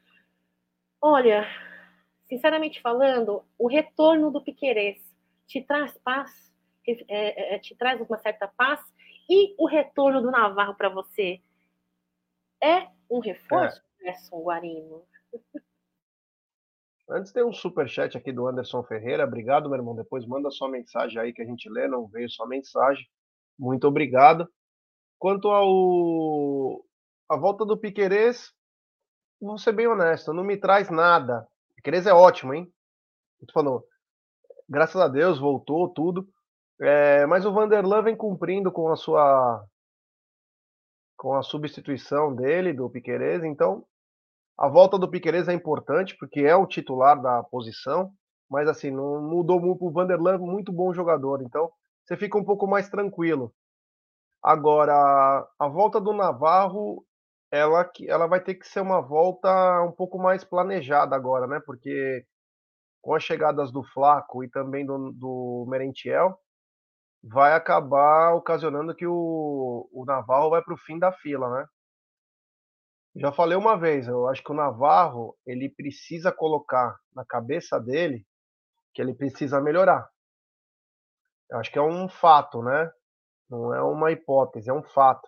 Olha, 1.02 1.46
sinceramente 2.26 2.82
falando, 2.82 3.46
o 3.58 3.68
retorno 3.68 4.32
do 4.32 4.44
Piquerez 4.44 4.98
te 5.46 5.62
traz 5.62 5.98
paz, 6.00 6.32
é, 6.88 7.56
é, 7.56 7.60
te 7.60 7.76
traz 7.76 8.00
uma 8.02 8.18
certa 8.18 8.48
paz, 8.48 8.82
e 9.30 9.56
o 9.58 9.68
retorno 9.68 10.22
do 10.22 10.32
Navarro 10.32 10.76
para 10.76 10.90
você 10.90 11.42
é 12.62 12.88
um 13.10 13.20
reforço? 13.20 13.82
É. 14.02 14.10
Anderson 14.10 14.42
Guarino. 14.42 15.04
Antes 17.10 17.32
tem 17.32 17.44
um 17.44 17.54
super 17.54 17.88
chat 17.88 18.18
aqui 18.18 18.32
do 18.32 18.48
Anderson 18.48 18.84
Ferreira. 18.84 19.26
Obrigado, 19.26 19.70
meu 19.70 19.78
irmão. 19.78 19.96
Depois 19.96 20.26
manda 20.26 20.50
sua 20.52 20.70
mensagem 20.70 21.20
aí 21.20 21.34
que 21.34 21.42
a 21.42 21.46
gente 21.46 21.70
lê. 21.70 21.88
Não 21.88 22.08
veio 22.08 22.30
sua 22.30 22.48
mensagem. 22.48 23.06
Muito 23.58 23.88
obrigado. 23.88 24.50
Quanto 25.24 25.48
ao 25.52 26.84
a 27.30 27.38
volta 27.38 27.64
do 27.64 27.78
Piquerez, 27.78 28.52
vou 29.40 29.58
ser 29.58 29.72
bem 29.72 29.88
honesto, 29.88 30.34
não 30.34 30.44
me 30.44 30.58
traz 30.58 30.90
nada. 30.90 31.48
Piquerez 31.78 32.06
é 32.06 32.12
ótimo, 32.12 32.54
hein? 32.54 32.70
Tu 33.48 33.54
falou, 33.54 33.88
graças 34.68 35.02
a 35.02 35.08
Deus 35.08 35.40
voltou 35.40 35.88
tudo. 35.88 36.28
É, 36.78 37.26
mas 37.26 37.46
o 37.46 37.54
Vanderlan 37.54 38.04
vem 38.04 38.18
cumprindo 38.18 38.70
com 38.70 38.92
a 38.92 38.98
sua 38.98 39.66
com 41.16 41.34
a 41.36 41.42
substituição 41.42 42.36
dele 42.36 42.74
do 42.74 42.90
Piquerez, 42.90 43.46
então 43.46 43.86
a 44.58 44.68
volta 44.68 45.00
do 45.00 45.10
Piquerez 45.10 45.48
é 45.48 45.54
importante, 45.54 46.18
porque 46.18 46.42
é 46.42 46.54
o 46.54 46.68
titular 46.68 47.22
da 47.22 47.42
posição, 47.44 48.12
mas 48.52 48.68
assim, 48.68 48.92
não 48.92 49.22
mudou 49.22 49.62
muito. 49.62 49.86
O 49.86 49.92
Vanderlan 49.94 50.38
muito 50.40 50.74
bom 50.74 50.94
jogador, 50.94 51.42
então 51.42 51.72
você 52.04 52.18
fica 52.18 52.38
um 52.38 52.44
pouco 52.44 52.68
mais 52.68 52.90
tranquilo. 52.90 53.56
Agora, 54.44 55.48
a 55.58 55.68
volta 55.68 56.02
do 56.02 56.14
Navarro, 56.14 57.06
ela, 57.52 57.90
ela 58.08 58.28
vai 58.28 58.42
ter 58.44 58.56
que 58.56 58.68
ser 58.68 58.82
uma 58.82 59.02
volta 59.02 59.50
um 59.84 59.92
pouco 59.92 60.18
mais 60.20 60.44
planejada 60.44 61.16
agora, 61.16 61.48
né? 61.48 61.62
Porque 61.66 62.26
com 63.02 63.16
as 63.16 63.24
chegadas 63.24 63.72
do 63.72 63.84
Flaco 63.84 64.44
e 64.44 64.50
também 64.50 64.86
do, 64.86 65.12
do 65.14 65.66
Merentiel, 65.70 66.38
vai 67.24 67.54
acabar 67.54 68.34
ocasionando 68.34 68.96
que 68.96 69.06
o, 69.08 69.90
o 69.94 70.06
Navarro 70.06 70.50
vai 70.52 70.62
para 70.62 70.74
o 70.74 70.78
fim 70.78 71.00
da 71.00 71.12
fila, 71.12 71.50
né? 71.50 71.66
Já 73.16 73.32
falei 73.32 73.58
uma 73.58 73.78
vez, 73.78 74.08
eu 74.08 74.28
acho 74.28 74.44
que 74.44 74.52
o 74.52 74.56
Navarro 74.56 75.38
ele 75.46 75.70
precisa 75.70 76.32
colocar 76.32 76.98
na 77.16 77.24
cabeça 77.24 77.80
dele 77.80 78.26
que 78.94 79.02
ele 79.02 79.14
precisa 79.14 79.62
melhorar. 79.62 80.10
Eu 81.50 81.60
acho 81.60 81.72
que 81.72 81.78
é 81.78 81.82
um 81.82 82.10
fato, 82.10 82.62
né? 82.64 82.92
Não 83.50 83.74
é 83.74 83.82
uma 83.82 84.12
hipótese, 84.12 84.70
é 84.70 84.74
um 84.74 84.84
fato. 84.84 85.28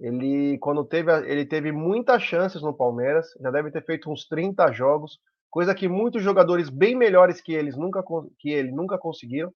Ele 0.00 0.58
quando 0.58 0.84
teve 0.84 1.12
ele 1.28 1.44
teve 1.44 1.72
muitas 1.72 2.22
chances 2.22 2.62
no 2.62 2.76
Palmeiras, 2.76 3.28
já 3.40 3.50
deve 3.50 3.70
ter 3.70 3.84
feito 3.84 4.10
uns 4.10 4.26
30 4.26 4.70
jogos, 4.72 5.18
coisa 5.50 5.74
que 5.74 5.88
muitos 5.88 6.22
jogadores 6.22 6.70
bem 6.70 6.96
melhores 6.96 7.40
que 7.40 7.52
eles 7.52 7.76
nunca 7.76 8.02
que 8.38 8.50
ele 8.50 8.70
nunca 8.70 8.98
conseguiram. 8.98 9.52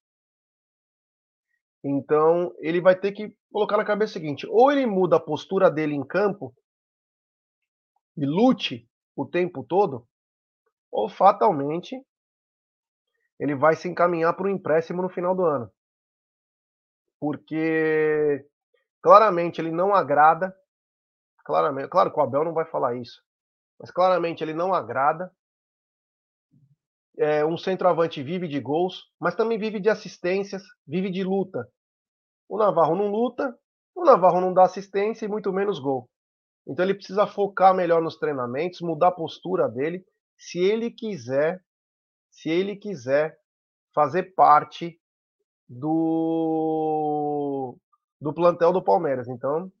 Então, 1.85 2.53
ele 2.59 2.79
vai 2.79 2.95
ter 2.95 3.11
que 3.11 3.35
colocar 3.51 3.77
na 3.77 3.85
cabeça 3.85 4.11
o 4.11 4.13
seguinte: 4.13 4.47
ou 4.49 4.71
ele 4.71 4.85
muda 4.85 5.17
a 5.17 5.19
postura 5.19 5.69
dele 5.69 5.93
em 5.93 6.05
campo, 6.05 6.53
e 8.17 8.25
lute 8.25 8.87
o 9.15 9.25
tempo 9.25 9.63
todo, 9.63 10.07
ou 10.91 11.09
fatalmente 11.09 11.99
ele 13.39 13.55
vai 13.55 13.75
se 13.75 13.89
encaminhar 13.89 14.33
para 14.35 14.45
o 14.45 14.49
empréstimo 14.49 15.01
no 15.01 15.09
final 15.09 15.35
do 15.35 15.43
ano. 15.43 15.71
Porque 17.23 18.45
claramente 19.01 19.61
ele 19.61 19.71
não 19.71 19.95
agrada, 19.95 20.53
claramente, 21.45 21.87
claro 21.87 22.11
que 22.11 22.19
o 22.19 22.21
Abel 22.21 22.43
não 22.43 22.53
vai 22.53 22.65
falar 22.65 22.97
isso, 22.97 23.23
mas 23.79 23.89
claramente 23.91 24.43
ele 24.43 24.53
não 24.53 24.73
agrada. 24.73 25.31
É, 27.17 27.45
um 27.45 27.57
centroavante 27.57 28.21
vive 28.21 28.45
de 28.45 28.59
gols, 28.59 29.05
mas 29.21 29.35
também 29.35 29.57
vive 29.57 29.79
de 29.79 29.87
assistências, 29.87 30.63
vive 30.85 31.09
de 31.09 31.23
luta. 31.23 31.65
O 32.49 32.57
Navarro 32.57 32.93
não 32.93 33.07
luta, 33.07 33.57
o 33.95 34.03
Navarro 34.03 34.41
não 34.41 34.53
dá 34.53 34.63
assistência 34.63 35.25
e 35.25 35.29
muito 35.29 35.53
menos 35.53 35.79
gol. 35.79 36.09
Então 36.67 36.83
ele 36.83 36.93
precisa 36.93 37.25
focar 37.25 37.73
melhor 37.73 38.01
nos 38.01 38.17
treinamentos, 38.17 38.81
mudar 38.81 39.07
a 39.07 39.11
postura 39.15 39.69
dele, 39.69 40.05
se 40.37 40.59
ele 40.59 40.91
quiser, 40.91 41.63
se 42.29 42.49
ele 42.49 42.75
quiser 42.75 43.39
fazer 43.95 44.33
parte 44.35 44.99
do 45.67 47.23
do 48.19 48.33
plantel 48.33 48.71
do 48.71 48.81
Palmeiras. 48.81 49.27
Então, 49.27 49.71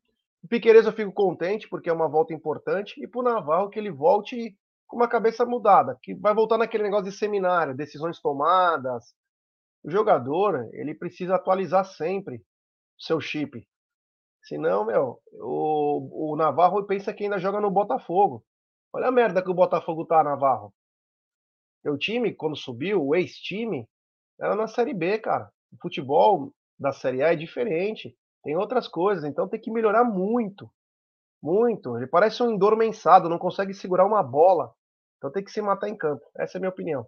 o 0.43 0.47
Piqueires 0.47 0.85
eu 0.85 0.91
fico 0.91 1.13
contente 1.13 1.69
porque 1.69 1.89
é 1.89 1.93
uma 1.93 2.09
volta 2.09 2.33
importante 2.33 3.01
e 3.01 3.07
para 3.07 3.21
o 3.21 3.23
Navarro 3.23 3.69
que 3.69 3.79
ele 3.79 3.91
volte 3.91 4.55
com 4.85 4.97
uma 4.97 5.07
cabeça 5.07 5.45
mudada, 5.45 5.97
que 6.01 6.13
vai 6.13 6.33
voltar 6.33 6.57
naquele 6.57 6.83
negócio 6.83 7.05
de 7.05 7.17
seminário, 7.17 7.75
decisões 7.75 8.19
tomadas. 8.19 9.15
O 9.83 9.89
jogador, 9.89 10.69
ele 10.73 10.93
precisa 10.93 11.35
atualizar 11.35 11.85
sempre 11.85 12.37
o 12.37 12.41
seu 12.99 13.19
chip. 13.21 13.65
Senão, 14.43 14.85
meu, 14.85 15.21
o, 15.33 16.33
o 16.33 16.35
Navarro 16.35 16.85
pensa 16.85 17.13
que 17.13 17.23
ainda 17.23 17.39
joga 17.39 17.61
no 17.61 17.71
Botafogo. 17.71 18.43
Olha 18.91 19.07
a 19.07 19.11
merda 19.11 19.41
que 19.41 19.49
o 19.49 19.53
Botafogo 19.53 20.05
tá, 20.05 20.21
Navarro. 20.23 20.73
Meu 21.83 21.97
time, 21.97 22.33
quando 22.33 22.55
subiu, 22.55 23.03
o 23.03 23.15
ex-time, 23.15 23.87
era 24.39 24.55
na 24.55 24.67
Série 24.67 24.93
B, 24.93 25.17
cara. 25.19 25.49
O 25.73 25.77
futebol 25.81 26.53
da 26.79 26.91
Série 26.91 27.23
A 27.23 27.33
é 27.33 27.35
diferente. 27.35 28.15
Tem 28.43 28.55
outras 28.55 28.87
coisas, 28.87 29.23
então 29.23 29.47
tem 29.47 29.59
que 29.59 29.71
melhorar 29.71 30.03
muito. 30.03 30.69
Muito. 31.41 31.97
Ele 31.97 32.07
parece 32.07 32.41
um 32.43 32.51
endormensado, 32.51 33.29
não 33.29 33.37
consegue 33.37 33.73
segurar 33.73 34.05
uma 34.05 34.23
bola. 34.23 34.73
Então 35.17 35.31
tem 35.31 35.43
que 35.43 35.51
se 35.51 35.61
matar 35.61 35.89
em 35.89 35.97
campo. 35.97 36.23
Essa 36.37 36.57
é 36.57 36.59
a 36.59 36.61
minha 36.61 36.69
opinião. 36.69 37.07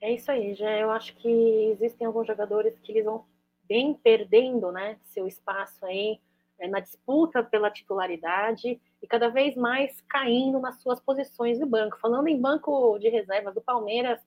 É 0.00 0.12
isso 0.12 0.30
aí, 0.30 0.54
já 0.54 0.70
eu 0.78 0.90
acho 0.90 1.14
que 1.16 1.28
existem 1.72 2.06
alguns 2.06 2.26
jogadores 2.26 2.78
que 2.78 2.92
eles 2.92 3.04
vão 3.04 3.26
vem 3.68 3.94
perdendo 3.94 4.72
né, 4.72 4.98
seu 5.04 5.28
espaço 5.28 5.86
aí 5.86 6.18
é, 6.58 6.66
na 6.66 6.80
disputa 6.80 7.40
pela 7.40 7.70
titularidade 7.70 8.80
e 9.00 9.06
cada 9.06 9.28
vez 9.28 9.54
mais 9.54 10.00
caindo 10.08 10.58
nas 10.58 10.82
suas 10.82 10.98
posições 10.98 11.60
do 11.60 11.66
banco. 11.66 11.96
Falando 12.00 12.26
em 12.26 12.40
banco 12.40 12.98
de 12.98 13.08
reservas 13.08 13.54
do 13.54 13.60
Palmeiras, 13.60 14.20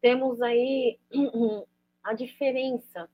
temos 0.00 0.40
aí 0.40 0.98
a 2.08 2.14
diferença 2.14 3.08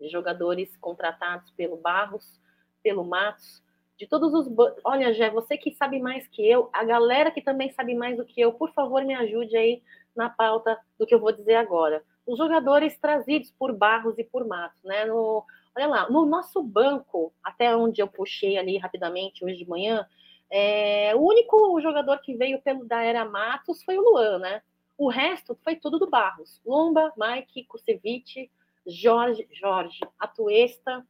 de 0.00 0.08
jogadores 0.08 0.76
contratados 0.76 1.50
pelo 1.52 1.76
Barros, 1.76 2.40
pelo 2.82 3.04
Matos, 3.04 3.62
de 3.96 4.06
todos 4.06 4.34
os. 4.34 4.48
Olha, 4.84 5.12
Jé, 5.12 5.30
você 5.30 5.56
que 5.56 5.74
sabe 5.74 5.98
mais 6.00 6.26
que 6.28 6.46
eu, 6.46 6.68
a 6.72 6.84
galera 6.84 7.30
que 7.30 7.40
também 7.40 7.70
sabe 7.72 7.94
mais 7.94 8.16
do 8.16 8.24
que 8.24 8.40
eu, 8.40 8.52
por 8.52 8.72
favor, 8.72 9.02
me 9.04 9.14
ajude 9.14 9.56
aí 9.56 9.82
na 10.14 10.28
pauta 10.28 10.78
do 10.98 11.06
que 11.06 11.14
eu 11.14 11.20
vou 11.20 11.32
dizer 11.32 11.54
agora 11.54 12.02
os 12.26 12.36
jogadores 12.36 12.98
trazidos 12.98 13.52
por 13.52 13.72
Barros 13.72 14.18
e 14.18 14.24
por 14.24 14.46
Matos, 14.46 14.82
né? 14.82 15.04
No, 15.04 15.44
olha 15.76 15.86
lá, 15.86 16.10
no 16.10 16.26
nosso 16.26 16.60
banco, 16.62 17.32
até 17.42 17.74
onde 17.76 18.02
eu 18.02 18.08
puxei 18.08 18.58
ali 18.58 18.76
rapidamente 18.76 19.44
hoje 19.44 19.56
de 19.56 19.68
manhã, 19.68 20.04
é, 20.50 21.14
o 21.14 21.20
único 21.20 21.80
jogador 21.80 22.18
que 22.18 22.36
veio 22.36 22.60
pelo 22.60 22.84
da 22.84 23.02
era 23.02 23.24
Matos 23.24 23.82
foi 23.84 23.96
o 23.96 24.02
Luan, 24.02 24.38
né? 24.40 24.60
O 24.98 25.08
resto 25.08 25.58
foi 25.62 25.76
tudo 25.76 25.98
do 25.98 26.08
Barros. 26.08 26.60
Lomba, 26.64 27.12
Mike, 27.16 27.64
Kusevich, 27.64 28.50
Jorge, 28.86 29.46
Jorge, 29.52 30.00
Atuesta, 30.18 31.06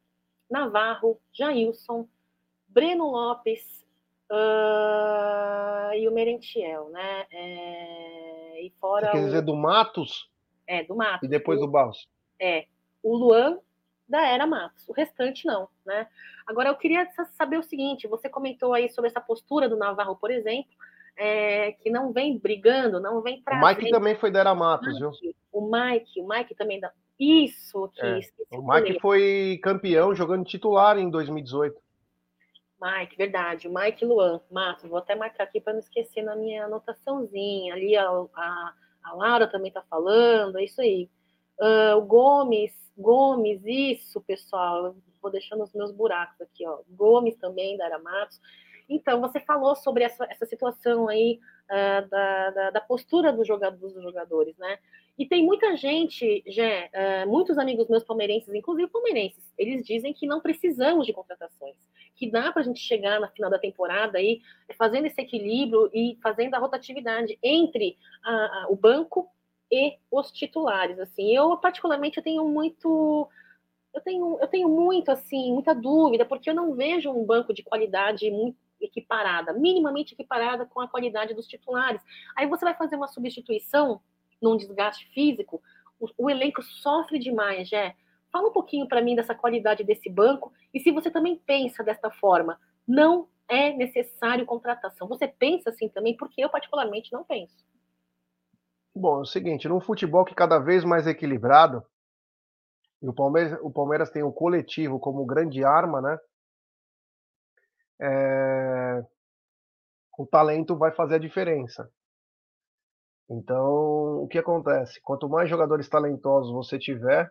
Navarro, 0.51 1.20
Jailson, 1.32 2.09
Breno 2.68 3.11
Lopes 3.11 3.87
uh, 4.30 5.95
e 5.95 6.09
o 6.09 6.12
Merentiel, 6.12 6.89
né? 6.91 7.26
É, 7.30 8.62
e 8.62 8.72
fora 8.80 9.07
Você 9.07 9.12
quer 9.12 9.24
dizer 9.24 9.39
o... 9.39 9.47
do 9.47 9.57
Matos? 9.57 10.30
É, 10.66 10.82
do 10.82 10.97
Matos. 10.97 11.26
E 11.26 11.30
depois 11.30 11.61
o, 11.61 11.66
do 11.66 11.70
Barros. 11.70 12.09
É. 12.41 12.66
O 13.03 13.16
Luan 13.16 13.61
da 14.09 14.26
era 14.26 14.47
Matos. 14.47 14.89
O 14.89 14.93
restante 14.93 15.47
não, 15.47 15.68
né? 15.84 16.09
Agora 16.47 16.68
eu 16.68 16.76
queria 16.76 17.09
saber 17.32 17.59
o 17.59 17.62
seguinte: 17.62 18.07
você 18.07 18.28
comentou 18.28 18.72
aí 18.72 18.89
sobre 18.89 19.11
essa 19.11 19.20
postura 19.20 19.68
do 19.68 19.76
Navarro, 19.76 20.16
por 20.16 20.30
exemplo, 20.30 20.72
é, 21.16 21.72
que 21.72 21.90
não 21.90 22.12
vem 22.12 22.38
brigando, 22.38 23.00
não 23.00 23.22
vem 23.22 23.42
para. 23.42 23.58
O 23.58 23.66
Mike 23.66 23.90
também 23.90 24.14
foi 24.16 24.30
da 24.30 24.40
era 24.40 24.54
Matos, 24.54 24.98
viu? 24.98 25.10
O 25.52 25.70
Mike, 25.70 26.20
o 26.20 26.28
Mike 26.28 26.54
também 26.54 26.80
da. 26.80 26.90
Isso, 27.18 27.88
que 27.94 28.02
é. 28.02 28.20
O 28.50 28.62
Mike 28.66 29.00
foi 29.00 29.58
campeão 29.62 30.14
jogando 30.14 30.44
titular 30.44 30.98
em 30.98 31.08
2018. 31.08 31.74
Mike, 32.80 33.16
verdade. 33.16 33.66
O 33.66 33.74
Mike 33.74 34.04
Luan, 34.04 34.40
Matos, 34.50 34.88
vou 34.88 34.98
até 34.98 35.14
marcar 35.14 35.44
aqui 35.44 35.60
para 35.60 35.72
não 35.72 35.80
esquecer 35.80 36.22
na 36.22 36.36
minha 36.36 36.66
anotaçãozinha. 36.66 37.72
Ali 37.72 37.96
a, 37.96 38.06
a 38.06 38.74
a 39.06 39.14
Lara 39.14 39.46
também 39.46 39.68
está 39.68 39.82
falando, 39.82 40.58
é 40.58 40.64
isso 40.64 40.80
aí. 40.80 41.08
Uh, 41.60 41.96
o 41.96 42.02
Gomes, 42.02 42.72
Gomes, 42.98 43.62
isso, 43.64 44.20
pessoal, 44.20 44.96
vou 45.22 45.30
deixando 45.30 45.62
os 45.62 45.72
meus 45.72 45.92
buracos 45.92 46.40
aqui, 46.40 46.66
ó. 46.66 46.80
Gomes 46.90 47.36
também, 47.36 47.76
da 47.76 47.98
Matos. 48.00 48.40
Então, 48.89 49.20
você 49.20 49.41
falou 49.41 49.74
sobre 49.74 50.05
essa, 50.05 50.26
essa 50.30 50.47
situação 50.47 51.09
aí 51.09 51.41
uh, 51.64 52.09
da, 52.09 52.51
da, 52.51 52.70
da, 52.70 52.80
postura 52.80 53.32
do 53.32 53.45
jogador, 53.45 53.76
dos 53.78 54.03
jogadores, 54.03 54.57
né? 54.59 54.78
E 55.18 55.26
tem 55.26 55.45
muita 55.45 55.76
gente, 55.76 56.45
já, 56.47 56.64
uh, 56.64 57.28
muitos 57.28 57.59
amigos 57.59 57.89
meus 57.89 58.05
palmeirenses, 58.05 58.55
inclusive 58.55 58.91
palmeirenses, 58.91 59.53
eles 59.59 59.84
dizem 59.84 60.12
que 60.12 60.26
não 60.26 60.41
precisamos 60.41 61.07
de 61.07 61.12
contratações, 61.12 61.74
que 62.14 62.30
dá 62.30 62.53
para 62.53 62.62
a 62.62 62.64
gente 62.64 62.80
chegar 62.80 63.18
na 63.18 63.28
final 63.28 63.51
da 63.51 63.59
temporada 63.59 64.18
aí 64.18 64.41
fazendo 64.78 65.07
esse 65.07 65.20
equilíbrio 65.20 65.91
e 65.93 66.18
fazendo 66.22 66.55
a 66.55 66.59
rotatividade 66.59 67.39
entre 67.43 67.97
a, 68.24 68.66
o 68.68 68.76
banco 68.76 69.28
e 69.70 69.97
os 70.11 70.30
titulares. 70.30 70.99
Assim, 70.99 71.34
eu 71.34 71.57
particularmente 71.57 72.18
eu 72.18 72.22
tenho 72.22 72.47
muito 72.47 73.28
eu 73.93 74.01
tenho, 74.03 74.39
eu 74.41 74.47
tenho 74.47 74.68
muito 74.68 75.11
assim, 75.11 75.53
muita 75.53 75.74
dúvida, 75.74 76.26
porque 76.26 76.51
eu 76.51 76.55
não 76.55 76.74
vejo 76.74 77.11
um 77.11 77.24
banco 77.24 77.55
de 77.55 77.62
qualidade 77.62 78.30
muito 78.30 78.65
equiparada, 78.87 79.53
minimamente 79.53 80.14
equiparada 80.14 80.66
com 80.66 80.80
a 80.80 80.89
qualidade 80.89 81.34
dos 81.34 81.47
titulares. 81.47 82.03
Aí 82.37 82.47
você 82.47 82.64
vai 82.64 82.74
fazer 82.74 82.97
uma 82.97 83.09
substituição 83.09 84.01
num 84.41 84.57
desgaste 84.57 85.09
físico, 85.12 85.62
o, 85.99 86.09
o 86.18 86.30
elenco 86.30 86.62
sofre 86.62 87.18
demais, 87.18 87.68
Jé. 87.68 87.95
Fala 88.30 88.49
um 88.49 88.53
pouquinho 88.53 88.87
para 88.87 89.01
mim 89.01 89.16
dessa 89.16 89.34
qualidade 89.34 89.84
desse 89.84 90.11
banco 90.11 90.53
e 90.72 90.80
se 90.80 90.91
você 90.91 91.11
também 91.11 91.37
pensa 91.47 91.82
desta 91.82 92.11
forma, 92.11 92.59
não 92.87 93.28
é 93.49 93.72
necessário 93.72 94.45
contratação. 94.45 95.09
Você 95.09 95.26
pensa 95.26 95.70
assim 95.70 95.89
também? 95.89 96.16
Porque 96.16 96.43
eu 96.43 96.51
particularmente 96.51 97.12
não 97.12 97.24
penso. 97.24 97.64
Bom, 98.95 99.18
é 99.18 99.20
o 99.22 99.26
seguinte, 99.26 99.68
num 99.68 99.80
futebol 99.80 100.24
que 100.24 100.34
cada 100.34 100.59
vez 100.59 100.84
mais 100.84 101.07
equilibrado, 101.07 101.84
e 103.03 103.09
o 103.09 103.12
Palmeiras, 103.12 103.59
o 103.62 103.70
Palmeiras 103.70 104.11
tem 104.11 104.22
o 104.22 104.32
coletivo 104.32 104.99
como 104.99 105.24
grande 105.26 105.62
arma, 105.62 106.01
né? 106.01 106.18
É... 108.01 109.03
O 110.18 110.26
talento 110.26 110.76
vai 110.76 110.92
fazer 110.92 111.16
a 111.16 111.18
diferença. 111.18 111.90
Então, 113.28 114.22
o 114.22 114.28
que 114.28 114.38
acontece? 114.38 115.01
Quanto 115.03 115.28
mais 115.28 115.51
jogadores 115.51 115.88
talentosos 115.88 116.53
você 116.53 116.78
tiver, 116.78 117.30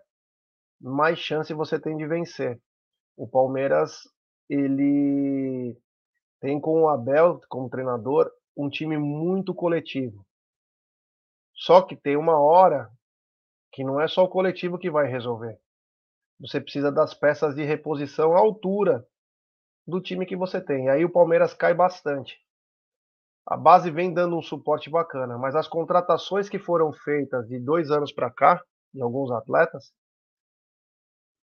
mais 0.79 1.17
chance 1.17 1.53
você 1.53 1.79
tem 1.79 1.95
de 1.95 2.05
vencer. 2.05 2.61
O 3.17 3.27
Palmeiras, 3.27 4.01
ele 4.49 5.75
tem 6.41 6.59
com 6.59 6.83
o 6.83 6.89
Abel 6.89 7.39
como 7.49 7.69
treinador 7.69 8.29
um 8.55 8.69
time 8.69 8.97
muito 8.97 9.53
coletivo. 9.53 10.25
Só 11.53 11.81
que 11.81 11.95
tem 11.95 12.17
uma 12.17 12.37
hora 12.37 12.89
que 13.71 13.83
não 13.83 13.99
é 13.99 14.07
só 14.07 14.23
o 14.23 14.29
coletivo 14.29 14.77
que 14.77 14.91
vai 14.91 15.07
resolver. 15.07 15.57
Você 16.39 16.59
precisa 16.59 16.91
das 16.91 17.13
peças 17.13 17.55
de 17.55 17.63
reposição 17.63 18.35
à 18.35 18.39
altura 18.39 19.05
do 19.87 20.01
time 20.01 20.25
que 20.25 20.35
você 20.35 20.61
tem. 20.61 20.89
Aí 20.89 21.05
o 21.05 21.11
Palmeiras 21.11 21.53
cai 21.53 21.73
bastante. 21.73 22.37
A 23.47 23.55
base 23.55 23.91
vem 23.91 24.13
dando 24.13 24.37
um 24.37 24.41
suporte 24.41 24.89
bacana, 24.89 25.37
mas 25.37 25.55
as 25.55 25.67
contratações 25.67 26.49
que 26.49 26.57
foram 26.57 26.91
feitas 26.91 27.47
de 27.47 27.59
dois 27.59 27.91
anos 27.91 28.11
para 28.11 28.31
cá, 28.31 28.63
de 28.91 29.01
alguns 29.01 29.31
atletas, 29.31 29.93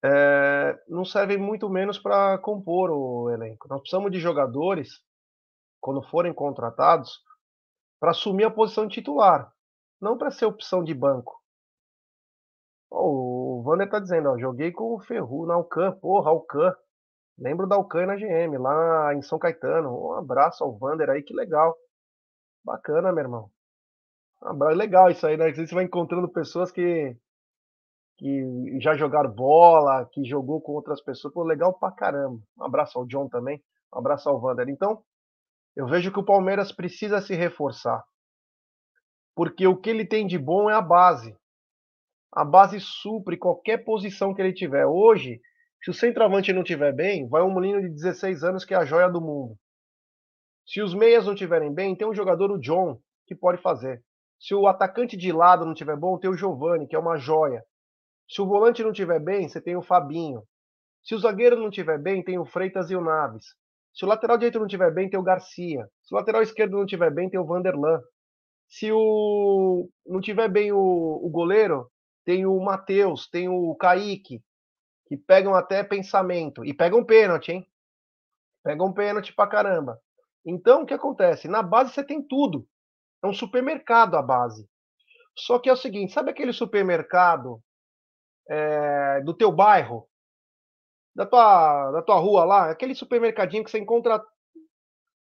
é, 0.04 0.80
não 0.88 1.04
servem 1.04 1.38
muito 1.38 1.68
menos 1.68 1.98
para 1.98 2.38
compor 2.38 2.92
o 2.92 3.32
elenco. 3.32 3.68
Nós 3.68 3.82
precisamos 3.82 4.12
de 4.12 4.20
jogadores, 4.20 5.02
quando 5.82 6.04
forem 6.04 6.34
contratados, 6.34 7.20
para 8.00 8.12
assumir 8.12 8.46
a 8.46 8.52
posição 8.52 8.88
de 8.88 8.94
titular, 8.94 9.52
não 10.00 10.18
para 10.18 10.32
ser 10.32 10.46
opção 10.46 10.84
de 10.84 10.94
banco. 10.94 11.42
Oh, 12.90 13.60
o 13.60 13.64
Vander 13.64 13.88
está 13.88 14.00
dizendo, 14.00 14.30
ó, 14.30 14.38
joguei 14.38 14.72
com 14.72 14.96
o 14.96 15.00
Ferru 15.00 15.46
na 15.46 15.56
Alcan, 15.56 15.92
porra, 16.00 16.30
Alcan. 16.30 16.74
Lembro 17.40 17.66
da 17.68 17.76
Alcan 17.76 18.06
na 18.06 18.16
GM, 18.16 18.58
lá 18.58 19.16
em 19.16 19.22
São 19.22 19.40
Caetano. 19.40 19.90
Um 19.90 20.14
abraço 20.14 20.62
ao 20.62 20.78
Vander 20.78 21.10
aí, 21.10 21.24
que 21.24 21.34
legal. 21.34 21.74
Bacana, 22.66 23.14
meu 23.14 23.24
irmão. 23.24 23.52
Legal 24.76 25.10
isso 25.10 25.26
aí, 25.26 25.38
né? 25.38 25.52
Você 25.54 25.74
vai 25.74 25.86
encontrando 25.86 26.28
pessoas 26.28 26.70
que, 26.70 27.16
que 28.18 28.80
já 28.82 28.94
jogaram 28.96 29.32
bola, 29.32 30.06
que 30.12 30.24
jogou 30.26 30.62
com 30.62 30.74
outras 30.74 31.02
pessoas. 31.02 31.34
Pô, 31.34 31.44
legal 31.44 31.74
pra 31.74 31.92
caramba. 31.92 32.42
Um 32.58 32.64
abraço 32.66 33.00
ao 33.00 33.06
John 33.06 33.30
também. 33.30 33.64
Um 33.94 34.00
abraço 34.00 34.30
ao 34.30 34.40
Vander. 34.40 34.68
Então, 34.68 35.02
eu 35.76 35.88
vejo 35.88 36.12
que 36.12 36.20
o 36.20 36.26
Palmeiras 36.26 36.74
precisa 36.74 37.22
se 37.22 37.36
reforçar. 37.36 38.04
Porque 39.34 39.66
o 39.66 39.78
que 39.78 39.90
ele 39.90 40.06
tem 40.06 40.28
de 40.28 40.38
bom 40.38 40.70
é 40.70 40.74
a 40.74 40.82
base. 40.82 41.38
A 42.34 42.44
base 42.44 42.82
supre 42.82 43.38
qualquer 43.38 43.86
posição 43.86 44.34
que 44.34 44.42
ele 44.42 44.54
tiver. 44.54 44.86
Hoje, 44.86 45.40
se 45.82 45.90
o 45.90 45.94
centroavante 45.94 46.52
não 46.52 46.64
tiver 46.64 46.94
bem, 46.94 47.28
vai 47.28 47.42
um 47.42 47.54
menino 47.54 47.82
de 47.82 47.90
16 47.90 48.44
anos 48.44 48.66
que 48.66 48.74
é 48.74 48.78
a 48.78 48.86
joia 48.86 49.10
do 49.10 49.22
mundo. 49.22 49.58
Se 50.66 50.82
os 50.82 50.94
meias 50.94 51.26
não 51.26 51.34
tiverem 51.34 51.74
bem, 51.74 51.96
tem 51.96 52.08
um 52.08 52.14
jogador, 52.14 52.52
o 52.52 52.60
John, 52.60 53.00
que 53.26 53.34
pode 53.34 53.62
fazer. 53.62 54.04
Se 54.38 54.54
o 54.54 54.68
atacante 54.68 55.16
de 55.16 55.32
lado 55.32 55.66
não 55.66 55.74
tiver 55.74 55.96
bom, 55.96 56.18
tem 56.18 56.30
o 56.30 56.36
Giovani, 56.36 56.86
que 56.86 56.96
é 56.96 57.00
uma 57.00 57.18
joia. 57.18 57.64
Se 58.28 58.42
o 58.42 58.46
volante 58.46 58.84
não 58.84 58.92
tiver 58.92 59.20
bem, 59.20 59.48
você 59.48 59.62
tem 59.62 59.76
o 59.76 59.82
Fabinho. 59.82 60.44
Se 61.02 61.16
o 61.16 61.20
zagueiro 61.20 61.58
não 61.58 61.72
tiver 61.72 61.98
bem, 61.98 62.24
tem 62.24 62.38
o 62.38 62.46
Freitas 62.46 62.92
e 62.92 62.96
o 62.96 63.02
Naves. 63.02 63.46
Se 63.94 64.06
o 64.06 64.08
lateral 64.08 64.38
direito 64.38 64.60
não 64.60 64.68
tiver 64.68 64.94
bem, 64.94 65.10
tem 65.10 65.20
o 65.20 65.24
Garcia. 65.24 65.88
Se 66.04 66.14
o 66.14 66.18
lateral 66.18 66.42
esquerdo 66.42 66.78
não 66.78 66.86
tiver 66.86 67.12
bem, 67.12 67.30
tem 67.30 67.40
o 67.40 67.46
Vanderlan. 67.46 68.00
Se 68.68 68.92
o 68.92 69.90
não 70.06 70.20
tiver 70.22 70.50
bem 70.50 70.72
o, 70.72 70.78
o 70.78 71.30
goleiro, 71.30 71.90
tem 72.26 72.46
o 72.46 72.60
Matheus, 72.60 73.28
tem 73.30 73.50
o 73.50 73.74
Kaique 73.76 74.44
que 75.10 75.18
pegam 75.18 75.56
até 75.56 75.84
pensamento 75.84 76.64
e 76.64 76.72
pegam 76.72 77.04
pênalti, 77.04 77.52
hein? 77.52 77.68
Pegam 78.64 78.94
pênalti 78.94 79.34
pra 79.34 79.48
caramba. 79.48 80.00
Então, 80.46 80.84
o 80.84 80.86
que 80.86 80.94
acontece? 80.94 81.48
Na 81.48 81.64
base 81.64 81.92
você 81.92 82.04
tem 82.04 82.22
tudo. 82.22 82.68
É 83.24 83.28
um 83.28 83.34
supermercado 83.34 84.16
a 84.16 84.22
base. 84.22 84.70
Só 85.36 85.58
que 85.58 85.68
é 85.68 85.74
o 85.74 85.78
seguinte, 85.78 86.14
sabe 86.14 86.30
aquele 86.30 86.54
supermercado 86.54 87.62
é, 88.48 89.22
do 89.22 89.34
teu 89.34 89.52
bairro? 89.52 90.08
Da 91.16 91.26
tua, 91.26 91.92
da 91.92 92.02
tua 92.04 92.20
rua 92.20 92.46
lá? 92.46 92.70
Aquele 92.70 92.94
supermercadinho 92.94 93.64
que 93.64 93.72
você 93.72 93.80
encontra 93.80 94.24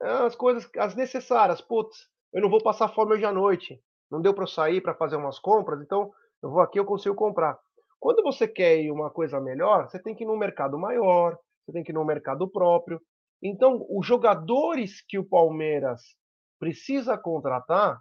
as 0.02 0.36
coisas, 0.36 0.70
as 0.78 0.96
necessárias. 0.96 1.62
Putz, 1.62 2.08
eu 2.32 2.42
não 2.42 2.50
vou 2.50 2.62
passar 2.62 2.90
fome 2.90 3.16
hoje 3.16 3.26
à 3.26 3.32
noite. 3.32 3.82
Não 4.12 4.22
deu 4.22 4.36
para 4.36 4.44
eu 4.44 4.48
sair 4.48 4.82
para 4.82 4.94
fazer 4.94 5.16
umas 5.16 5.40
compras, 5.40 5.82
então 5.82 6.14
eu 6.44 6.52
vou 6.52 6.62
aqui, 6.62 6.80
eu 6.80 6.86
consigo 6.86 7.16
comprar. 7.16 7.60
Quando 8.00 8.24
você 8.24 8.48
quer 8.48 8.90
uma 8.92 9.10
coisa 9.10 9.40
melhor, 9.42 9.90
você 9.90 10.00
tem 10.00 10.16
que 10.16 10.24
ir 10.24 10.28
num 10.28 10.38
mercado 10.38 10.78
maior, 10.78 11.38
você 11.66 11.74
tem 11.74 11.84
que 11.84 11.92
ir 11.92 11.94
num 11.94 12.06
mercado 12.06 12.48
próprio. 12.48 13.02
Então, 13.42 13.86
os 13.90 14.06
jogadores 14.06 15.02
que 15.02 15.18
o 15.18 15.26
Palmeiras 15.26 16.16
precisa 16.60 17.18
contratar 17.18 18.00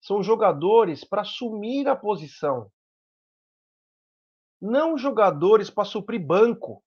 são 0.00 0.22
jogadores 0.22 1.04
para 1.04 1.22
assumir 1.22 1.88
a 1.88 1.96
posição. 1.96 2.70
Não 4.60 4.96
jogadores 4.96 5.68
para 5.68 5.84
suprir 5.84 6.24
banco. 6.24 6.82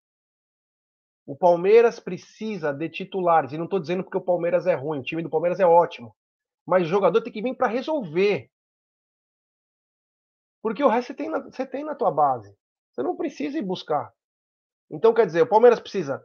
O 1.25 1.35
Palmeiras 1.35 1.99
precisa 1.99 2.73
de 2.73 2.89
titulares. 2.89 3.51
E 3.51 3.57
não 3.57 3.65
estou 3.65 3.79
dizendo 3.79 4.03
porque 4.03 4.17
o 4.17 4.21
Palmeiras 4.21 4.65
é 4.65 4.73
ruim, 4.73 4.99
o 4.99 5.03
time 5.03 5.21
do 5.21 5.29
Palmeiras 5.29 5.59
é 5.59 5.65
ótimo. 5.65 6.15
Mas 6.65 6.87
o 6.87 6.89
jogador 6.89 7.21
tem 7.21 7.31
que 7.31 7.41
vir 7.41 7.55
para 7.55 7.67
resolver. 7.67 8.49
Porque 10.61 10.83
o 10.83 10.87
resto 10.87 11.07
você 11.07 11.13
tem, 11.13 11.29
na, 11.29 11.39
você 11.39 11.65
tem 11.65 11.83
na 11.83 11.95
tua 11.95 12.11
base. 12.11 12.55
Você 12.91 13.03
não 13.03 13.15
precisa 13.15 13.57
ir 13.57 13.61
buscar. 13.61 14.11
Então, 14.91 15.13
quer 15.13 15.25
dizer, 15.25 15.41
o 15.43 15.47
Palmeiras 15.47 15.79
precisa 15.79 16.23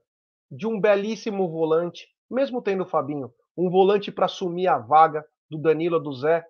de 0.50 0.66
um 0.66 0.80
belíssimo 0.80 1.48
volante, 1.48 2.06
mesmo 2.30 2.62
tendo 2.62 2.82
o 2.82 2.88
Fabinho, 2.88 3.32
um 3.56 3.70
volante 3.70 4.10
para 4.10 4.26
assumir 4.26 4.68
a 4.68 4.78
vaga 4.78 5.24
do 5.50 5.58
Danilo 5.58 6.00
do 6.00 6.12
Zé, 6.12 6.44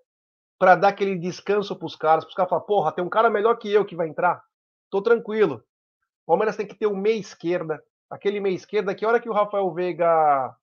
para 0.59 0.77
dar 0.77 0.89
aquele 0.89 1.19
descanso 1.19 1.77
para 1.77 1.87
os 1.87 1.97
caras, 1.97 2.25
para 2.25 2.31
os 2.31 2.35
caras 2.35 2.51
falar, 2.51 2.63
porra, 2.63 2.93
tem 2.93 3.05
um 3.05 3.09
cara 3.09 3.29
melhor 3.29 3.57
que 3.57 3.71
eu 3.71 3.85
que 3.85 3.97
vai 3.97 4.09
entrar. 4.09 4.43
Tô 4.91 5.03
tranquilo. 5.03 5.57
O 6.27 6.27
Palmeiras 6.27 6.57
tem 6.57 6.67
que 6.67 6.75
ter 6.75 6.87
um 6.87 6.97
meia 6.97 7.19
esquerda, 7.19 7.83
aquele 8.09 8.41
meia 8.41 8.55
esquerda 8.55 8.95
que 8.95 9.05
a 9.05 9.09
hora 9.09 9.21
que 9.21 9.29
o 9.29 9.33
Rafael 9.33 9.73
Veiga 9.75 10.55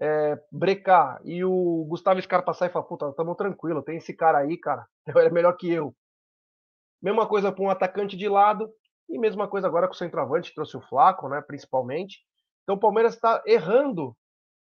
é, 0.00 0.38
brecar 0.50 1.20
e 1.24 1.44
o 1.44 1.84
Gustavo 1.88 2.20
Scarpa 2.20 2.54
sair 2.54 2.68
e 2.68 2.72
falar, 2.72 2.84
puta, 2.84 3.12
tamo 3.12 3.34
tranquilo, 3.34 3.82
tem 3.82 3.96
esse 3.96 4.14
cara 4.14 4.38
aí, 4.38 4.56
cara, 4.56 4.86
ele 5.08 5.28
é 5.28 5.30
melhor 5.30 5.56
que 5.56 5.70
eu. 5.70 5.94
Mesma 7.02 7.26
coisa 7.26 7.50
para 7.50 7.64
um 7.64 7.70
atacante 7.70 8.16
de 8.16 8.28
lado 8.28 8.70
e 9.08 9.18
mesma 9.18 9.48
coisa 9.48 9.66
agora 9.66 9.88
com 9.88 9.94
o 9.94 9.96
centroavante, 9.96 10.54
trouxe 10.54 10.76
o 10.76 10.80
Flaco, 10.80 11.28
né, 11.28 11.42
principalmente. 11.46 12.20
Então 12.62 12.76
o 12.76 12.80
Palmeiras 12.80 13.14
está 13.14 13.42
errando, 13.44 14.16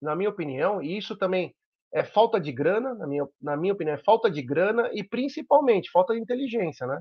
na 0.00 0.14
minha 0.14 0.30
opinião, 0.30 0.82
e 0.82 0.96
isso 0.96 1.16
também 1.16 1.54
é 1.92 2.04
falta 2.04 2.38
de 2.38 2.52
grana, 2.52 2.94
na 2.94 3.06
minha, 3.06 3.26
na 3.40 3.56
minha 3.56 3.72
opinião, 3.72 3.94
é 3.94 4.02
falta 4.04 4.30
de 4.30 4.42
grana 4.42 4.90
e 4.92 5.02
principalmente 5.02 5.90
falta 5.90 6.14
de 6.14 6.20
inteligência, 6.20 6.86
né? 6.86 7.00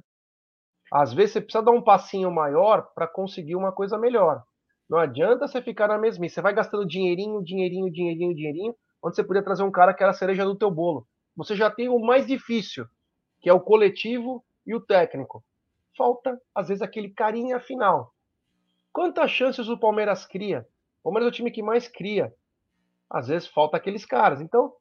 Às 0.92 1.14
vezes 1.14 1.34
você 1.34 1.42
precisa 1.42 1.64
dar 1.64 1.72
um 1.72 1.82
passinho 1.82 2.32
maior 2.32 2.88
para 2.96 3.06
conseguir 3.06 3.56
uma 3.56 3.74
coisa 3.74 3.98
melhor. 3.98 4.42
Não 4.90 4.98
adianta 4.98 5.46
você 5.46 5.62
ficar 5.62 5.90
na 5.90 5.98
mesmice. 5.98 6.36
Você 6.36 6.42
vai 6.42 6.54
gastando 6.54 6.88
dinheirinho, 6.88 7.44
dinheirinho, 7.44 7.92
dinheirinho, 7.92 8.34
dinheirinho, 8.34 8.76
onde 9.04 9.16
você 9.16 9.24
podia 9.24 9.44
trazer 9.44 9.64
um 9.64 9.72
cara 9.72 9.94
que 9.94 10.02
era 10.02 10.12
a 10.12 10.16
cereja 10.16 10.46
do 10.46 10.58
teu 10.58 10.72
bolo. 10.72 11.06
Você 11.36 11.56
já 11.56 11.70
tem 11.70 11.90
o 11.90 12.00
mais 12.00 12.26
difícil, 12.26 12.86
que 13.42 13.50
é 13.50 13.54
o 13.54 13.60
coletivo 13.60 14.44
e 14.68 14.76
o 14.76 14.82
técnico. 14.82 15.44
Falta, 15.98 16.40
às 16.54 16.68
vezes, 16.68 16.84
aquele 16.84 17.10
carinha 17.10 17.60
final. 17.60 18.14
Quantas 18.94 19.32
chances 19.32 19.70
o 19.70 19.80
Palmeiras 19.80 20.26
cria? 20.26 20.68
O 21.00 21.04
Palmeiras 21.06 21.28
é 21.28 21.30
o 21.30 21.34
time 21.34 21.50
que 21.50 21.64
mais 21.64 21.88
cria. 21.88 22.34
às 23.10 23.30
vezes 23.30 23.48
falta 23.48 23.78
aqueles 23.78 24.06
caras. 24.06 24.42
Então, 24.42 24.74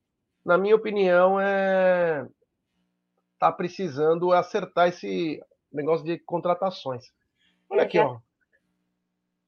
na 0.45 0.59
minha 0.59 0.75
opinião, 0.75 1.41
é 1.41 2.27
tá 3.39 3.53
precisando 3.53 4.33
acertar 4.33 4.89
esse 4.89 5.43
negócio 5.73 6.05
de 6.05 6.19
contratações. 6.19 7.05
Olha 7.71 7.83
aqui, 7.83 7.99
ó. 7.99 8.19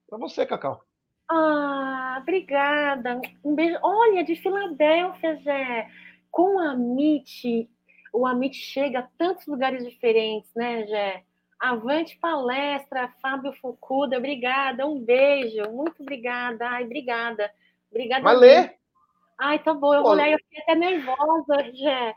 Para 0.09 0.19
você, 0.19 0.45
Cacau. 0.47 0.83
Ah, 1.31 2.19
obrigada. 2.21 3.21
Um 3.45 3.55
beijo. 3.55 3.79
Olha, 3.83 4.25
de 4.25 4.37
Filadélfia, 4.37 5.37
Jé. 5.37 5.89
Com 6.31 6.59
a 6.59 6.75
MIT, 6.75 7.71
o 8.13 8.27
Amit 8.27 8.57
chega 8.57 9.01
a 9.01 9.09
tantos 9.17 9.47
lugares 9.47 9.85
diferentes, 9.85 10.51
né, 10.55 10.87
Jé? 10.87 11.25
Avante 11.59 12.17
palestra, 12.19 13.13
Fábio 13.21 13.53
Fucuda, 13.55 14.17
obrigada, 14.17 14.87
um 14.87 15.01
beijo, 15.01 15.63
muito 15.71 16.03
obrigada, 16.03 16.69
ai, 16.69 16.85
obrigada, 16.85 17.51
obrigada. 17.91 18.23
Vai 18.23 18.37
ler? 18.37 18.79
Ai, 19.37 19.59
tá 19.59 19.75
bom, 19.75 19.95
eu 19.95 20.03
vou 20.03 20.13
ler, 20.13 20.33
eu 20.33 20.39
fiquei 20.39 20.63
até 20.63 20.75
nervosa, 20.75 21.73
Jé. 21.73 22.15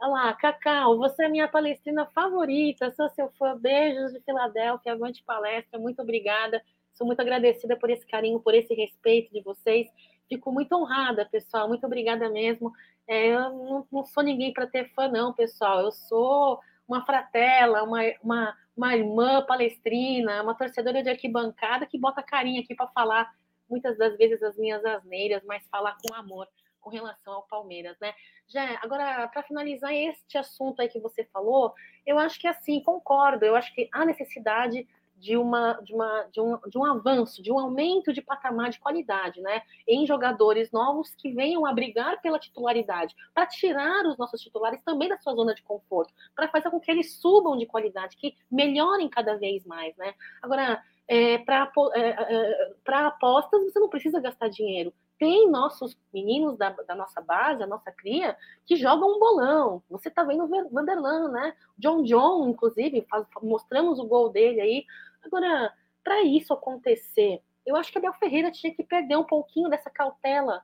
Olha 0.00 0.10
lá, 0.10 0.34
Cacau, 0.34 0.98
você 0.98 1.24
é 1.24 1.28
minha 1.28 1.48
palestrina 1.48 2.06
favorita, 2.06 2.90
sou 2.90 3.08
seu 3.10 3.30
fã, 3.38 3.56
beijos 3.56 4.12
de 4.12 4.20
Filadélfia, 4.20 4.92
avante 4.92 5.22
palestra, 5.22 5.78
muito 5.78 6.02
obrigada, 6.02 6.62
sou 6.92 7.06
muito 7.06 7.20
agradecida 7.20 7.76
por 7.76 7.88
esse 7.88 8.06
carinho, 8.06 8.40
por 8.40 8.54
esse 8.54 8.74
respeito 8.74 9.32
de 9.32 9.40
vocês, 9.42 9.88
fico 10.34 10.52
muito 10.52 10.74
honrada, 10.74 11.26
pessoal, 11.26 11.68
muito 11.68 11.86
obrigada 11.86 12.28
mesmo, 12.28 12.72
é, 13.06 13.28
eu 13.28 13.40
não, 13.50 13.86
não 13.90 14.04
sou 14.04 14.22
ninguém 14.22 14.52
para 14.52 14.66
ter 14.66 14.92
fã 14.94 15.08
não, 15.08 15.32
pessoal, 15.32 15.80
eu 15.80 15.92
sou 15.92 16.60
uma 16.88 17.04
fratela, 17.04 17.82
uma, 17.82 18.00
uma 18.22 18.56
uma 18.76 18.96
irmã 18.96 19.44
palestrina, 19.44 20.42
uma 20.42 20.54
torcedora 20.54 21.02
de 21.02 21.10
arquibancada 21.10 21.86
que 21.86 21.98
bota 21.98 22.22
carinha 22.22 22.60
aqui 22.60 22.74
para 22.74 22.88
falar 22.88 23.30
muitas 23.68 23.96
das 23.96 24.16
vezes 24.16 24.42
as 24.42 24.56
minhas 24.56 24.84
asneiras, 24.84 25.42
mas 25.44 25.66
falar 25.68 25.96
com 26.02 26.14
amor 26.14 26.48
com 26.80 26.90
relação 26.90 27.34
ao 27.34 27.44
Palmeiras, 27.44 27.96
né? 28.00 28.12
Já 28.48 28.80
agora 28.82 29.28
para 29.28 29.44
finalizar 29.44 29.94
este 29.94 30.36
assunto 30.36 30.82
aí 30.82 30.88
que 30.88 30.98
você 30.98 31.24
falou, 31.26 31.72
eu 32.04 32.18
acho 32.18 32.40
que 32.40 32.48
assim 32.48 32.82
concordo. 32.82 33.44
Eu 33.44 33.54
acho 33.54 33.72
que 33.72 33.88
há 33.92 34.04
necessidade 34.04 34.86
de, 35.22 35.36
uma, 35.36 35.74
de, 35.84 35.94
uma, 35.94 36.22
de, 36.32 36.40
um, 36.40 36.58
de 36.66 36.76
um 36.76 36.84
avanço, 36.84 37.40
de 37.40 37.52
um 37.52 37.58
aumento 37.58 38.12
de 38.12 38.20
patamar 38.20 38.70
de 38.70 38.80
qualidade, 38.80 39.40
né? 39.40 39.62
Em 39.86 40.04
jogadores 40.04 40.72
novos 40.72 41.14
que 41.14 41.32
venham 41.32 41.64
a 41.64 41.72
brigar 41.72 42.20
pela 42.20 42.40
titularidade, 42.40 43.14
para 43.32 43.46
tirar 43.46 44.04
os 44.04 44.18
nossos 44.18 44.40
titulares 44.40 44.82
também 44.82 45.08
da 45.08 45.16
sua 45.18 45.34
zona 45.34 45.54
de 45.54 45.62
conforto, 45.62 46.12
para 46.34 46.48
fazer 46.48 46.70
com 46.70 46.80
que 46.80 46.90
eles 46.90 47.14
subam 47.20 47.56
de 47.56 47.66
qualidade, 47.66 48.16
que 48.16 48.34
melhorem 48.50 49.08
cada 49.08 49.36
vez 49.36 49.64
mais, 49.64 49.96
né? 49.96 50.12
Agora, 50.42 50.82
é, 51.06 51.38
para 51.38 51.70
é, 51.94 52.08
é, 52.08 52.94
apostas, 52.94 53.62
você 53.62 53.78
não 53.78 53.88
precisa 53.88 54.20
gastar 54.20 54.48
dinheiro. 54.48 54.92
Tem 55.18 55.48
nossos 55.48 55.96
meninos 56.12 56.58
da, 56.58 56.70
da, 56.70 56.96
nossa 56.96 57.20
base, 57.20 57.62
a 57.62 57.66
nossa 57.66 57.92
cria, 57.92 58.36
que 58.66 58.74
jogam 58.74 59.08
um 59.08 59.20
bolão. 59.20 59.80
Você 59.88 60.08
está 60.08 60.24
vendo 60.24 60.44
o 60.44 60.68
Vanderlan, 60.68 61.30
né? 61.30 61.54
John 61.78 62.02
John, 62.02 62.48
inclusive, 62.48 63.06
faz, 63.08 63.24
mostramos 63.40 64.00
o 64.00 64.04
gol 64.04 64.30
dele 64.30 64.60
aí. 64.60 64.84
Agora, 65.22 65.72
para 66.02 66.22
isso 66.22 66.52
acontecer, 66.52 67.40
eu 67.64 67.76
acho 67.76 67.92
que 67.92 67.98
Abel 67.98 68.12
Ferreira 68.14 68.50
tinha 68.50 68.74
que 68.74 68.82
perder 68.82 69.16
um 69.16 69.24
pouquinho 69.24 69.68
dessa 69.68 69.88
cautela, 69.88 70.62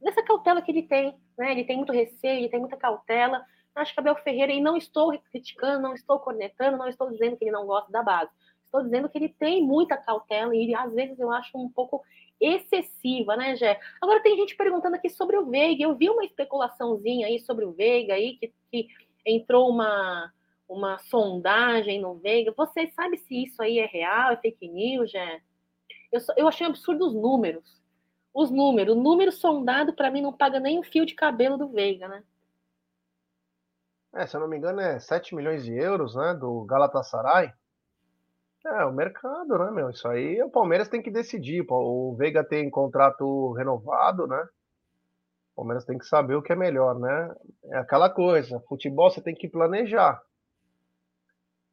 dessa 0.00 0.22
cautela 0.22 0.60
que 0.60 0.70
ele 0.70 0.82
tem, 0.82 1.16
né? 1.38 1.52
Ele 1.52 1.64
tem 1.64 1.76
muito 1.76 1.92
receio, 1.92 2.38
ele 2.38 2.48
tem 2.48 2.60
muita 2.60 2.76
cautela. 2.76 3.44
Eu 3.74 3.82
acho 3.82 3.94
que 3.94 4.00
Abel 4.00 4.16
Ferreira, 4.16 4.52
e 4.52 4.60
não 4.60 4.76
estou 4.76 5.16
criticando, 5.30 5.82
não 5.82 5.94
estou 5.94 6.18
cornetando, 6.18 6.76
não 6.76 6.88
estou 6.88 7.10
dizendo 7.10 7.36
que 7.36 7.44
ele 7.44 7.52
não 7.52 7.66
gosta 7.66 7.90
da 7.90 8.02
base. 8.02 8.30
Estou 8.64 8.82
dizendo 8.82 9.08
que 9.08 9.18
ele 9.18 9.28
tem 9.28 9.62
muita 9.62 9.96
cautela 9.96 10.54
e 10.54 10.74
às 10.74 10.92
vezes 10.92 11.18
eu 11.18 11.30
acho 11.30 11.56
um 11.58 11.68
pouco 11.68 12.02
excessiva, 12.40 13.36
né, 13.36 13.54
Gé? 13.56 13.78
Agora 14.00 14.22
tem 14.22 14.36
gente 14.36 14.56
perguntando 14.56 14.96
aqui 14.96 15.10
sobre 15.10 15.36
o 15.36 15.46
Veiga. 15.46 15.82
Eu 15.82 15.96
vi 15.96 16.08
uma 16.08 16.24
especulaçãozinha 16.24 17.26
aí 17.26 17.38
sobre 17.40 17.64
o 17.64 17.72
Veiga 17.72 18.14
aí 18.14 18.36
que, 18.36 18.52
que 18.70 18.88
entrou 19.26 19.68
uma 19.68 20.32
uma 20.70 20.98
sondagem 20.98 22.00
no 22.00 22.14
Veiga. 22.14 22.54
Você 22.56 22.86
sabe 22.92 23.18
se 23.18 23.42
isso 23.42 23.60
aí 23.60 23.80
é 23.80 23.86
real, 23.86 24.30
é 24.30 24.36
fake 24.36 24.68
news, 24.68 25.10
já? 25.10 25.40
Eu, 26.12 26.20
eu 26.36 26.48
achei 26.48 26.64
um 26.64 26.70
absurdo 26.70 27.08
os 27.08 27.14
números. 27.14 27.82
Os 28.32 28.52
números. 28.52 28.96
O 28.96 29.00
número 29.00 29.32
sondado, 29.32 29.92
para 29.92 30.10
mim, 30.12 30.22
não 30.22 30.32
paga 30.32 30.60
nem 30.60 30.78
o 30.78 30.84
fio 30.84 31.04
de 31.04 31.16
cabelo 31.16 31.58
do 31.58 31.68
Veiga, 31.68 32.06
né? 32.06 32.22
É, 34.14 34.26
se 34.26 34.36
eu 34.36 34.40
não 34.40 34.48
me 34.48 34.56
engano, 34.56 34.80
é 34.80 35.00
7 35.00 35.34
milhões 35.34 35.64
de 35.64 35.74
euros, 35.74 36.14
né? 36.14 36.34
Do 36.34 36.64
Galatasaray. 36.64 37.52
É, 38.64 38.84
o 38.84 38.92
mercado, 38.92 39.58
né, 39.58 39.70
meu? 39.72 39.90
Isso 39.90 40.06
aí 40.06 40.40
o 40.40 40.50
Palmeiras 40.50 40.88
tem 40.88 41.02
que 41.02 41.10
decidir. 41.10 41.66
O 41.68 42.14
Veiga 42.16 42.44
tem 42.44 42.70
contrato 42.70 43.52
renovado, 43.54 44.28
né? 44.28 44.40
O 45.52 45.62
Palmeiras 45.62 45.84
tem 45.84 45.98
que 45.98 46.06
saber 46.06 46.36
o 46.36 46.42
que 46.42 46.52
é 46.52 46.56
melhor, 46.56 46.96
né? 46.98 47.34
É 47.64 47.78
aquela 47.78 48.08
coisa, 48.08 48.60
futebol 48.68 49.10
você 49.10 49.20
tem 49.20 49.34
que 49.34 49.48
planejar. 49.48 50.22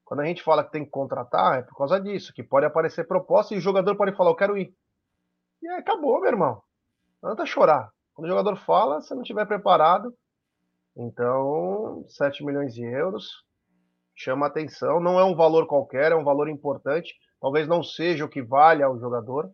Quando 0.07 0.21
a 0.21 0.25
gente 0.25 0.41
fala 0.41 0.63
que 0.63 0.71
tem 0.71 0.85
que 0.85 0.89
contratar, 0.89 1.59
é 1.59 1.61
por 1.63 1.75
causa 1.75 1.99
disso, 1.99 2.31
que 2.33 2.41
pode 2.41 2.65
aparecer 2.65 3.05
proposta 3.05 3.53
e 3.53 3.57
o 3.57 3.61
jogador 3.61 3.93
pode 3.97 4.15
falar, 4.15 4.29
eu 4.29 4.37
quero 4.37 4.57
ir. 4.57 4.73
E 5.61 5.67
aí 5.67 5.79
acabou, 5.79 6.21
meu 6.21 6.29
irmão. 6.29 6.63
Não 7.21 7.31
adianta 7.31 7.45
chorar. 7.45 7.91
Quando 8.13 8.27
o 8.27 8.29
jogador 8.29 8.55
fala, 8.55 9.01
se 9.01 9.13
não 9.13 9.21
estiver 9.21 9.45
preparado, 9.45 10.15
então 10.95 12.05
7 12.07 12.45
milhões 12.45 12.73
de 12.73 12.85
euros 12.85 13.43
chama 14.15 14.47
atenção. 14.47 15.01
Não 15.01 15.19
é 15.19 15.25
um 15.25 15.35
valor 15.35 15.67
qualquer, 15.67 16.13
é 16.13 16.15
um 16.15 16.23
valor 16.23 16.47
importante. 16.47 17.13
Talvez 17.41 17.67
não 17.67 17.83
seja 17.83 18.23
o 18.23 18.29
que 18.29 18.41
vale 18.41 18.83
ao 18.83 18.97
jogador, 18.97 19.51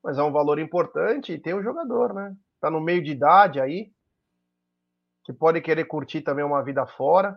mas 0.00 0.16
é 0.16 0.22
um 0.22 0.30
valor 0.30 0.60
importante 0.60 1.32
e 1.32 1.40
tem 1.40 1.56
um 1.56 1.62
jogador, 1.62 2.14
né? 2.14 2.36
Tá 2.60 2.70
no 2.70 2.80
meio 2.80 3.02
de 3.02 3.10
idade 3.10 3.60
aí, 3.60 3.90
que 5.24 5.32
pode 5.32 5.60
querer 5.60 5.86
curtir 5.86 6.20
também 6.20 6.44
uma 6.44 6.62
vida 6.62 6.86
fora. 6.86 7.36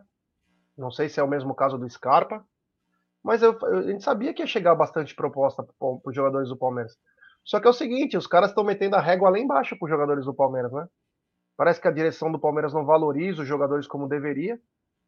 Não 0.79 0.91
sei 0.91 1.09
se 1.09 1.19
é 1.19 1.23
o 1.23 1.27
mesmo 1.27 1.53
caso 1.53 1.77
do 1.77 1.89
Scarpa, 1.89 2.43
mas 3.21 3.41
eu, 3.41 3.57
eu, 3.63 3.79
a 3.79 3.81
gente 3.83 4.03
sabia 4.03 4.33
que 4.33 4.41
ia 4.41 4.47
chegar 4.47 4.73
bastante 4.75 5.13
proposta 5.13 5.61
para 5.61 5.99
os 6.05 6.15
jogadores 6.15 6.49
do 6.49 6.57
Palmeiras. 6.57 6.97
Só 7.43 7.59
que 7.59 7.67
é 7.67 7.69
o 7.69 7.73
seguinte, 7.73 8.15
os 8.15 8.27
caras 8.27 8.51
estão 8.51 8.63
metendo 8.63 8.95
a 8.95 9.01
régua 9.01 9.29
lá 9.29 9.37
embaixo 9.37 9.77
para 9.77 9.85
os 9.85 9.89
jogadores 9.89 10.25
do 10.25 10.33
Palmeiras, 10.33 10.71
né? 10.71 10.87
Parece 11.57 11.81
que 11.81 11.87
a 11.87 11.91
direção 11.91 12.31
do 12.31 12.39
Palmeiras 12.39 12.73
não 12.73 12.85
valoriza 12.85 13.41
os 13.41 13.47
jogadores 13.47 13.87
como 13.87 14.07
deveria. 14.07 14.57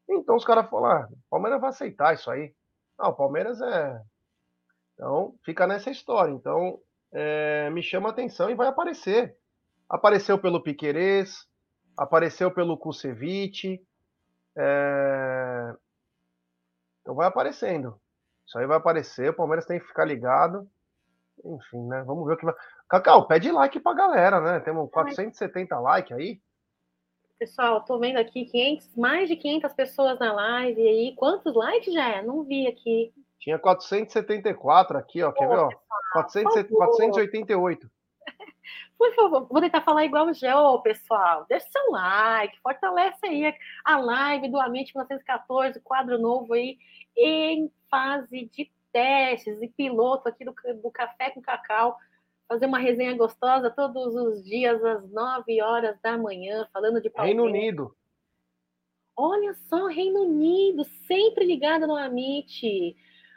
Então 0.10 0.36
os 0.36 0.44
caras 0.44 0.70
falaram, 0.70 1.04
ah, 1.04 1.08
o 1.10 1.30
Palmeiras 1.30 1.62
vai 1.62 1.70
aceitar 1.70 2.14
isso 2.14 2.30
aí. 2.30 2.54
Ah, 2.98 3.08
o 3.08 3.14
Palmeiras 3.14 3.62
é. 3.62 4.02
Então 4.94 5.34
fica 5.46 5.66
nessa 5.66 5.90
história. 5.90 6.34
Então 6.34 6.80
é, 7.14 7.70
me 7.70 7.82
chama 7.82 8.10
a 8.10 8.12
atenção 8.12 8.50
e 8.50 8.56
vai 8.56 8.68
aparecer. 8.68 9.38
Apareceu 9.90 10.38
pelo 10.38 10.62
Piquerez, 10.62 11.48
apareceu 11.98 12.52
pelo 12.52 12.78
Kusevich, 12.78 13.82
é... 14.58 15.51
Então 17.12 17.18
vai 17.18 17.28
aparecendo. 17.28 18.00
Isso 18.48 18.58
aí 18.58 18.66
vai 18.66 18.78
aparecer, 18.78 19.30
o 19.30 19.34
Palmeiras 19.34 19.66
tem 19.66 19.78
que 19.78 19.86
ficar 19.86 20.06
ligado. 20.06 20.66
Enfim, 21.44 21.86
né? 21.88 22.04
Vamos 22.04 22.26
ver 22.26 22.36
o 22.36 22.38
que 22.38 22.46
vai. 22.46 22.56
Cacau, 22.90 23.28
pede 23.28 23.52
like 23.52 23.82
pra 23.82 23.94
galera, 23.94 24.40
né? 24.40 24.60
Temos 24.62 24.90
470 24.90 25.78
likes 25.78 26.18
aí. 26.18 26.40
Pessoal, 27.38 27.84
tô 27.84 28.00
vendo 28.00 28.18
aqui 28.18 28.46
500, 28.46 28.96
mais 28.96 29.28
de 29.28 29.36
500 29.36 29.74
pessoas 29.74 30.20
na 30.20 30.32
live 30.32 30.82
aí. 30.82 31.14
Quantos 31.18 31.54
likes 31.54 31.94
já 31.94 32.08
é? 32.08 32.22
Não 32.22 32.44
vi 32.44 32.66
aqui. 32.66 33.14
Tinha 33.40 33.60
474 33.60 34.98
aqui, 34.98 35.22
ó. 35.22 35.34
Quer 35.34 35.50
ver, 35.50 35.60
ó? 35.60 35.70
400, 36.14 36.70
488. 36.70 37.92
Por 38.98 39.14
favor, 39.16 39.48
vou 39.50 39.60
tentar 39.60 39.82
falar 39.82 40.06
igual 40.06 40.28
o 40.28 40.34
Gel, 40.34 40.80
pessoal. 40.82 41.46
Deixa 41.50 41.68
seu 41.72 41.92
like, 41.92 42.58
fortalece 42.62 43.26
aí 43.26 43.54
a 43.84 43.98
live 43.98 44.48
do 44.48 44.60
Amente 44.62 44.96
1914, 44.96 45.82
quadro 45.82 46.20
novo 46.20 46.54
aí, 46.54 46.78
em 47.16 47.72
fase 47.90 48.46
de 48.46 48.72
testes 48.92 49.62
e 49.62 49.68
piloto 49.68 50.28
aqui 50.28 50.44
do, 50.44 50.54
do 50.82 50.92
Café 50.92 51.32
com 51.32 51.42
Cacau. 51.42 51.98
Fazer 52.48 52.66
uma 52.66 52.80
resenha 52.80 53.16
gostosa 53.16 53.70
todos 53.70 54.14
os 54.14 54.44
dias, 54.44 54.84
às 54.84 55.10
9 55.10 55.62
horas 55.62 55.98
da 56.02 56.18
manhã, 56.18 56.68
falando 56.74 57.02
de 57.02 57.10
Palmeiras. 57.10 57.42
Reino 57.42 57.50
Unido. 57.50 57.96
Olha 59.16 59.54
só, 59.70 59.88
Reino 59.88 60.24
Unido, 60.24 60.84
sempre 61.08 61.46
ligado 61.46 61.88
no 61.88 61.96
Amit. 61.96 62.96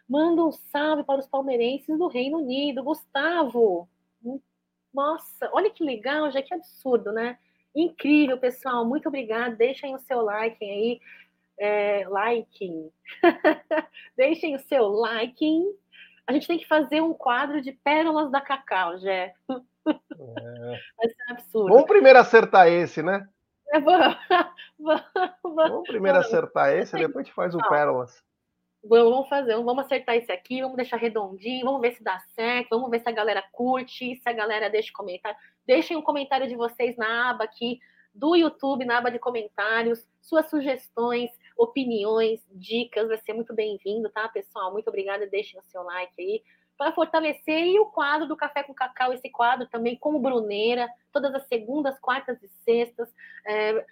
Manda 0.09 0.45
um 0.45 0.53
salve 0.53 1.05
para 1.05 1.20
os 1.20 1.29
palmeirenses 1.29 1.97
do 1.99 2.09
Reino 2.09 2.39
Unido. 2.39 2.83
Gustavo, 2.83 3.89
nossa, 4.95 5.51
olha 5.53 5.68
que 5.70 5.83
legal, 5.83 6.31
já 6.31 6.41
que 6.41 6.55
absurdo, 6.55 7.11
né? 7.11 7.37
Incrível, 7.75 8.39
pessoal. 8.39 8.87
Muito 8.87 9.09
obrigada. 9.09 9.57
Deixem 9.57 9.93
o 9.93 9.99
seu 9.99 10.22
like 10.22 10.64
aí. 10.64 11.01
É, 11.59 12.05
liking. 12.05 12.90
Deixem 14.16 14.57
o 14.57 14.61
seu 14.61 14.90
liking. 15.05 15.64
A 16.26 16.32
gente 16.32 16.46
tem 16.46 16.59
que 16.59 16.66
fazer 16.66 17.00
um 17.00 17.12
quadro 17.12 17.61
de 17.61 17.72
pérolas 17.72 18.30
da 18.30 18.40
Cacau, 18.40 18.98
Jé. 18.98 19.34
É. 19.48 19.55
Vai 20.96 21.09
ser 21.09 21.30
absurdo. 21.30 21.68
Vamos 21.68 21.86
primeiro 21.86 22.18
acertar 22.18 22.68
esse, 22.68 23.02
né? 23.02 23.28
É, 23.72 23.78
vamos, 23.80 24.16
vamos, 24.78 25.05
vamos 25.42 25.88
primeiro 25.88 26.18
vamos. 26.18 26.32
acertar 26.32 26.70
esse, 26.74 26.96
depois 26.96 27.16
a 27.16 27.22
gente 27.22 27.34
faz 27.34 27.55
o 27.55 27.59
pérolas. 27.68 28.22
Vamos 28.86 29.28
fazer, 29.28 29.55
vamos 29.55 29.84
acertar 29.84 30.14
esse 30.14 30.30
aqui, 30.30 30.61
vamos 30.61 30.76
deixar 30.76 30.98
redondinho, 30.98 31.64
vamos 31.64 31.80
ver 31.80 31.94
se 31.94 32.05
dá 32.05 32.20
certo, 32.34 32.70
vamos 32.70 32.90
ver 32.90 33.00
se 33.00 33.09
a 33.09 33.12
galera 33.12 33.42
curte, 33.50 34.16
se 34.16 34.28
a 34.28 34.32
galera 34.32 34.68
deixa 34.68 34.92
comentário. 34.92 35.38
Deixem 35.66 35.96
um 35.96 36.02
comentário 36.02 36.46
de 36.46 36.55
vocês 36.55 36.94
na 36.96 37.30
aba 37.30 37.44
aqui 37.44 37.80
do 38.14 38.36
YouTube, 38.36 38.84
na 38.84 38.98
aba 38.98 39.11
de 39.11 39.18
comentários, 39.18 40.07
suas 40.20 40.50
sugestões, 40.50 41.30
opiniões, 41.57 42.40
dicas, 42.50 43.09
vai 43.09 43.18
ser 43.18 43.32
muito 43.32 43.55
bem-vindo, 43.55 44.09
tá, 44.11 44.28
pessoal? 44.28 44.72
Muito 44.72 44.88
obrigada, 44.88 45.26
deixem 45.26 45.59
o 45.59 45.62
seu 45.64 45.82
like 45.82 46.20
aí 46.20 46.42
para 46.76 46.92
fortalecer 46.92 47.66
e 47.66 47.78
o 47.78 47.86
quadro 47.86 48.26
do 48.26 48.36
Café 48.36 48.62
com 48.62 48.74
Cacau, 48.74 49.12
esse 49.12 49.30
quadro 49.30 49.66
também 49.68 49.96
com 49.96 50.20
Bruneira, 50.20 50.88
todas 51.12 51.34
as 51.34 51.46
segundas, 51.46 51.98
quartas 52.00 52.42
e 52.42 52.48
sextas. 52.64 53.09
É, 53.46 53.84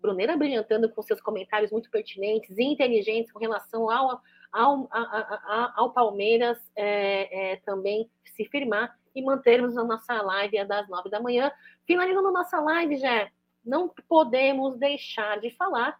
Bruneira 0.00 0.36
brilhantando 0.36 0.88
com 0.88 1.02
seus 1.02 1.20
comentários 1.20 1.72
muito 1.72 1.90
pertinentes 1.90 2.56
e 2.56 2.62
inteligentes 2.62 3.32
com 3.32 3.38
relação 3.38 3.90
ao, 3.90 4.22
ao, 4.52 4.88
a, 4.90 5.00
a, 5.00 5.72
ao 5.76 5.92
Palmeiras 5.92 6.58
é, 6.76 7.52
é, 7.52 7.56
também 7.56 8.08
se 8.24 8.44
firmar 8.44 8.96
e 9.14 9.22
mantermos 9.22 9.76
a 9.76 9.82
nossa 9.82 10.22
live 10.22 10.64
das 10.64 10.88
nove 10.88 11.10
da 11.10 11.20
manhã. 11.20 11.50
Finalizando 11.84 12.30
nossa 12.30 12.60
live, 12.60 12.96
já 12.96 13.28
não 13.64 13.92
podemos 14.08 14.78
deixar 14.78 15.40
de 15.40 15.50
falar 15.50 15.98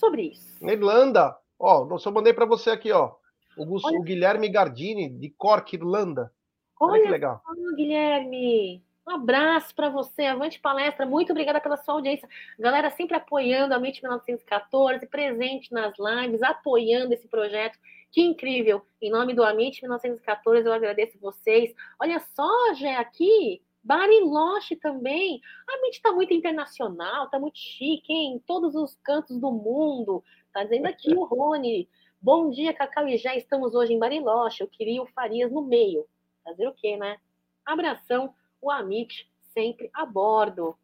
sobre 0.00 0.22
isso. 0.22 0.58
Irlanda, 0.66 1.36
ó, 1.58 1.86
eu 1.88 1.98
só 1.98 2.10
mandei 2.10 2.32
para 2.32 2.46
você 2.46 2.70
aqui, 2.70 2.90
ó. 2.90 3.12
O, 3.56 3.76
o 3.76 4.02
Guilherme 4.02 4.48
Gardini, 4.48 5.10
de 5.10 5.28
Cork, 5.30 5.76
Irlanda. 5.76 6.32
Olha, 6.80 6.92
Olha 6.92 7.02
que 7.02 7.10
legal. 7.10 7.42
Só, 7.44 7.76
Guilherme. 7.76 8.82
Um 9.06 9.14
abraço 9.14 9.74
para 9.74 9.88
você, 9.88 10.24
avante 10.24 10.60
palestra, 10.60 11.04
muito 11.04 11.30
obrigada 11.30 11.60
pela 11.60 11.76
sua 11.76 11.94
audiência. 11.94 12.28
Galera 12.58 12.90
sempre 12.90 13.16
apoiando 13.16 13.74
a 13.74 13.78
Mente 13.78 14.02
1914, 14.02 15.06
presente 15.06 15.72
nas 15.72 15.94
lives, 15.98 16.42
apoiando 16.42 17.12
esse 17.12 17.26
projeto. 17.26 17.78
Que 18.12 18.22
incrível! 18.22 18.82
Em 19.00 19.10
nome 19.10 19.34
do 19.34 19.42
Amit 19.42 19.82
1914, 19.82 20.66
eu 20.66 20.72
agradeço 20.72 21.18
vocês. 21.20 21.74
Olha 22.00 22.20
só, 22.34 22.74
Gé, 22.74 22.96
aqui, 22.96 23.62
Bariloche 23.82 24.76
também. 24.76 25.40
A 25.68 25.74
Amit 25.74 25.96
está 25.96 26.12
muito 26.12 26.34
internacional, 26.34 27.24
está 27.24 27.38
muito 27.38 27.58
chique, 27.58 28.12
hein? 28.12 28.34
Em 28.34 28.38
todos 28.38 28.74
os 28.74 28.96
cantos 29.02 29.38
do 29.38 29.50
mundo. 29.50 30.22
Tá 30.52 30.64
dizendo 30.64 30.86
aqui 30.86 31.14
o 31.14 31.24
Rony. 31.24 31.88
Bom 32.20 32.50
dia, 32.50 32.74
Cacau 32.74 33.08
e 33.08 33.16
Jé. 33.16 33.38
Estamos 33.38 33.74
hoje 33.74 33.94
em 33.94 33.98
Bariloche. 33.98 34.62
Eu 34.62 34.68
queria 34.68 35.02
o 35.02 35.06
Farias 35.06 35.50
no 35.50 35.62
meio. 35.62 36.06
Fazer 36.44 36.68
o 36.68 36.74
quê, 36.74 36.96
né? 36.96 37.16
Abração, 37.64 38.34
o 38.60 38.70
Amit 38.70 39.30
sempre 39.54 39.90
a 39.94 40.04
bordo. 40.04 40.76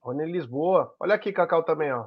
Rony 0.00 0.30
Lisboa. 0.30 0.94
Olha 1.00 1.14
aqui, 1.14 1.32
Cacau, 1.32 1.62
também, 1.62 1.92
ó. 1.92 2.06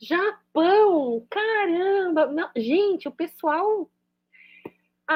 Japão! 0.00 1.26
Caramba! 1.28 2.26
Não, 2.26 2.50
gente, 2.56 3.08
o 3.08 3.12
pessoal. 3.12 3.88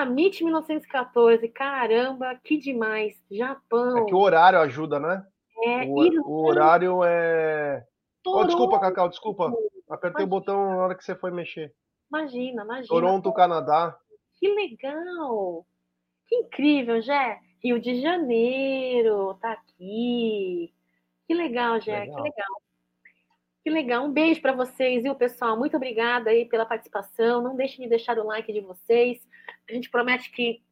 Amit 0.03 0.43
1914, 0.43 1.49
caramba, 1.49 2.39
que 2.43 2.59
demais. 2.59 3.15
Japão. 3.31 3.99
É 3.99 4.05
que 4.05 4.15
o 4.15 4.19
horário 4.19 4.59
ajuda, 4.61 4.99
né? 5.01 5.27
É, 5.65 5.85
o, 5.85 6.29
o 6.29 6.47
horário 6.47 7.03
é. 7.05 7.85
Oh, 8.27 8.45
desculpa, 8.45 8.81
Cacau, 8.81 9.09
desculpa. 9.09 9.53
Apertei 9.89 10.25
Imagina. 10.25 10.25
o 10.25 10.27
botão 10.27 10.71
na 10.71 10.77
hora 10.79 10.95
que 10.95 11.05
você 11.05 11.15
foi 11.15 11.31
mexer. 11.31 11.73
Imagina, 12.11 12.65
imagina. 12.65 12.89
Toronto, 12.89 13.33
Canadá. 13.33 13.97
Que 14.35 14.49
legal! 14.49 15.67
Que 16.27 16.37
incrível, 16.37 17.01
Jé. 17.01 17.39
Rio 17.63 17.81
de 17.81 18.01
Janeiro, 18.01 19.35
tá 19.41 19.53
aqui. 19.53 20.73
Que 21.27 21.35
legal, 21.35 21.81
Jé, 21.81 22.01
legal. 22.01 22.17
que 22.17 22.23
legal. 22.23 22.63
Que 23.67 23.71
legal. 23.71 24.05
Um 24.05 24.13
beijo 24.13 24.41
para 24.41 24.53
vocês, 24.53 25.03
viu, 25.03 25.13
pessoal? 25.17 25.59
Muito 25.59 25.77
obrigada 25.77 26.31
aí 26.31 26.45
pela 26.45 26.65
participação. 26.65 27.43
Não 27.43 27.57
deixem 27.57 27.83
de 27.83 27.89
deixar 27.89 28.17
o 28.17 28.25
like 28.25 28.53
de 28.53 28.61
vocês. 28.61 29.19
A 29.69 29.73
gente 29.73 29.91
promete 29.91 30.31
que 30.31 30.63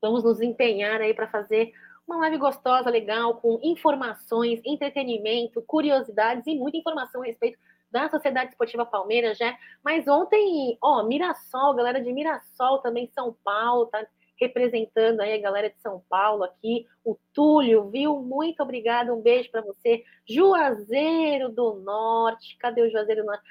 vamos 0.00 0.22
nos 0.22 0.40
empenhar 0.40 1.00
aí 1.00 1.12
para 1.12 1.26
fazer 1.26 1.72
uma 2.06 2.18
live 2.18 2.38
gostosa, 2.38 2.88
legal, 2.88 3.38
com 3.40 3.58
informações, 3.60 4.60
entretenimento, 4.64 5.60
curiosidades 5.62 6.46
e 6.46 6.54
muita 6.54 6.76
informação 6.76 7.22
a 7.22 7.26
respeito 7.26 7.58
da 7.90 8.08
Sociedade 8.08 8.50
Esportiva 8.50 8.86
Palmeiras, 8.86 9.36
já. 9.36 9.58
Mas 9.82 10.06
ontem, 10.06 10.78
ó, 10.80 11.02
Mirassol, 11.02 11.74
galera 11.74 12.00
de 12.00 12.12
Mirassol 12.12 12.78
também, 12.78 13.10
São 13.12 13.36
Paulo, 13.42 13.86
tá 13.86 14.06
representando 14.40 15.20
aí 15.20 15.34
a 15.34 15.40
galera 15.40 15.70
de 15.70 15.80
São 15.80 16.02
Paulo 16.08 16.44
aqui. 16.44 16.86
O 17.04 17.16
Túlio, 17.32 17.88
viu? 17.90 18.20
Muito 18.20 18.62
obrigada, 18.62 19.14
um 19.14 19.20
beijo 19.20 19.50
para 19.50 19.62
você. 19.62 20.04
Juazeiro 20.28 21.50
do 21.50 21.74
Norte, 21.74 22.56
cadê 22.58 22.82
o 22.82 22.90
Juazeiro 22.90 23.22
do 23.22 23.26
Norte? 23.26 23.42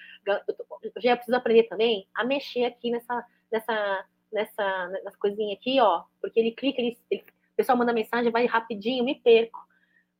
Eu 0.83 1.01
já 1.01 1.15
preciso 1.15 1.37
aprender 1.37 1.63
também 1.63 2.07
a 2.13 2.23
mexer 2.23 2.65
aqui 2.65 2.91
nessa, 2.91 3.25
nessa, 3.51 4.05
nessa, 4.31 4.87
nessa 4.87 5.17
coisinha 5.17 5.53
aqui, 5.53 5.79
ó, 5.79 6.03
porque 6.21 6.39
ele 6.39 6.51
clica, 6.51 6.81
ele, 6.81 6.97
ele, 7.09 7.21
o 7.21 7.55
pessoal 7.55 7.77
manda 7.77 7.93
mensagem, 7.93 8.31
vai 8.31 8.45
rapidinho, 8.45 9.03
me 9.03 9.15
perco. 9.15 9.59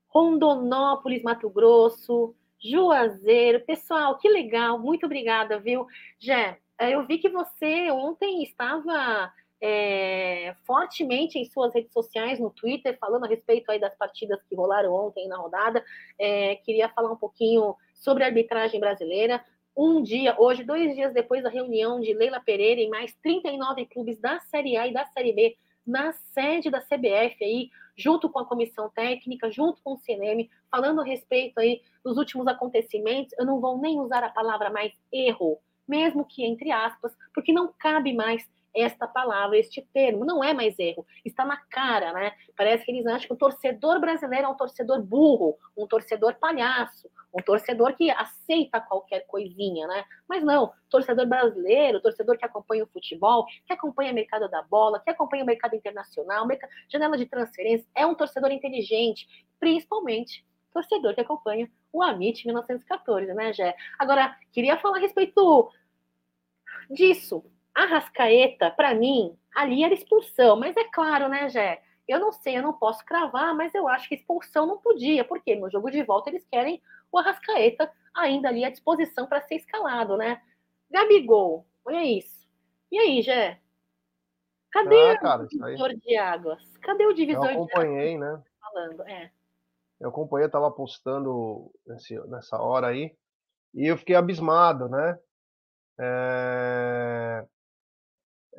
Rondonópolis, 0.07 1.23
Mato 1.23 1.49
Grosso, 1.49 2.35
Juazeiro. 2.59 3.61
Pessoal, 3.61 4.17
que 4.17 4.29
legal, 4.29 4.77
muito 4.77 5.05
obrigada, 5.05 5.59
viu? 5.59 5.87
Jé, 6.19 6.59
eu 6.79 7.05
vi 7.05 7.17
que 7.17 7.29
você 7.29 7.89
ontem 7.91 8.43
estava 8.43 9.31
é, 9.61 10.55
fortemente 10.65 11.37
em 11.37 11.45
suas 11.45 11.73
redes 11.73 11.93
sociais, 11.93 12.39
no 12.39 12.49
Twitter, 12.49 12.97
falando 12.99 13.25
a 13.25 13.27
respeito 13.27 13.69
aí 13.71 13.79
das 13.79 13.95
partidas 13.95 14.41
que 14.43 14.55
rolaram 14.55 14.93
ontem 14.93 15.27
na 15.27 15.37
rodada. 15.37 15.83
É, 16.19 16.55
queria 16.57 16.89
falar 16.89 17.11
um 17.11 17.17
pouquinho 17.17 17.75
sobre 17.93 18.23
a 18.23 18.27
arbitragem 18.27 18.79
brasileira. 18.79 19.43
Um 19.77 20.01
dia, 20.01 20.35
hoje, 20.37 20.63
dois 20.63 20.95
dias 20.95 21.13
depois 21.13 21.43
da 21.43 21.49
reunião 21.49 21.99
de 21.99 22.13
Leila 22.13 22.41
Pereira 22.41 22.81
e 22.81 22.89
mais 22.89 23.13
39 23.21 23.85
clubes 23.85 24.19
da 24.19 24.39
Série 24.41 24.75
A 24.75 24.87
e 24.87 24.93
da 24.93 25.05
Série 25.05 25.31
B 25.31 25.55
na 25.85 26.13
sede 26.13 26.69
da 26.69 26.79
CBF 26.79 27.43
aí, 27.43 27.69
junto 27.97 28.29
com 28.29 28.39
a 28.39 28.45
comissão 28.45 28.89
técnica, 28.89 29.51
junto 29.51 29.81
com 29.83 29.93
o 29.93 29.97
CNM, 29.97 30.49
falando 30.69 31.01
a 31.01 31.03
respeito 31.03 31.59
aí 31.59 31.81
dos 32.03 32.17
últimos 32.17 32.47
acontecimentos. 32.47 33.33
Eu 33.37 33.45
não 33.45 33.59
vou 33.59 33.77
nem 33.77 33.99
usar 33.99 34.23
a 34.23 34.29
palavra 34.29 34.69
mais 34.69 34.93
erro, 35.11 35.59
mesmo 35.87 36.25
que 36.25 36.45
entre 36.45 36.71
aspas, 36.71 37.15
porque 37.33 37.51
não 37.51 37.73
cabe 37.77 38.13
mais 38.13 38.47
esta 38.73 39.07
palavra, 39.07 39.57
este 39.57 39.81
termo. 39.93 40.25
Não 40.25 40.43
é 40.43 40.53
mais 40.53 40.77
erro, 40.79 41.05
está 41.25 41.45
na 41.45 41.57
cara, 41.57 42.13
né? 42.13 42.33
Parece 42.55 42.85
que 42.85 42.91
eles 42.91 43.05
acham 43.05 43.27
que 43.27 43.33
o 43.33 43.37
torcedor 43.37 43.99
brasileiro 43.99 44.45
é 44.45 44.49
um 44.49 44.55
torcedor 44.55 45.01
burro, 45.01 45.57
um 45.77 45.87
torcedor 45.87 46.35
palhaço, 46.35 47.09
um 47.33 47.41
torcedor 47.41 47.95
que 47.95 48.09
aceita 48.11 48.81
qualquer 48.81 49.21
coisinha, 49.27 49.87
né? 49.87 50.03
Mas 50.27 50.43
não, 50.43 50.73
torcedor 50.89 51.25
brasileiro, 51.25 52.01
torcedor 52.01 52.37
que 52.37 52.45
acompanha 52.45 52.83
o 52.83 52.87
futebol, 52.87 53.45
que 53.65 53.73
acompanha 53.73 54.11
o 54.11 54.15
mercado 54.15 54.49
da 54.49 54.61
bola, 54.63 54.99
que 54.99 55.09
acompanha 55.09 55.43
o 55.43 55.47
mercado 55.47 55.75
internacional, 55.75 56.45
mercado, 56.45 56.71
janela 56.89 57.17
de 57.17 57.25
transferência, 57.25 57.87
é 57.95 58.05
um 58.05 58.15
torcedor 58.15 58.51
inteligente, 58.51 59.27
principalmente 59.59 60.45
torcedor 60.73 61.13
que 61.13 61.21
acompanha 61.21 61.69
o 61.91 62.01
Amit 62.01 62.45
1914, 62.45 63.33
né, 63.33 63.53
Gé? 63.53 63.75
Agora, 63.99 64.37
queria 64.51 64.77
falar 64.77 64.97
a 64.97 65.01
respeito 65.01 65.69
disso, 66.89 67.43
a 67.81 67.85
Rascaeta, 67.85 68.69
para 68.69 68.93
mim, 68.93 69.35
ali 69.55 69.83
era 69.83 69.93
expulsão, 69.93 70.55
mas 70.55 70.77
é 70.77 70.83
claro, 70.83 71.27
né, 71.27 71.49
Jé? 71.49 71.81
Eu 72.07 72.19
não 72.19 72.31
sei, 72.31 72.57
eu 72.57 72.61
não 72.61 72.73
posso 72.73 73.03
cravar, 73.05 73.55
mas 73.55 73.73
eu 73.73 73.87
acho 73.87 74.07
que 74.07 74.15
expulsão 74.15 74.67
não 74.67 74.77
podia, 74.77 75.23
porque 75.23 75.55
no 75.55 75.69
jogo 75.69 75.89
de 75.89 76.03
volta 76.03 76.29
eles 76.29 76.45
querem 76.45 76.81
o 77.11 77.17
Arrascaeta 77.17 77.91
ainda 78.13 78.49
ali 78.49 78.63
à 78.63 78.69
disposição 78.69 79.25
para 79.25 79.41
ser 79.41 79.55
escalado, 79.55 80.15
né? 80.15 80.41
Gabigol, 80.91 81.65
olha 81.83 82.03
isso. 82.03 82.47
E 82.91 82.99
aí, 82.99 83.21
Jé? 83.21 83.59
Cadê 84.71 85.11
ah, 85.11 85.17
cara, 85.17 85.43
o 85.43 85.47
divisor 85.47 85.95
de 85.95 86.17
águas? 86.17 86.77
Cadê 86.77 87.05
o 87.05 87.13
divisor 87.13 87.45
eu 87.45 87.63
acompanhei, 87.63 88.17
de 88.17 88.23
águas? 88.23 88.39
né? 88.39 88.43
Falando, 88.59 89.07
é. 89.07 89.31
Eu 89.99 90.09
acompanhei, 90.09 90.45
eu 90.45 90.51
tava 90.51 90.69
postando 90.71 91.71
nesse, 91.85 92.19
nessa 92.27 92.61
hora 92.61 92.87
aí, 92.87 93.15
e 93.73 93.87
eu 93.87 93.97
fiquei 93.97 94.15
abismado, 94.15 94.87
né? 94.87 95.17
É... 95.99 97.45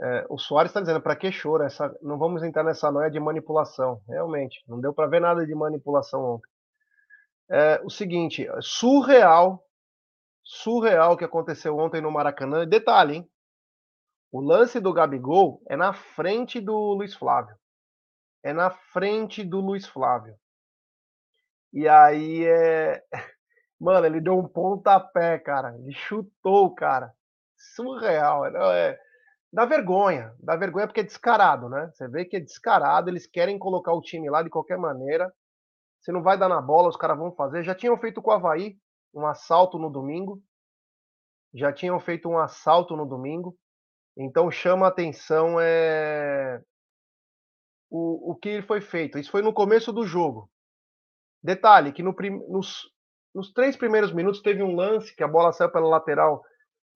É, 0.00 0.26
o 0.28 0.38
Soares 0.38 0.70
está 0.70 0.80
dizendo, 0.80 1.00
para 1.00 1.16
que 1.16 1.30
choro? 1.30 1.62
Essa, 1.62 1.94
não 2.00 2.18
vamos 2.18 2.42
entrar 2.42 2.64
nessa 2.64 2.90
noia 2.90 3.10
de 3.10 3.20
manipulação. 3.20 4.00
Realmente, 4.08 4.62
não 4.66 4.80
deu 4.80 4.92
para 4.92 5.06
ver 5.06 5.20
nada 5.20 5.46
de 5.46 5.54
manipulação 5.54 6.24
ontem. 6.24 6.48
É, 7.50 7.80
o 7.84 7.90
seguinte, 7.90 8.46
surreal, 8.60 9.62
surreal 10.42 11.12
o 11.12 11.16
que 11.16 11.24
aconteceu 11.24 11.76
ontem 11.76 12.00
no 12.00 12.10
Maracanã. 12.10 12.66
Detalhe, 12.66 13.16
hein? 13.16 13.30
O 14.30 14.40
lance 14.40 14.80
do 14.80 14.94
Gabigol 14.94 15.62
é 15.68 15.76
na 15.76 15.92
frente 15.92 16.58
do 16.58 16.74
Luiz 16.94 17.14
Flávio. 17.14 17.54
É 18.42 18.52
na 18.52 18.70
frente 18.70 19.44
do 19.44 19.60
Luiz 19.60 19.86
Flávio. 19.86 20.34
E 21.72 21.86
aí 21.86 22.46
é. 22.46 23.02
Mano, 23.78 24.06
ele 24.06 24.20
deu 24.20 24.38
um 24.38 24.48
pontapé, 24.48 25.38
cara. 25.38 25.76
Ele 25.76 25.92
chutou 25.92 26.74
cara. 26.74 27.12
Surreal. 27.56 28.46
É, 28.46 28.98
Dá 29.52 29.66
vergonha, 29.66 30.34
dá 30.40 30.56
vergonha 30.56 30.86
porque 30.86 31.00
é 31.00 31.04
descarado, 31.04 31.68
né? 31.68 31.90
Você 31.92 32.08
vê 32.08 32.24
que 32.24 32.36
é 32.36 32.40
descarado, 32.40 33.10
eles 33.10 33.26
querem 33.26 33.58
colocar 33.58 33.92
o 33.92 34.00
time 34.00 34.30
lá 34.30 34.42
de 34.42 34.48
qualquer 34.48 34.78
maneira. 34.78 35.30
Se 36.00 36.10
não 36.10 36.22
vai 36.22 36.38
dar 36.38 36.48
na 36.48 36.60
bola, 36.60 36.88
os 36.88 36.96
caras 36.96 37.18
vão 37.18 37.34
fazer. 37.34 37.62
Já 37.62 37.74
tinham 37.74 37.98
feito 37.98 38.22
com 38.22 38.30
o 38.30 38.32
Havaí 38.32 38.78
um 39.14 39.26
assalto 39.26 39.78
no 39.78 39.90
domingo. 39.90 40.42
Já 41.54 41.70
tinham 41.70 42.00
feito 42.00 42.28
um 42.30 42.38
assalto 42.38 42.96
no 42.96 43.04
domingo. 43.04 43.54
Então 44.16 44.50
chama 44.50 44.86
a 44.86 44.88
atenção 44.88 45.60
é, 45.60 46.62
o, 47.90 48.32
o 48.32 48.36
que 48.36 48.62
foi 48.62 48.80
feito. 48.80 49.18
Isso 49.18 49.30
foi 49.30 49.42
no 49.42 49.52
começo 49.52 49.92
do 49.92 50.06
jogo. 50.06 50.50
Detalhe 51.42 51.92
que 51.92 52.02
no 52.02 52.14
prim, 52.14 52.42
nos, 52.48 52.90
nos 53.34 53.52
três 53.52 53.76
primeiros 53.76 54.12
minutos 54.12 54.40
teve 54.40 54.62
um 54.62 54.74
lance 54.74 55.14
que 55.14 55.22
a 55.22 55.28
bola 55.28 55.52
saiu 55.52 55.70
pela 55.70 55.88
lateral 55.88 56.42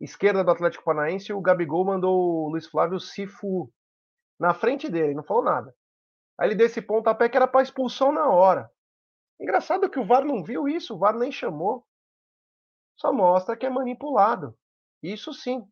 esquerda 0.00 0.44
do 0.44 0.50
Atlético 0.50 0.84
Paranaense 0.84 1.32
o 1.32 1.40
Gabigol 1.40 1.84
mandou 1.84 2.44
o 2.44 2.48
Luiz 2.48 2.66
Flávio 2.66 3.00
Sifu 3.00 3.72
na 4.38 4.52
frente 4.52 4.90
dele, 4.90 5.14
não 5.14 5.22
falou 5.22 5.42
nada. 5.42 5.74
Aí 6.38 6.48
ele 6.48 6.54
deu 6.54 6.66
esse 6.66 6.82
pontapé 6.82 7.28
que 7.28 7.36
era 7.36 7.48
para 7.48 7.62
expulsão 7.62 8.12
na 8.12 8.28
hora. 8.28 8.70
Engraçado 9.40 9.88
que 9.88 9.98
o 9.98 10.04
VAR 10.04 10.24
não 10.24 10.42
viu 10.42 10.68
isso, 10.68 10.94
o 10.94 10.98
VAR 10.98 11.16
nem 11.16 11.32
chamou. 11.32 11.86
Só 12.96 13.12
mostra 13.12 13.56
que 13.56 13.66
é 13.66 13.70
manipulado. 13.70 14.56
Isso 15.02 15.32
sim. 15.32 15.66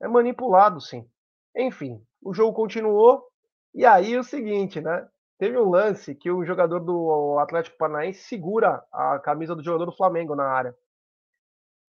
É 0.00 0.08
manipulado, 0.08 0.80
sim. 0.80 1.08
Enfim, 1.56 2.04
o 2.20 2.34
jogo 2.34 2.52
continuou. 2.54 3.28
E 3.74 3.86
aí 3.86 4.16
o 4.18 4.24
seguinte, 4.24 4.80
né? 4.80 5.08
Teve 5.38 5.58
um 5.58 5.70
lance 5.70 6.14
que 6.14 6.30
o 6.30 6.44
jogador 6.44 6.80
do 6.80 7.38
Atlético 7.38 7.76
Paranaense 7.76 8.22
segura 8.22 8.84
a 8.92 9.18
camisa 9.18 9.56
do 9.56 9.62
jogador 9.62 9.86
do 9.86 9.96
Flamengo 9.96 10.36
na 10.36 10.44
área. 10.44 10.76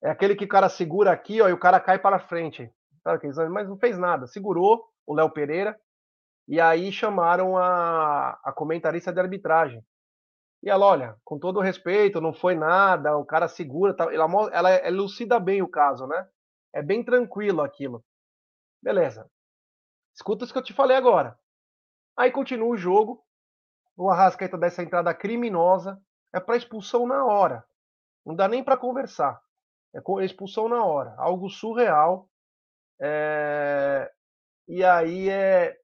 É 0.03 0.09
aquele 0.09 0.35
que 0.35 0.45
o 0.45 0.49
cara 0.49 0.67
segura 0.67 1.11
aqui, 1.11 1.41
ó, 1.41 1.47
e 1.47 1.53
o 1.53 1.59
cara 1.59 1.79
cai 1.79 1.97
para 1.97 2.19
frente. 2.19 2.69
Mas 3.51 3.67
não 3.67 3.77
fez 3.77 3.97
nada. 3.97 4.27
Segurou 4.27 4.85
o 5.05 5.13
Léo 5.13 5.29
Pereira. 5.31 5.79
E 6.47 6.59
aí 6.59 6.91
chamaram 6.91 7.57
a, 7.57 8.37
a 8.43 8.51
comentarista 8.51 9.13
de 9.13 9.19
arbitragem. 9.19 9.83
E 10.61 10.69
ela, 10.69 10.85
olha, 10.85 11.17
com 11.23 11.39
todo 11.39 11.61
respeito, 11.61 12.21
não 12.21 12.33
foi 12.33 12.55
nada, 12.55 13.17
o 13.17 13.25
cara 13.25 13.49
segura, 13.49 13.93
tá, 13.93 14.05
ela, 14.13 14.49
ela 14.53 14.87
elucida 14.87 15.37
bem 15.37 15.61
o 15.61 15.67
caso, 15.67 16.07
né? 16.07 16.25
É 16.73 16.81
bem 16.81 17.03
tranquilo 17.03 17.61
aquilo. 17.61 18.03
Beleza. 18.81 19.29
Escuta 20.15 20.43
isso 20.43 20.53
que 20.53 20.59
eu 20.59 20.63
te 20.63 20.73
falei 20.73 20.95
agora. 20.97 21.37
Aí 22.17 22.31
continua 22.31 22.69
o 22.69 22.77
jogo. 22.77 23.23
O 23.95 24.09
Arrascaeta 24.09 24.57
dessa 24.57 24.83
entrada 24.83 25.13
criminosa. 25.13 26.01
É 26.33 26.39
para 26.39 26.57
expulsão 26.57 27.07
na 27.07 27.25
hora. 27.25 27.65
Não 28.25 28.35
dá 28.35 28.47
nem 28.47 28.63
para 28.63 28.77
conversar. 28.77 29.41
É 29.95 30.25
expulsão 30.25 30.67
na 30.67 30.83
hora. 30.83 31.13
Algo 31.17 31.49
surreal. 31.49 32.29
É... 33.01 34.11
E 34.67 34.83
aí 34.83 35.29
é. 35.29 35.75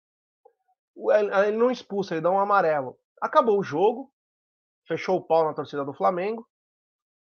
Ele 1.45 1.57
não 1.57 1.72
expulsa, 1.72 2.14
ele 2.14 2.22
dá 2.22 2.30
um 2.30 2.39
amarelo. 2.39 2.97
Acabou 3.22 3.60
o 3.60 3.64
jogo. 3.64 4.12
Fechou 4.88 5.18
o 5.18 5.24
pau 5.24 5.45
na 5.45 5.53
torcida 5.53 5.86
do 5.86 5.93
Flamengo. 5.93 6.47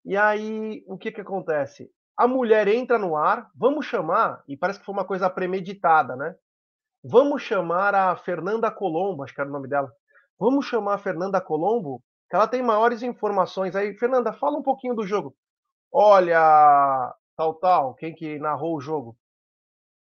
E 0.05 0.15
aí, 0.15 0.83
o 0.87 0.97
que 0.97 1.11
que 1.11 1.21
acontece? 1.21 1.91
A 2.17 2.27
mulher 2.27 2.67
entra 2.67 2.97
no 2.97 3.15
ar, 3.15 3.49
vamos 3.55 3.85
chamar, 3.85 4.43
e 4.47 4.57
parece 4.57 4.79
que 4.79 4.85
foi 4.85 4.93
uma 4.93 5.05
coisa 5.05 5.29
premeditada, 5.29 6.15
né? 6.15 6.35
Vamos 7.03 7.41
chamar 7.41 7.95
a 7.95 8.15
Fernanda 8.15 8.69
Colombo, 8.71 9.23
acho 9.23 9.33
que 9.33 9.39
era 9.39 9.49
o 9.49 9.53
nome 9.53 9.67
dela. 9.67 9.89
Vamos 10.37 10.65
chamar 10.65 10.95
a 10.95 10.97
Fernanda 10.97 11.39
Colombo, 11.39 12.03
que 12.29 12.35
ela 12.35 12.47
tem 12.47 12.61
maiores 12.61 13.03
informações 13.03 13.75
aí. 13.75 13.97
Fernanda, 13.97 14.33
fala 14.33 14.57
um 14.57 14.63
pouquinho 14.63 14.95
do 14.95 15.05
jogo. 15.05 15.35
Olha, 15.91 17.15
tal, 17.35 17.53
tal, 17.55 17.95
quem 17.95 18.13
que 18.13 18.37
narrou 18.39 18.75
o 18.75 18.81
jogo? 18.81 19.17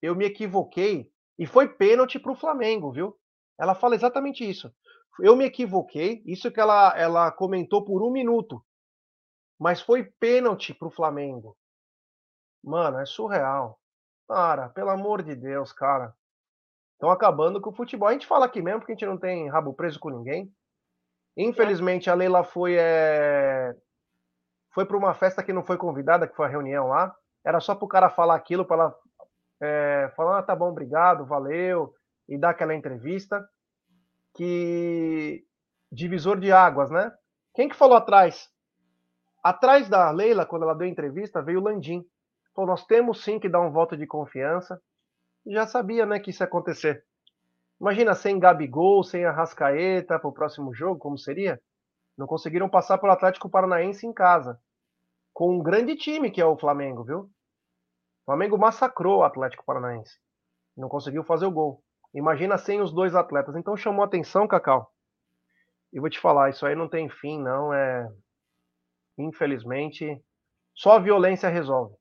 Eu 0.01 0.15
me 0.15 0.25
equivoquei 0.25 1.11
e 1.39 1.47
foi 1.47 1.69
pênalti 1.69 2.19
para 2.19 2.33
o 2.33 2.37
Flamengo, 2.37 2.93
viu? 2.93 3.19
Ela 3.59 3.75
fala 3.75 3.95
exatamente 3.95 4.49
isso. 4.49 4.73
Eu 5.21 5.37
me 5.37 5.45
equivoquei, 5.45 6.23
isso 6.27 6.51
que 6.51 6.61
ela, 6.61 6.97
ela 6.97 7.31
comentou 7.31 7.85
por 7.85 8.03
um 8.03 8.11
minuto, 8.11 8.65
mas 9.59 9.81
foi 9.81 10.05
pênalti 10.05 10.75
para 10.75 10.89
o 10.89 10.91
Flamengo. 10.91 11.57
Mano, 12.63 12.99
é 12.99 13.07
surreal. 13.07 13.81
Cara, 14.29 14.69
pelo 14.71 14.91
amor 14.91 15.23
de 15.23 15.35
Deus, 15.35 15.73
cara. 15.73 16.15
Estão 16.95 17.11
acabando 17.11 17.61
com 17.61 17.71
o 17.71 17.75
futebol. 17.75 18.09
A 18.09 18.13
gente 18.13 18.27
fala 18.27 18.47
aqui 18.47 18.63
mesmo 18.63 18.81
porque 18.81 18.93
a 18.93 18.95
gente 18.95 19.07
não 19.07 19.19
tem 19.19 19.49
rabo 19.49 19.75
preso 19.75 20.01
com 20.01 20.09
ninguém. 20.09 20.53
Infelizmente, 21.37 22.09
a 22.09 22.15
Leila 22.15 22.45
foi 22.45 22.77
é... 22.77 23.77
foi 24.75 24.85
para 24.85 24.97
uma 24.97 25.15
festa 25.15 25.43
que 25.43 25.53
não 25.53 25.63
foi 25.63 25.77
convidada, 25.77 26.27
que 26.27 26.37
foi 26.37 26.47
a 26.47 26.51
reunião 26.51 26.89
lá. 26.89 27.15
Era 27.45 27.61
só 27.61 27.75
para 27.75 27.85
o 27.85 27.89
cara 27.89 28.11
falar 28.11 28.35
aquilo, 28.35 28.65
para 28.65 28.77
ela 28.77 28.95
é... 29.61 30.13
falar, 30.17 30.39
ah, 30.39 30.43
tá 30.43 30.57
bom, 30.57 30.69
obrigado, 30.71 31.25
valeu, 31.25 31.95
e 32.29 32.37
dar 32.37 32.51
aquela 32.51 32.75
entrevista. 32.75 33.47
Que 34.35 35.45
divisor 35.93 36.41
de 36.41 36.51
águas, 36.51 36.91
né? 36.91 37.13
Quem 37.55 37.69
que 37.69 37.77
falou 37.77 37.97
atrás? 37.97 38.51
Atrás 39.43 39.89
da 39.89 40.11
Leila, 40.11 40.45
quando 40.45 40.65
ela 40.65 40.75
deu 40.75 40.87
a 40.87 40.91
entrevista, 40.91 41.41
veio 41.41 41.61
o 41.61 41.63
Landim. 41.63 42.05
Falou, 42.55 42.71
nós 42.71 42.85
temos 42.85 43.23
sim 43.23 43.39
que 43.39 43.49
dar 43.49 43.61
um 43.61 43.71
voto 43.71 43.97
de 43.97 44.07
confiança 44.07 44.81
já 45.47 45.67
sabia 45.67 46.07
né, 46.07 46.19
que 46.19 46.31
isso 46.31 46.43
ia 46.43 46.47
acontecer. 46.47 47.05
Imagina 47.81 48.15
sem 48.15 48.39
Gabigol, 48.39 49.03
sem 49.03 49.25
Arrascaeta 49.25 50.19
para 50.19 50.29
o 50.29 50.33
próximo 50.33 50.73
jogo, 50.73 50.99
como 50.99 51.19
seria? 51.19 51.61
Não 52.17 52.27
conseguiram 52.27 52.69
passar 52.69 52.99
pelo 52.99 53.13
Atlético 53.13 53.49
Paranaense 53.49 54.07
em 54.07 54.13
casa. 54.13 54.61
Com 55.33 55.57
um 55.57 55.63
grande 55.63 55.97
time 55.97 56.31
que 56.31 56.41
é 56.41 56.47
o 56.47 56.57
Flamengo, 56.57 57.05
viu? 57.05 57.21
O 57.21 58.25
Flamengo 58.27 58.57
massacrou 58.57 59.19
o 59.19 59.25
Atlético 59.25 59.65
Paranaense. 59.65 60.19
Não 60.77 60.89
conseguiu 60.89 61.25
fazer 61.25 61.47
o 61.47 61.51
gol. 61.51 61.83
Imagina 62.15 62.57
sem 62.57 62.81
os 62.81 62.93
dois 62.93 63.15
atletas. 63.15 63.57
Então 63.57 63.77
chamou 63.77 64.05
atenção, 64.05 64.47
Cacau. 64.47 64.91
E 65.93 66.01
vou 66.01 66.09
te 66.09 66.21
falar, 66.21 66.51
isso 66.51 66.65
aí 66.65 66.75
não 66.75 66.89
tem 66.89 67.09
fim, 67.09 67.41
não. 67.41 67.73
É. 67.73 68.09
Infelizmente, 69.19 70.21
só 70.75 70.93
a 70.93 70.99
violência 70.99 71.49
resolve 71.49 71.95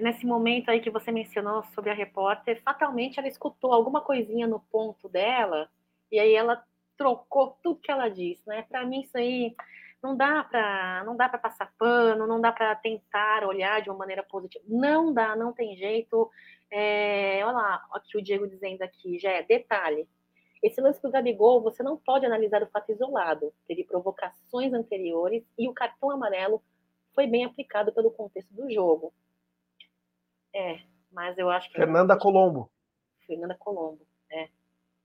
nesse 0.00 0.24
momento 0.26 0.70
aí 0.70 0.80
que 0.80 0.90
você 0.90 1.12
mencionou 1.12 1.62
sobre 1.74 1.90
a 1.90 1.94
repórter, 1.94 2.62
fatalmente 2.62 3.18
ela 3.18 3.28
escutou 3.28 3.72
alguma 3.72 4.00
coisinha 4.00 4.46
no 4.46 4.60
ponto 4.60 5.08
dela 5.08 5.68
e 6.10 6.18
aí 6.18 6.34
ela 6.34 6.62
trocou 7.00 7.56
tudo 7.62 7.80
que 7.80 7.90
ela 7.90 8.10
disse, 8.10 8.46
né? 8.46 8.60
Para 8.68 8.84
mim 8.84 9.00
isso 9.00 9.16
aí 9.16 9.56
não 10.02 10.14
dá 10.14 10.44
para 10.44 11.02
não 11.06 11.16
dá 11.16 11.30
para 11.30 11.38
passar 11.38 11.72
pano, 11.78 12.26
não 12.26 12.38
dá 12.38 12.52
para 12.52 12.76
tentar 12.76 13.42
olhar 13.42 13.80
de 13.80 13.88
uma 13.88 13.96
maneira 13.96 14.22
positiva. 14.22 14.62
Não 14.68 15.10
dá, 15.10 15.34
não 15.34 15.50
tem 15.50 15.74
jeito. 15.78 16.30
É, 16.70 17.40
olha 17.42 17.52
lá, 17.52 17.88
aqui 17.94 18.18
o 18.18 18.22
Diego 18.22 18.46
dizendo 18.46 18.82
aqui, 18.82 19.18
já 19.18 19.30
é 19.30 19.42
detalhe. 19.42 20.06
Esse 20.62 20.78
lance 20.78 21.00
do 21.00 21.10
Gabigol, 21.10 21.62
você 21.62 21.82
não 21.82 21.96
pode 21.96 22.26
analisar 22.26 22.62
o 22.62 22.66
fato 22.66 22.92
isolado. 22.92 23.50
Teve 23.66 23.82
provocações 23.82 24.74
anteriores 24.74 25.42
e 25.56 25.66
o 25.70 25.72
cartão 25.72 26.10
amarelo 26.10 26.62
foi 27.14 27.26
bem 27.26 27.46
aplicado 27.46 27.94
pelo 27.94 28.10
contexto 28.10 28.52
do 28.52 28.70
jogo. 28.70 29.10
É, 30.54 30.80
mas 31.10 31.38
eu 31.38 31.48
acho 31.48 31.70
que. 31.70 31.76
Fernanda 31.76 32.14
Colombo. 32.14 32.70
Fernanda 33.26 33.56
Colombo, 33.58 34.06
é. 34.30 34.50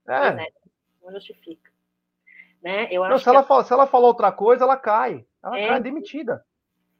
É. 0.08 0.44
é 0.44 0.52
não 1.02 1.10
justifica. 1.12 1.75
Né? 2.66 2.88
Eu 2.90 3.08
não, 3.08 3.16
se, 3.16 3.28
ela 3.28 3.44
fala, 3.44 3.62
se 3.62 3.72
ela 3.72 3.86
falou 3.86 4.08
outra 4.08 4.32
coisa, 4.32 4.64
ela 4.64 4.76
cai. 4.76 5.24
Ela 5.40 5.56
é, 5.56 5.68
cai 5.68 5.80
demitida. 5.80 6.44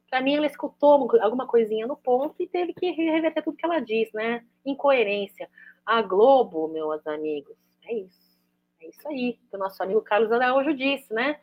Para 0.08 0.20
mim, 0.20 0.36
ela 0.36 0.46
escutou 0.46 1.10
alguma 1.20 1.44
coisinha 1.44 1.88
no 1.88 1.96
ponto 1.96 2.36
e 2.38 2.46
teve 2.46 2.72
que 2.72 2.88
reverter 2.92 3.42
tudo 3.42 3.56
que 3.56 3.66
ela 3.66 3.80
diz, 3.80 4.08
né? 4.12 4.44
Incoerência. 4.64 5.50
A 5.84 6.00
Globo, 6.02 6.68
meus 6.68 7.04
amigos, 7.08 7.56
é 7.84 7.94
isso. 7.94 8.38
É 8.80 8.86
isso 8.86 9.08
aí 9.08 9.32
que 9.32 9.56
o 9.56 9.58
nosso 9.58 9.82
amigo 9.82 10.00
Carlos 10.02 10.30
Araújo 10.30 10.72
disse, 10.72 11.12
né? 11.12 11.40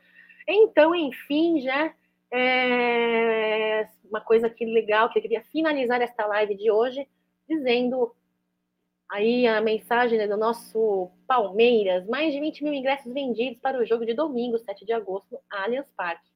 Então, 0.47 0.95
enfim, 0.95 1.59
já 1.59 1.93
é 2.32 3.86
uma 4.09 4.21
coisa 4.21 4.49
que 4.49 4.63
legal 4.63 5.09
que 5.09 5.19
eu 5.19 5.21
queria 5.21 5.43
finalizar 5.51 6.01
esta 6.01 6.26
live 6.28 6.55
de 6.55 6.71
hoje 6.71 7.05
dizendo 7.45 8.15
aí 9.14 9.45
a 9.45 9.61
mensagem 9.61 10.18
né, 10.18 10.28
do 10.28 10.36
nosso 10.36 11.11
Palmeiras, 11.28 12.07
mais 12.07 12.34
de 12.34 12.39
20 12.39 12.64
mil 12.64 12.74
ingressos 12.74 13.14
vendidos 13.14 13.59
para 13.61 13.78
o 13.78 13.86
jogo 13.86 14.07
de 14.07 14.14
domingo, 14.16 14.57
7 14.57 14.84
de 14.84 14.91
agosto, 14.91 15.28
no 15.32 15.39
Allianz 15.51 15.86
Parque. 15.95 16.28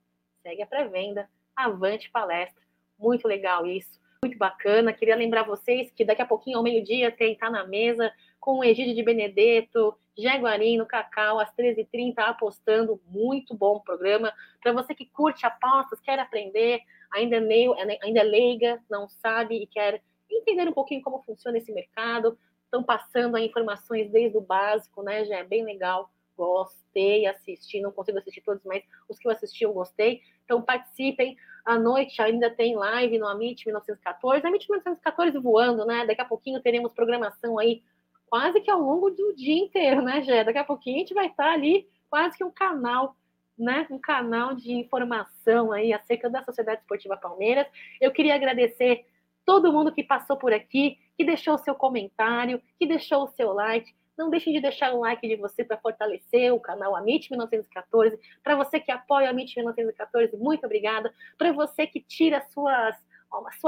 Segue 0.44 0.62
a 0.62 0.68
pré-venda, 0.68 1.28
avante 1.56 2.08
palestra, 2.12 2.62
muito 3.00 3.28
legal 3.28 3.66
isso, 3.66 4.00
muito 4.24 4.38
bacana. 4.38 4.94
Queria 4.94 5.16
lembrar 5.16 5.42
vocês 5.42 5.90
que 5.90 6.06
daqui 6.06 6.22
a 6.22 6.26
pouquinho, 6.28 6.58
ao 6.58 6.64
meio-dia, 6.64 7.12
tem 7.12 7.36
Tá 7.36 7.50
na 7.50 7.66
Mesa 7.66 8.14
com 8.40 8.60
o 8.60 8.64
Egídio 8.64 8.94
de 8.94 9.02
Benedetto, 9.02 9.98
Jaguarino, 10.16 10.86
Cacau, 10.86 11.40
às 11.40 11.52
13h30, 11.56 12.14
apostando. 12.20 13.02
Muito 13.08 13.56
bom 13.56 13.80
programa. 13.80 14.32
Para 14.62 14.72
você 14.72 14.94
que 14.94 15.08
curte 15.08 15.48
apostas, 15.48 16.00
quer 16.00 16.20
aprender, 16.20 16.82
ainda 17.12 17.38
é, 17.38 17.42
meio, 17.42 17.74
ainda 18.04 18.20
é 18.20 18.24
leiga, 18.24 18.80
não 18.88 19.08
sabe 19.08 19.64
e 19.64 19.66
quer 19.66 20.00
entender 20.30 20.68
um 20.68 20.74
pouquinho 20.74 21.02
como 21.02 21.24
funciona 21.24 21.58
esse 21.58 21.72
mercado, 21.72 22.38
estão 22.68 22.84
passando 22.84 23.36
aí 23.36 23.48
informações 23.48 24.12
desde 24.12 24.38
o 24.38 24.42
básico, 24.42 25.02
né? 25.02 25.26
Já 25.26 25.38
é 25.38 25.44
bem 25.44 25.64
legal. 25.64 26.12
Gostei, 26.36 27.26
assisti, 27.26 27.82
não 27.82 27.92
consigo 27.92 28.20
assistir 28.20 28.42
todos, 28.42 28.64
mas 28.64 28.84
os 29.10 29.18
que 29.18 29.28
eu 29.28 29.32
assisti 29.32 29.64
eu 29.64 29.74
gostei. 29.74 30.22
Então 30.46 30.62
participem. 30.62 31.36
À 31.66 31.80
noite 31.80 32.22
ainda 32.22 32.50
tem 32.50 32.76
live 32.76 33.18
no 33.18 33.28
Amit 33.28 33.66
1914. 33.66 34.46
Amit 34.46 34.70
1914 34.70 35.38
voando, 35.40 35.86
né? 35.86 36.06
Daqui 36.06 36.22
a 36.22 36.26
pouquinho 36.26 36.62
teremos 36.62 36.94
programação 36.94 37.58
aí 37.58 37.82
quase 38.30 38.62
que 38.62 38.70
ao 38.70 38.80
longo 38.80 39.10
do 39.10 39.34
dia 39.36 39.58
inteiro, 39.58 40.02
né, 40.02 40.22
Gé? 40.22 40.44
Daqui 40.44 40.60
a 40.60 40.64
pouquinho 40.64 40.98
a 40.98 41.00
gente 41.00 41.14
vai 41.14 41.28
estar 41.28 41.52
ali 41.52 41.88
quase 42.10 42.38
que 42.38 42.44
um 42.44 42.52
canal, 42.52 43.16
né? 43.58 43.88
Um 43.90 44.00
canal 44.00 44.54
de 44.54 44.72
informação 44.74 45.72
aí 45.72 45.92
acerca 45.92 46.30
da 46.30 46.44
Sociedade 46.44 46.82
Esportiva 46.82 47.18
Palmeiras. 47.18 47.68
Eu 48.00 48.12
queria 48.12 48.36
agradecer 48.36 49.06
todo 49.48 49.72
mundo 49.72 49.94
que 49.94 50.04
passou 50.04 50.36
por 50.36 50.52
aqui, 50.52 51.00
que 51.16 51.24
deixou 51.24 51.56
o 51.56 51.58
seu 51.58 51.74
comentário, 51.74 52.62
que 52.78 52.86
deixou 52.86 53.24
o 53.24 53.28
seu 53.28 53.54
like. 53.54 53.96
Não 54.18 54.30
deixem 54.30 54.52
de 54.52 54.60
deixar 54.60 54.94
um 54.94 55.00
like 55.00 55.26
de 55.26 55.38
você 55.38 55.64
para 55.64 55.78
fortalecer 55.78 56.54
o 56.54 56.60
canal 56.60 56.94
Amit 56.98 57.32
1914. 57.32 58.20
Para 58.44 58.58
você 58.58 58.78
que 58.78 58.92
apoia 58.92 59.28
o 59.28 59.30
Amit 59.30 59.56
1914, 59.56 60.36
muito 60.36 60.66
obrigada. 60.66 61.14
Para 61.38 61.54
você 61.54 61.88
que 61.88 62.02
tira 62.02 62.42
suas, 62.54 62.94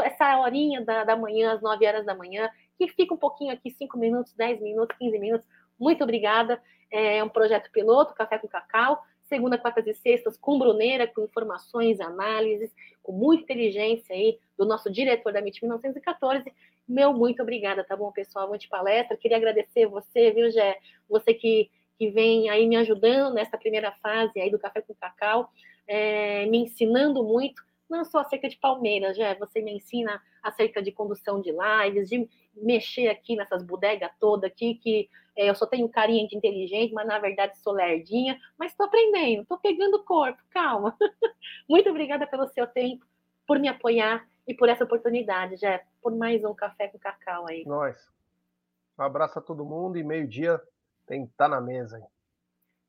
essa 0.03 0.39
horinha 0.41 0.83
da, 0.83 1.05
da 1.05 1.15
manhã, 1.15 1.53
às 1.53 1.61
9 1.61 1.87
horas 1.87 2.05
da 2.05 2.13
manhã, 2.13 2.49
que 2.77 2.89
fica 2.89 3.13
um 3.13 3.17
pouquinho 3.17 3.53
aqui, 3.53 3.71
5 3.71 3.97
minutos, 3.97 4.33
10 4.33 4.59
minutos, 4.59 4.97
15 4.97 5.17
minutos. 5.17 5.47
Muito 5.79 6.03
obrigada. 6.03 6.61
É 6.91 7.23
um 7.23 7.29
projeto 7.29 7.71
piloto, 7.71 8.13
Café 8.15 8.37
com 8.37 8.49
Cacau 8.49 9.01
segunda, 9.29 9.57
quartas 9.57 9.85
e 9.85 9.93
sextas, 9.93 10.35
com 10.35 10.57
Bruneira, 10.57 11.07
com 11.07 11.23
informações, 11.23 12.01
análises, 12.01 12.75
com 13.01 13.13
muita 13.13 13.43
inteligência 13.43 14.13
aí 14.13 14.39
do 14.57 14.65
nosso 14.65 14.91
diretor 14.91 15.31
da 15.31 15.39
MIT 15.39 15.61
1914. 15.61 16.51
Meu 16.87 17.13
muito 17.13 17.41
obrigada, 17.43 17.83
tá 17.83 17.95
bom, 17.95 18.11
pessoal? 18.11 18.45
Avante 18.45 18.67
palestra. 18.67 19.15
Queria 19.15 19.37
agradecer 19.37 19.85
você, 19.85 20.31
viu, 20.31 20.49
Gé? 20.51 20.79
Você 21.07 21.33
que, 21.33 21.69
que 21.97 22.09
vem 22.09 22.49
aí 22.49 22.67
me 22.67 22.75
ajudando 22.75 23.35
nessa 23.35 23.57
primeira 23.57 23.91
fase 24.01 24.41
aí 24.41 24.49
do 24.49 24.57
Café 24.57 24.81
com 24.81 24.95
Cacau, 24.95 25.49
é, 25.87 26.47
me 26.47 26.57
ensinando 26.57 27.23
muito, 27.23 27.63
não 27.89 28.05
só 28.05 28.19
acerca 28.19 28.47
de 28.47 28.57
Palmeiras, 28.57 29.17
Gé, 29.17 29.35
você 29.35 29.61
me 29.61 29.73
ensina 29.73 30.21
acerca 30.43 30.81
de 30.81 30.91
condução 30.91 31.41
de 31.41 31.51
lives, 31.51 32.09
de 32.09 32.29
mexer 32.55 33.07
aqui 33.07 33.35
nessas 33.35 33.63
bodegas 33.63 34.11
toda 34.19 34.47
aqui, 34.47 34.75
que 34.75 35.09
é, 35.35 35.49
eu 35.49 35.55
só 35.55 35.65
tenho 35.65 35.89
carinha 35.89 36.27
de 36.27 36.37
inteligente, 36.37 36.93
mas 36.93 37.07
na 37.07 37.17
verdade 37.17 37.57
sou 37.59 37.73
lerdinha, 37.73 38.39
mas 38.57 38.71
estou 38.71 38.85
aprendendo, 38.85 39.41
estou 39.41 39.57
pegando 39.57 39.95
o 39.95 40.03
corpo, 40.03 40.41
calma. 40.49 40.95
Muito 41.67 41.89
obrigada 41.89 42.27
pelo 42.27 42.47
seu 42.49 42.67
tempo, 42.67 43.05
por 43.47 43.57
me 43.57 43.67
apoiar 43.67 44.27
e 44.47 44.53
por 44.53 44.69
essa 44.69 44.83
oportunidade, 44.83 45.57
já 45.57 45.81
por 46.01 46.15
mais 46.15 46.43
um 46.43 46.53
café 46.53 46.87
com 46.87 46.99
cacau 46.99 47.47
aí. 47.47 47.65
Nós. 47.65 48.07
Um 48.97 49.03
abraço 49.03 49.39
a 49.39 49.41
todo 49.41 49.65
mundo 49.65 49.97
e 49.97 50.03
meio-dia 50.03 50.61
tem 51.07 51.25
que 51.25 51.33
tá 51.33 51.47
na 51.47 51.61
mesa. 51.61 52.05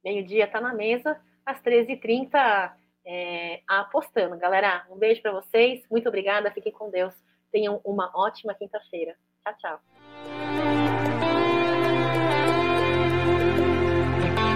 Meio-dia 0.04 0.44
está 0.44 0.60
na 0.60 0.74
mesa, 0.74 1.20
às 1.44 1.62
13h30 1.62 2.72
é, 3.06 3.62
apostando. 3.66 4.36
Galera, 4.38 4.86
um 4.90 4.96
beijo 4.96 5.22
para 5.22 5.32
vocês, 5.32 5.84
muito 5.90 6.08
obrigada, 6.08 6.50
fiquem 6.50 6.72
com 6.72 6.90
Deus. 6.90 7.14
Tenham 7.50 7.80
uma 7.84 8.10
ótima 8.14 8.54
quinta-feira. 8.54 9.16
Tchau, 9.44 9.54
tchau. 9.58 9.99